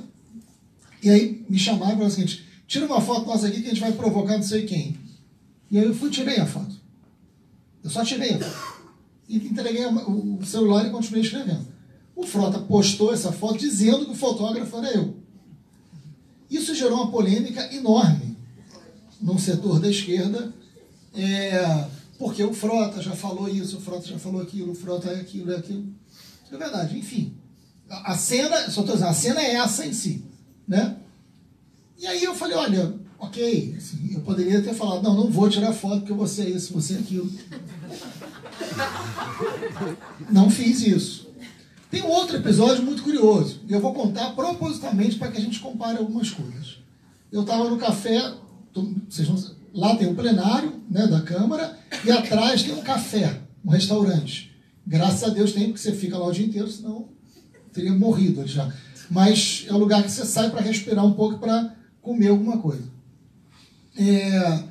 [1.01, 3.69] e aí me chamaram e falaram o seguinte: tira uma foto nossa aqui que a
[3.69, 4.97] gente vai provocar não sei quem.
[5.69, 6.75] E aí eu fui tirei a foto.
[7.83, 8.73] Eu só tirei a foto.
[9.27, 11.65] E entreguei o celular e continuei escrevendo.
[12.15, 15.15] O Frota postou essa foto dizendo que o fotógrafo era eu.
[16.49, 18.32] Isso gerou uma polêmica enorme
[19.23, 20.53] no setor da esquerda,
[21.15, 21.85] é,
[22.19, 25.53] porque o Frota já falou isso, o Frota já falou aquilo, o Frota é aquilo,
[25.53, 25.87] é aquilo.
[26.51, 27.33] É verdade, enfim.
[27.89, 30.25] A cena, só estou dizendo, a cena é essa em si.
[30.67, 30.97] Né?
[31.97, 35.71] E aí eu falei, olha, ok, assim, eu poderia ter falado, não, não vou tirar
[35.71, 37.31] foto porque você é isso, você é aquilo.
[40.29, 41.29] Não fiz isso.
[41.89, 45.59] Tem um outro episódio muito curioso, e eu vou contar propositalmente para que a gente
[45.59, 46.79] compare algumas coisas.
[47.31, 48.33] Eu estava no café,
[49.09, 49.37] vocês vão,
[49.73, 54.51] lá tem o plenário né, da Câmara, e atrás tem um café, um restaurante.
[54.85, 57.07] Graças a Deus tem, porque você fica lá o dia inteiro, senão
[57.71, 58.71] teria morrido já.
[59.09, 62.83] Mas é o lugar que você sai para respirar um pouco, para comer alguma coisa.
[63.97, 64.63] É,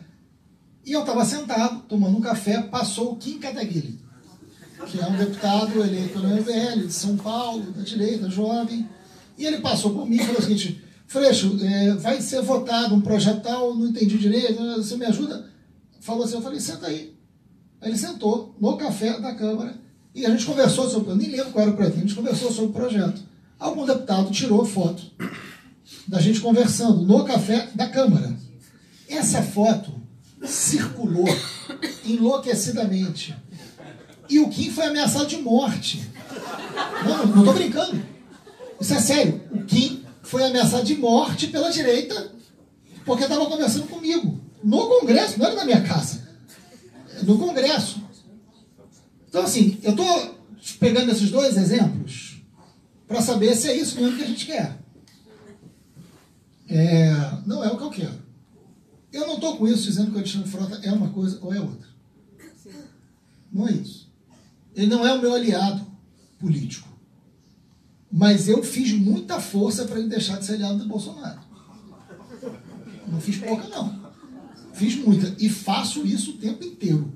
[0.85, 4.01] e eu estava sentado, tomando um café, passou o Kim Kataguiri,
[4.87, 8.89] que é um deputado eleito pelo MBL, de São Paulo, da direita, jovem.
[9.39, 10.83] E ele passou por mim e falou o seguinte:
[11.13, 15.47] Freixo, é, vai ser votado um projeto tal, não entendi direito, você me ajuda?
[16.01, 17.15] Falou assim, eu falei, senta aí.
[17.83, 19.75] Aí ele sentou no café da Câmara
[20.15, 22.51] e a gente conversou sobre, eu nem lembro qual era o projeto, a gente conversou
[22.51, 23.21] sobre o projeto.
[23.59, 25.03] Algum deputado tirou foto
[26.09, 28.35] da gente conversando no café da Câmara.
[29.07, 29.93] Essa foto
[30.43, 31.29] circulou
[32.07, 33.37] enlouquecidamente.
[34.31, 36.09] E o Kim foi ameaçado de morte.
[37.05, 38.03] Não, não estou brincando.
[38.81, 39.43] Isso é sério.
[39.51, 40.02] O Kim
[40.33, 42.33] foi ameaçado de morte pela direita
[43.05, 44.41] porque estava conversando comigo.
[44.65, 46.27] No Congresso, não era na minha casa.
[47.25, 48.03] No Congresso.
[49.29, 50.41] Então, assim, eu estou
[50.81, 52.43] pegando esses dois exemplos
[53.07, 54.79] para saber se é isso mesmo que a gente quer.
[56.67, 57.13] É,
[57.45, 58.23] não é o que eu quero.
[59.13, 61.61] Eu não estou com isso dizendo que o Alexandre Frota é uma coisa ou é
[61.61, 61.89] outra.
[63.53, 64.11] Não é isso.
[64.75, 65.87] Ele não é o meu aliado
[66.39, 66.89] político.
[68.13, 71.41] Mas eu fiz muita força para ele deixar de ser aliado do Bolsonaro.
[73.09, 74.03] Não fiz pouca, não.
[74.75, 75.35] Fiz muita.
[75.39, 77.11] E faço isso o tempo inteiro.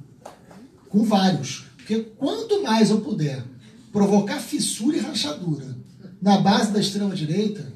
[0.88, 1.66] Com vários.
[1.76, 3.44] Porque quanto mais eu puder
[3.92, 5.76] provocar fissura e rachadura
[6.20, 7.72] na base da extrema-direita,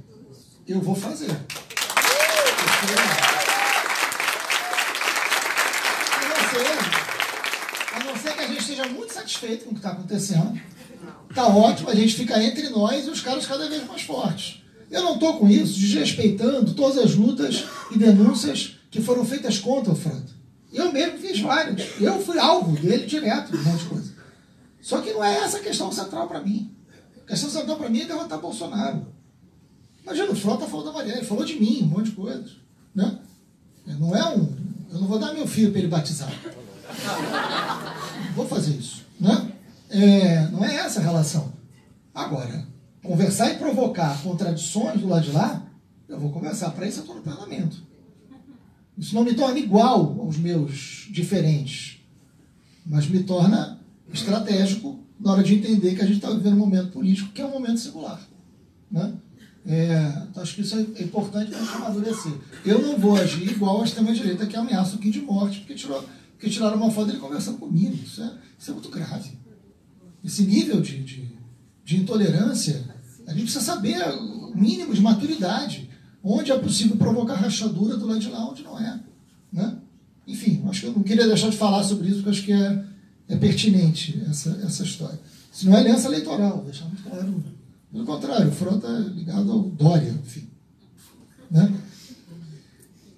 [0.66, 1.30] eu vou fazer.
[7.92, 10.60] A não ser que a gente esteja muito satisfeito com o que está acontecendo.
[11.30, 14.60] Está ótimo, a gente fica entre nós e os caras cada vez mais fortes.
[14.90, 19.92] Eu não estou com isso desrespeitando todas as lutas e denúncias que foram feitas contra
[19.92, 20.32] o Frota.
[20.72, 22.00] Eu mesmo fiz várias.
[22.00, 24.12] Eu fui alvo dele direto, um monte de coisa.
[24.80, 26.74] Só que não é essa a questão central para mim.
[27.24, 29.06] A questão central para mim é derrotar Bolsonaro.
[30.02, 32.56] Imagina, o Frota falou da Maria, ele falou de mim, um monte de coisas.
[32.92, 33.18] Né?
[33.86, 34.52] Não é um.
[34.92, 36.32] Eu não vou dar meu filho para ele batizar.
[38.34, 39.02] Vou fazer isso.
[39.20, 39.52] Né?
[39.90, 41.52] É, não é essa a relação.
[42.14, 42.66] Agora,
[43.02, 45.66] conversar e provocar contradições do lado de lá,
[46.08, 46.70] eu vou conversar.
[46.70, 47.82] Para isso eu estou no parlamento.
[48.96, 52.00] Isso não me torna igual aos meus diferentes,
[52.84, 53.80] mas me torna
[54.12, 57.46] estratégico na hora de entender que a gente está vivendo um momento político que é
[57.46, 58.20] um momento singular.
[58.90, 59.14] Né?
[59.66, 62.32] É, então acho que isso é importante para a gente amadurecer.
[62.64, 66.02] Eu não vou agir igual a extrema-direita que ameaça o Kim de morte, porque, tirou,
[66.32, 67.94] porque tiraram uma foto dele conversando comigo.
[67.94, 69.39] Isso é, isso é muito grave.
[70.24, 71.32] Esse nível de, de,
[71.84, 72.84] de intolerância,
[73.26, 75.88] a gente precisa saber o mínimo de maturidade.
[76.22, 79.00] Onde é possível provocar rachadura do lado de lá, onde não é.
[79.50, 79.78] Né?
[80.26, 82.84] Enfim, acho que eu não queria deixar de falar sobre isso, porque acho que é,
[83.28, 85.18] é pertinente essa, essa história.
[85.50, 87.42] Se não é aliança eleitoral, deixar muito claro.
[87.90, 90.46] Pelo contrário, o Frota é ligado ao Dória, enfim.
[91.50, 91.74] Né?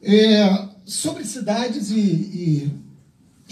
[0.02, 2.70] É, sobre cidades e, e,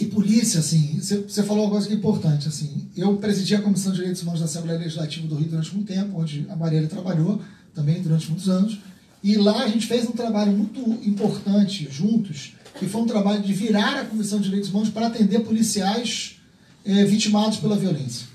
[0.01, 2.49] e polícia, assim, você falou uma coisa que é importante.
[2.49, 5.89] Assim, eu presidi a Comissão de Direitos Humanos da Assembleia Legislativa do Rio durante muito
[5.93, 7.41] tempo, onde a Marielle trabalhou
[7.75, 8.79] também durante muitos anos.
[9.23, 13.53] E lá a gente fez um trabalho muito importante juntos, que foi um trabalho de
[13.53, 16.37] virar a Comissão de Direitos Humanos para atender policiais
[16.85, 18.27] é, vitimados pela violência.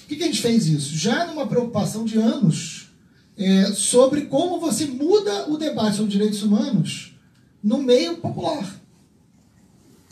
[0.00, 0.94] Por que, que a gente fez isso?
[0.96, 2.90] Já numa preocupação de anos
[3.36, 7.14] é, sobre como você muda o debate sobre direitos humanos
[7.62, 8.80] no meio popular.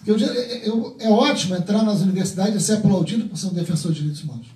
[0.06, 4.00] Eu, eu, é ótimo entrar nas universidades e ser aplaudido por ser um defensor de
[4.00, 4.48] direitos humanos.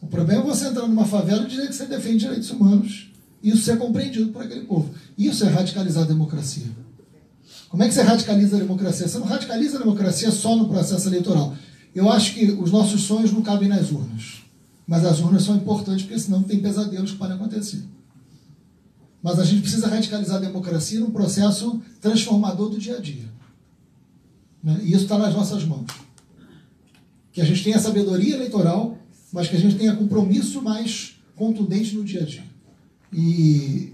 [0.00, 3.10] O problema é você entrar numa favela e dizer que você defende direitos humanos
[3.42, 4.94] e isso ser compreendido por aquele povo.
[5.18, 6.66] Isso é radicalizar a democracia.
[7.68, 9.08] Como é que você radicaliza a democracia?
[9.08, 11.56] Você não radicaliza a democracia só no processo eleitoral.
[11.94, 14.42] Eu acho que os nossos sonhos não cabem nas urnas.
[14.86, 17.82] Mas as urnas são importantes porque senão tem pesadelos que podem acontecer.
[19.22, 23.24] Mas a gente precisa radicalizar a democracia num processo transformador do dia a dia.
[24.64, 24.80] Né?
[24.82, 25.86] E isso está nas nossas mãos.
[27.30, 28.98] Que a gente tenha sabedoria eleitoral,
[29.30, 32.44] mas que a gente tenha compromisso mais contundente no dia a dia.
[33.12, 33.92] E,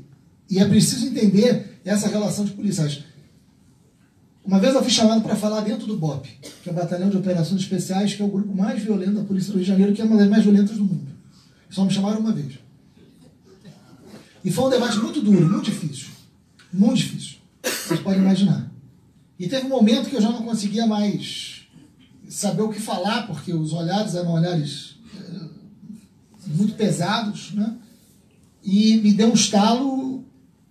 [0.48, 3.02] e é preciso entender essa relação de policiais.
[4.44, 6.26] Uma vez eu fui chamado para falar dentro do BOP,
[6.62, 9.52] que é o Batalhão de Operações Especiais, que é o grupo mais violento da Polícia
[9.52, 11.08] do Rio de Janeiro, que é uma das mais violentas do mundo.
[11.68, 12.58] Só me chamaram uma vez.
[14.44, 16.08] E foi um debate muito duro, muito difícil.
[16.72, 17.36] Muito difícil.
[17.62, 18.69] Vocês podem imaginar.
[19.40, 21.62] E teve um momento que eu já não conseguia mais
[22.28, 25.48] saber o que falar, porque os olhares eram olhares eh,
[26.46, 27.74] muito pesados, né?
[28.62, 30.22] E me deu um estalo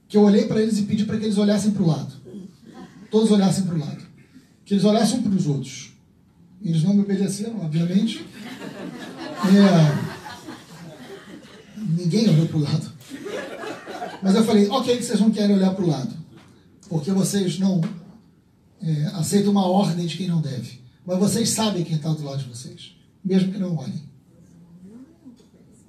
[0.07, 2.13] que eu olhei para eles e pedi para que eles olhassem para o lado.
[3.09, 4.03] Todos olhassem para o lado.
[4.63, 5.91] Que eles olhassem para os outros.
[6.61, 8.23] Eles não me obedeceram, obviamente.
[9.45, 10.19] É...
[11.75, 12.91] Ninguém olhou para o lado.
[14.21, 16.13] Mas eu falei, ok, que vocês não querem olhar para o lado.
[16.87, 17.81] Porque vocês não
[18.81, 20.79] é, aceitam uma ordem de quem não deve.
[21.05, 22.95] Mas vocês sabem quem está do lado de vocês.
[23.23, 24.03] Mesmo que não olhem.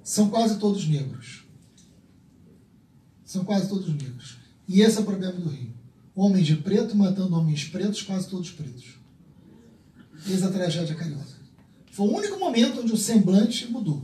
[0.03, 1.45] São quase todos negros.
[3.23, 4.37] São quase todos negros.
[4.67, 5.73] E esse é o problema do Rio.
[6.15, 8.99] Homens de preto matando homens pretos, quase todos pretos.
[10.27, 11.39] Eis a tragédia carioca.
[11.91, 14.03] Foi o único momento onde o semblante mudou.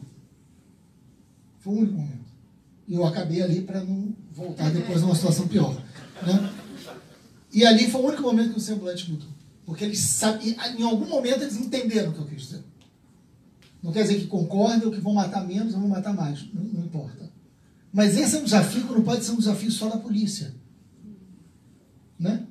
[1.59, 2.27] Foi o único momento.
[2.87, 5.75] E eu acabei ali para não voltar depois numa situação pior.
[6.25, 6.53] Né?
[7.57, 9.29] E ali foi o único momento que o semblante mudou.
[9.65, 12.63] Porque eles sabem, em algum momento eles entenderam o que eu quis dizer.
[13.81, 16.45] Não quer dizer que concordem ou que vão matar menos ou vão matar mais.
[16.53, 17.31] Não, não importa.
[17.91, 20.53] Mas esse é um desafio que não pode ser um desafio só da polícia.
[22.19, 22.45] Né?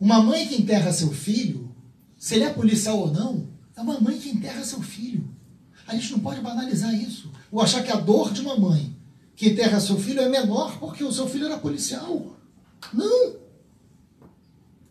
[0.00, 1.72] Uma mãe que enterra seu filho,
[2.18, 3.46] se ele é policial ou não,
[3.76, 5.30] é uma mãe que enterra seu filho.
[5.86, 7.30] A gente não pode banalizar isso.
[7.52, 8.96] Ou achar que a dor de uma mãe
[9.36, 12.36] que enterra seu filho é menor porque o seu filho era policial.
[12.92, 13.39] Não!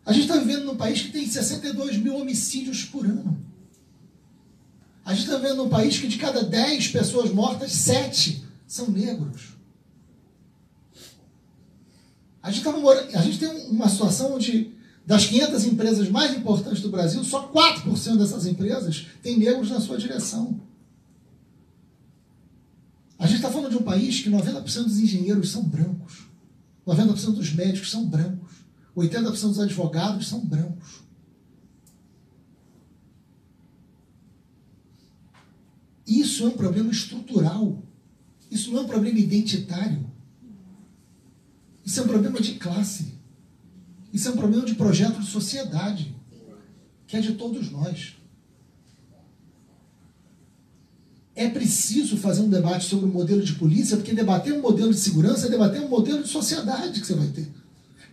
[0.09, 3.39] A gente está vivendo num país que tem 62 mil homicídios por ano.
[5.05, 9.49] A gente está vivendo num país que de cada 10 pessoas mortas, 7 são negros.
[12.41, 14.73] A gente, tá a gente tem uma situação onde,
[15.05, 19.95] das 500 empresas mais importantes do Brasil, só 4% dessas empresas têm negros na sua
[19.99, 20.59] direção.
[23.19, 26.23] A gente está falando de um país que 90% dos engenheiros são brancos,
[26.87, 28.48] 90% dos médicos são brancos,
[28.95, 31.01] 80% dos advogados são brancos.
[36.05, 37.83] Isso é um problema estrutural.
[38.49, 40.09] Isso não é um problema identitário.
[41.85, 43.13] Isso é um problema de classe.
[44.11, 46.15] Isso é um problema de projeto de sociedade,
[47.05, 48.15] que é de todos nós.
[51.35, 54.99] É preciso fazer um debate sobre o modelo de polícia, porque debater um modelo de
[54.99, 57.47] segurança é debater um modelo de sociedade que você vai ter.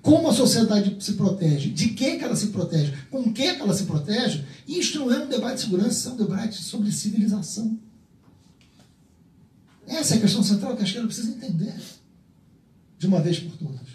[0.07, 3.75] Como a sociedade se protege, de que, que ela se protege, com que, que ela
[3.75, 4.45] se protege.
[4.69, 7.77] Isto não é um debate de segurança, é um debate sobre civilização.
[9.85, 11.75] Essa é a questão central que a esquerda precisa entender
[12.97, 13.89] de uma vez por todas.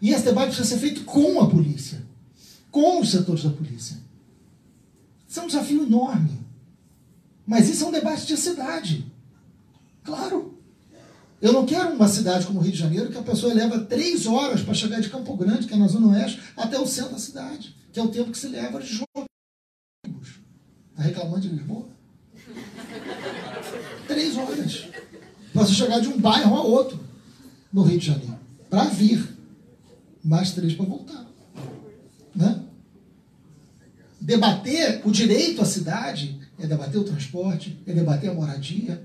[0.00, 2.02] E esse debate precisa ser feito com a polícia,
[2.70, 3.98] com os setores da polícia.
[5.28, 6.46] Isso é um desafio enorme.
[7.46, 9.04] Mas isso é um debate de cidade.
[10.02, 10.57] Claro.
[11.40, 14.26] Eu não quero uma cidade como o Rio de Janeiro que a pessoa leva três
[14.26, 17.18] horas para chegar de Campo Grande, que é na Zona Oeste, até o centro da
[17.18, 19.26] cidade, que é o tempo que se leva de jogo.
[20.90, 21.86] Está reclamando de Lisboa?
[24.08, 24.86] Três horas.
[25.52, 26.98] Para você chegar de um bairro a outro
[27.72, 28.38] no Rio de Janeiro
[28.68, 29.36] para vir,
[30.24, 31.26] mais três para voltar.
[32.34, 32.62] Né?
[34.20, 39.02] Debater o direito à cidade é debater o transporte, é debater a moradia,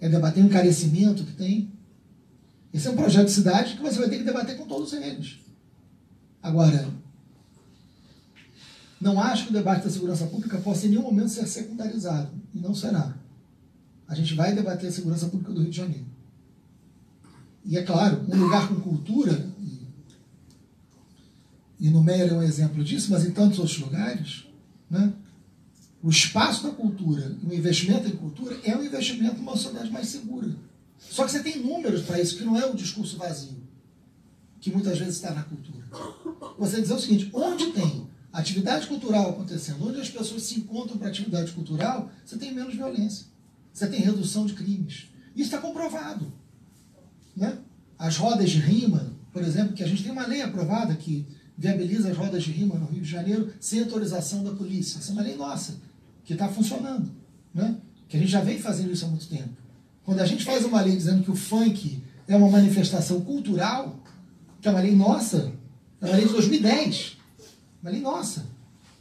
[0.00, 1.75] é debater o encarecimento que tem.
[2.76, 5.38] Esse é um projeto de cidade que você vai ter que debater com todos eles.
[6.42, 6.86] Agora,
[9.00, 12.30] não acho que o debate da segurança pública possa em nenhum momento ser secundarizado.
[12.54, 13.16] E não será.
[14.06, 16.04] A gente vai debater a segurança pública do Rio de Janeiro.
[17.64, 19.48] E é claro, um lugar com cultura,
[21.80, 24.44] e, no Meyer é um exemplo disso, mas em tantos outros lugares,
[24.90, 25.14] né?
[26.02, 30.54] o espaço da cultura, o investimento em cultura é um investimento numa sociedade mais segura.
[31.10, 33.62] Só que você tem números para isso, que não é o discurso vazio,
[34.60, 35.84] que muitas vezes está na cultura.
[36.58, 41.08] Você dizer o seguinte: onde tem atividade cultural acontecendo, onde as pessoas se encontram para
[41.08, 43.26] atividade cultural, você tem menos violência,
[43.72, 45.06] você tem redução de crimes.
[45.34, 46.32] Isso está comprovado.
[47.34, 47.58] Né?
[47.98, 51.26] As rodas de rima, por exemplo, que a gente tem uma lei aprovada que
[51.56, 54.98] viabiliza as rodas de rima no Rio de Janeiro sem autorização da polícia.
[54.98, 55.76] Essa é uma lei nossa,
[56.24, 57.10] que está funcionando.
[57.54, 57.76] Né?
[58.08, 59.65] Que a gente já vem fazendo isso há muito tempo.
[60.06, 63.98] Quando a gente faz uma lei dizendo que o funk é uma manifestação cultural,
[64.60, 65.52] que é uma lei nossa,
[66.00, 67.16] é uma lei de 2010,
[67.82, 68.46] uma lei nossa,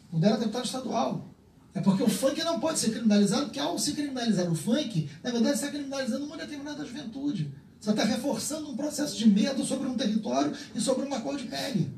[0.10, 1.30] quando era deputado estadual.
[1.76, 5.30] É porque o funk não pode ser criminalizado, porque ao se criminalizar o funk, na
[5.30, 7.54] verdade está criminalizando uma determinada juventude.
[7.80, 11.44] Você está reforçando um processo de medo sobre um território e sobre uma cor de
[11.44, 11.94] pele.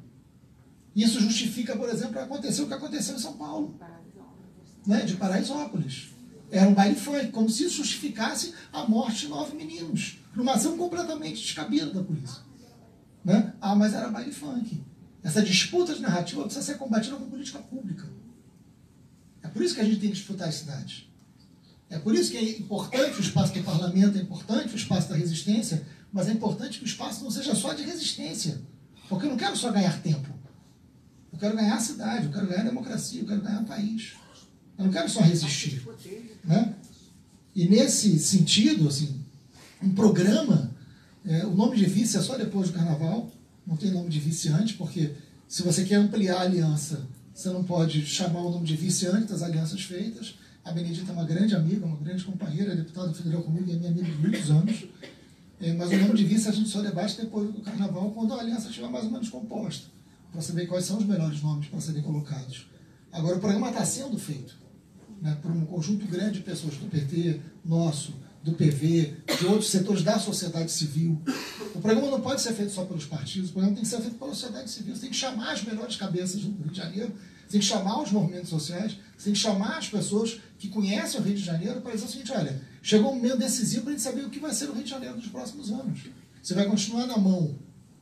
[0.93, 3.79] Isso justifica, por exemplo, acontecer o que aconteceu em São Paulo,
[4.85, 6.16] né, de Paraisópolis.
[6.49, 10.77] Era um baile funk, como se isso justificasse a morte de nove meninos, numa ação
[10.77, 12.41] completamente descabida da polícia.
[13.23, 13.53] Né?
[13.59, 14.81] Ah, mas era baile funk.
[15.23, 18.07] Essa disputa de narrativa precisa ser combatida com política pública.
[19.43, 21.07] É por isso que a gente tem que disputar as cidades.
[21.89, 25.15] É por isso que é importante o espaço do parlamento, é importante o espaço da
[25.15, 28.61] resistência, mas é importante que o espaço não seja só de resistência.
[29.09, 30.27] Porque eu não quero só ganhar tempo.
[31.31, 34.13] Eu quero ganhar a cidade, eu quero ganhar a democracia, eu quero ganhar o país.
[34.77, 35.83] Eu não quero só resistir.
[36.43, 36.73] Né?
[37.55, 39.19] E nesse sentido, assim,
[39.81, 40.71] um programa,
[41.25, 43.31] é, o nome de vice é só depois do carnaval,
[43.65, 45.11] não tem nome de vice antes, porque
[45.47, 49.29] se você quer ampliar a aliança, você não pode chamar o nome de vice antes
[49.29, 50.35] das alianças feitas.
[50.63, 53.77] A Benedita é uma grande amiga, uma grande companheira, é deputada federal comigo e é
[53.77, 54.85] minha amiga de muitos anos.
[55.59, 58.39] É, mas o nome de vice a gente só debate depois do carnaval, quando a
[58.39, 59.87] aliança estiver mais ou menos composta,
[60.31, 62.67] para saber quais são os melhores nomes para serem colocados.
[63.11, 64.56] Agora, o programa está sendo feito
[65.21, 68.13] né, por um conjunto grande de pessoas do PT, nosso,
[68.43, 71.21] do PV, de outros setores da sociedade civil.
[71.75, 74.17] O programa não pode ser feito só pelos partidos, o programa tem que ser feito
[74.17, 74.95] pela sociedade civil.
[74.95, 77.13] Você tem que chamar as melhores cabeças do Rio de Janeiro,
[77.45, 81.19] você tem que chamar os movimentos sociais, você tem que chamar as pessoas que conhecem
[81.19, 83.93] o Rio de Janeiro para dizer o seguinte: olha, chegou um momento decisivo para a
[83.93, 86.01] gente saber o que vai ser o Rio de Janeiro nos próximos anos.
[86.41, 87.57] Você vai continuar na mão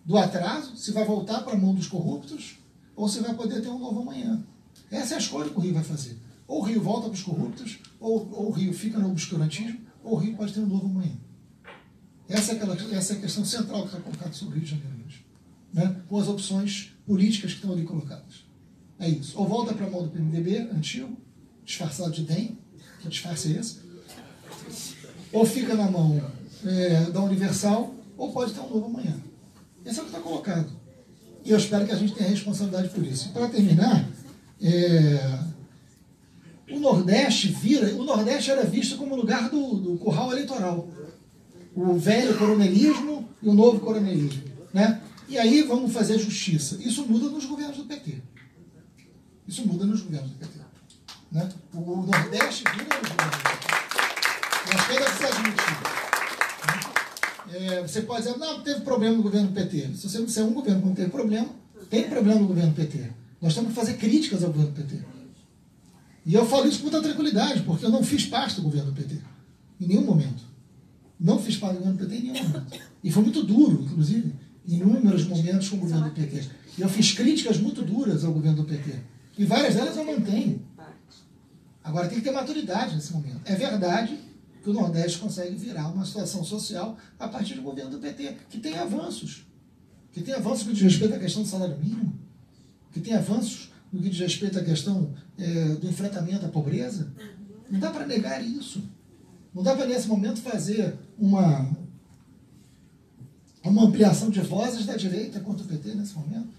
[0.05, 2.57] do atraso, se vai voltar para a mão dos corruptos,
[2.95, 4.43] ou você vai poder ter um novo amanhã.
[4.91, 6.17] Essa é a escolha que o Rio vai fazer.
[6.47, 10.13] Ou o Rio volta para os corruptos, ou, ou o Rio fica no obscurantismo, ou
[10.13, 11.15] o Rio pode ter um novo amanhã.
[12.27, 14.71] Essa é, aquela, essa é a questão central que está colocada sobre o Rio de
[14.71, 15.25] Janeiro hoje.
[15.73, 16.01] Né?
[16.07, 18.45] Com as opções políticas que estão ali colocadas.
[18.99, 19.37] É isso.
[19.37, 21.17] Ou volta para a mão do PMDB, antigo,
[21.63, 22.57] disfarçado de DEM,
[23.01, 23.79] que disfarce é esse,
[25.31, 26.21] ou fica na mão
[26.63, 29.15] é, da Universal, ou pode ter um novo amanhã.
[29.85, 30.71] Esse é o que está colocado.
[31.43, 33.29] E eu espero que a gente tenha responsabilidade por isso.
[33.29, 34.07] Para terminar,
[34.61, 35.39] é,
[36.85, 37.87] Nordeste vira.
[37.95, 40.87] O Nordeste era visto como lugar do, do curral eleitoral.
[41.75, 44.43] O velho coronelismo e o novo coronelismo.
[44.71, 45.01] Né?
[45.27, 46.77] E aí vamos fazer justiça.
[46.79, 48.21] Isso muda nos governos do PT.
[49.47, 50.59] Isso muda nos governos do PT.
[51.31, 51.49] Né?
[51.73, 53.65] O Nordeste vira nos governos do PT.
[54.67, 55.95] E a esquerda precisa admitir.
[57.53, 59.89] É, você pode dizer, não, teve problema no governo PT.
[59.95, 61.49] Se você disser um governo que não teve problema,
[61.89, 63.11] tem problema no governo PT.
[63.41, 65.14] Nós temos que fazer críticas ao governo PT.
[66.25, 68.99] E eu falo isso com muita tranquilidade, porque eu não fiz parte do governo do
[68.99, 69.19] PT.
[69.79, 70.43] Em nenhum momento.
[71.19, 72.81] Não fiz parte do governo do PT em nenhum momento.
[73.03, 74.33] E foi muito duro, inclusive,
[74.67, 76.49] em inúmeros momentos com o governo do PT.
[76.77, 78.99] E eu fiz críticas muito duras ao governo do PT.
[79.37, 80.65] E várias delas eu mantenho.
[81.83, 83.41] Agora tem que ter maturidade nesse momento.
[83.45, 84.17] É verdade
[84.63, 88.57] que o Nordeste consegue virar uma situação social a partir do governo do PT, que
[88.57, 89.45] tem avanços.
[90.11, 92.17] Que tem avanços que diz respeito à questão do salário mínimo,
[92.91, 97.09] que tem avanços no que diz respeito à questão é, do enfrentamento à pobreza.
[97.71, 98.83] Não dá para negar isso.
[99.53, 101.71] Não dá para, nesse momento, fazer uma,
[103.63, 106.49] uma ampliação de vozes da direita contra o PT nesse momento.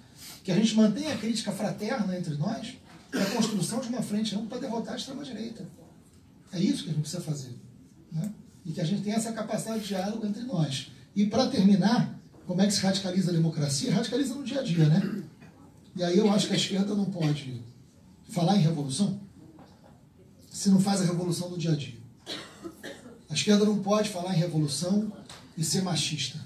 [0.43, 2.79] Que a gente mantenha a crítica fraterna entre nós
[3.11, 5.69] para a construção de uma frente ampla para derrotar a extrema-direita.
[6.53, 7.55] É isso que a gente precisa fazer.
[8.11, 8.33] Né?
[8.65, 10.91] E que a gente tenha essa capacidade de diálogo entre nós.
[11.15, 13.93] E, para terminar, como é que se radicaliza a democracia?
[13.93, 15.23] Radicaliza no dia a dia, né?
[15.97, 17.63] E aí eu acho que a esquerda não pode
[18.29, 19.19] falar em revolução
[20.51, 21.99] se não faz a revolução no dia a dia.
[23.31, 25.11] A esquerda não pode falar em revolução
[25.57, 26.39] e ser machista.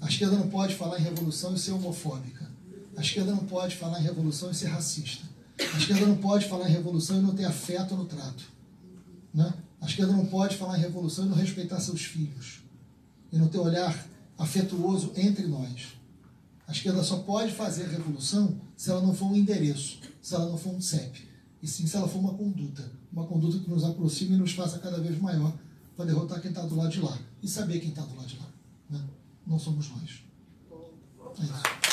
[0.00, 2.50] A esquerda não pode falar em revolução e ser homofóbica.
[2.96, 5.24] A esquerda não pode falar em revolução e ser racista.
[5.58, 8.44] A esquerda não pode falar em revolução e não ter afeto no trato.
[9.32, 9.52] Né?
[9.80, 12.60] A esquerda não pode falar em revolução e não respeitar seus filhos.
[13.32, 14.06] E não ter olhar
[14.36, 15.94] afetuoso entre nós.
[16.66, 20.56] A esquerda só pode fazer revolução se ela não for um endereço, se ela não
[20.56, 21.28] for um CEP,
[21.62, 24.78] e sim se ela for uma conduta, uma conduta que nos aproxime e nos faça
[24.78, 25.52] cada vez maior
[25.96, 27.16] para derrotar quem está do lado de lá.
[27.42, 28.48] E saber quem está do lado de lá.
[28.90, 29.00] Né?
[29.46, 30.24] Não somos nós.
[31.38, 31.83] É isso.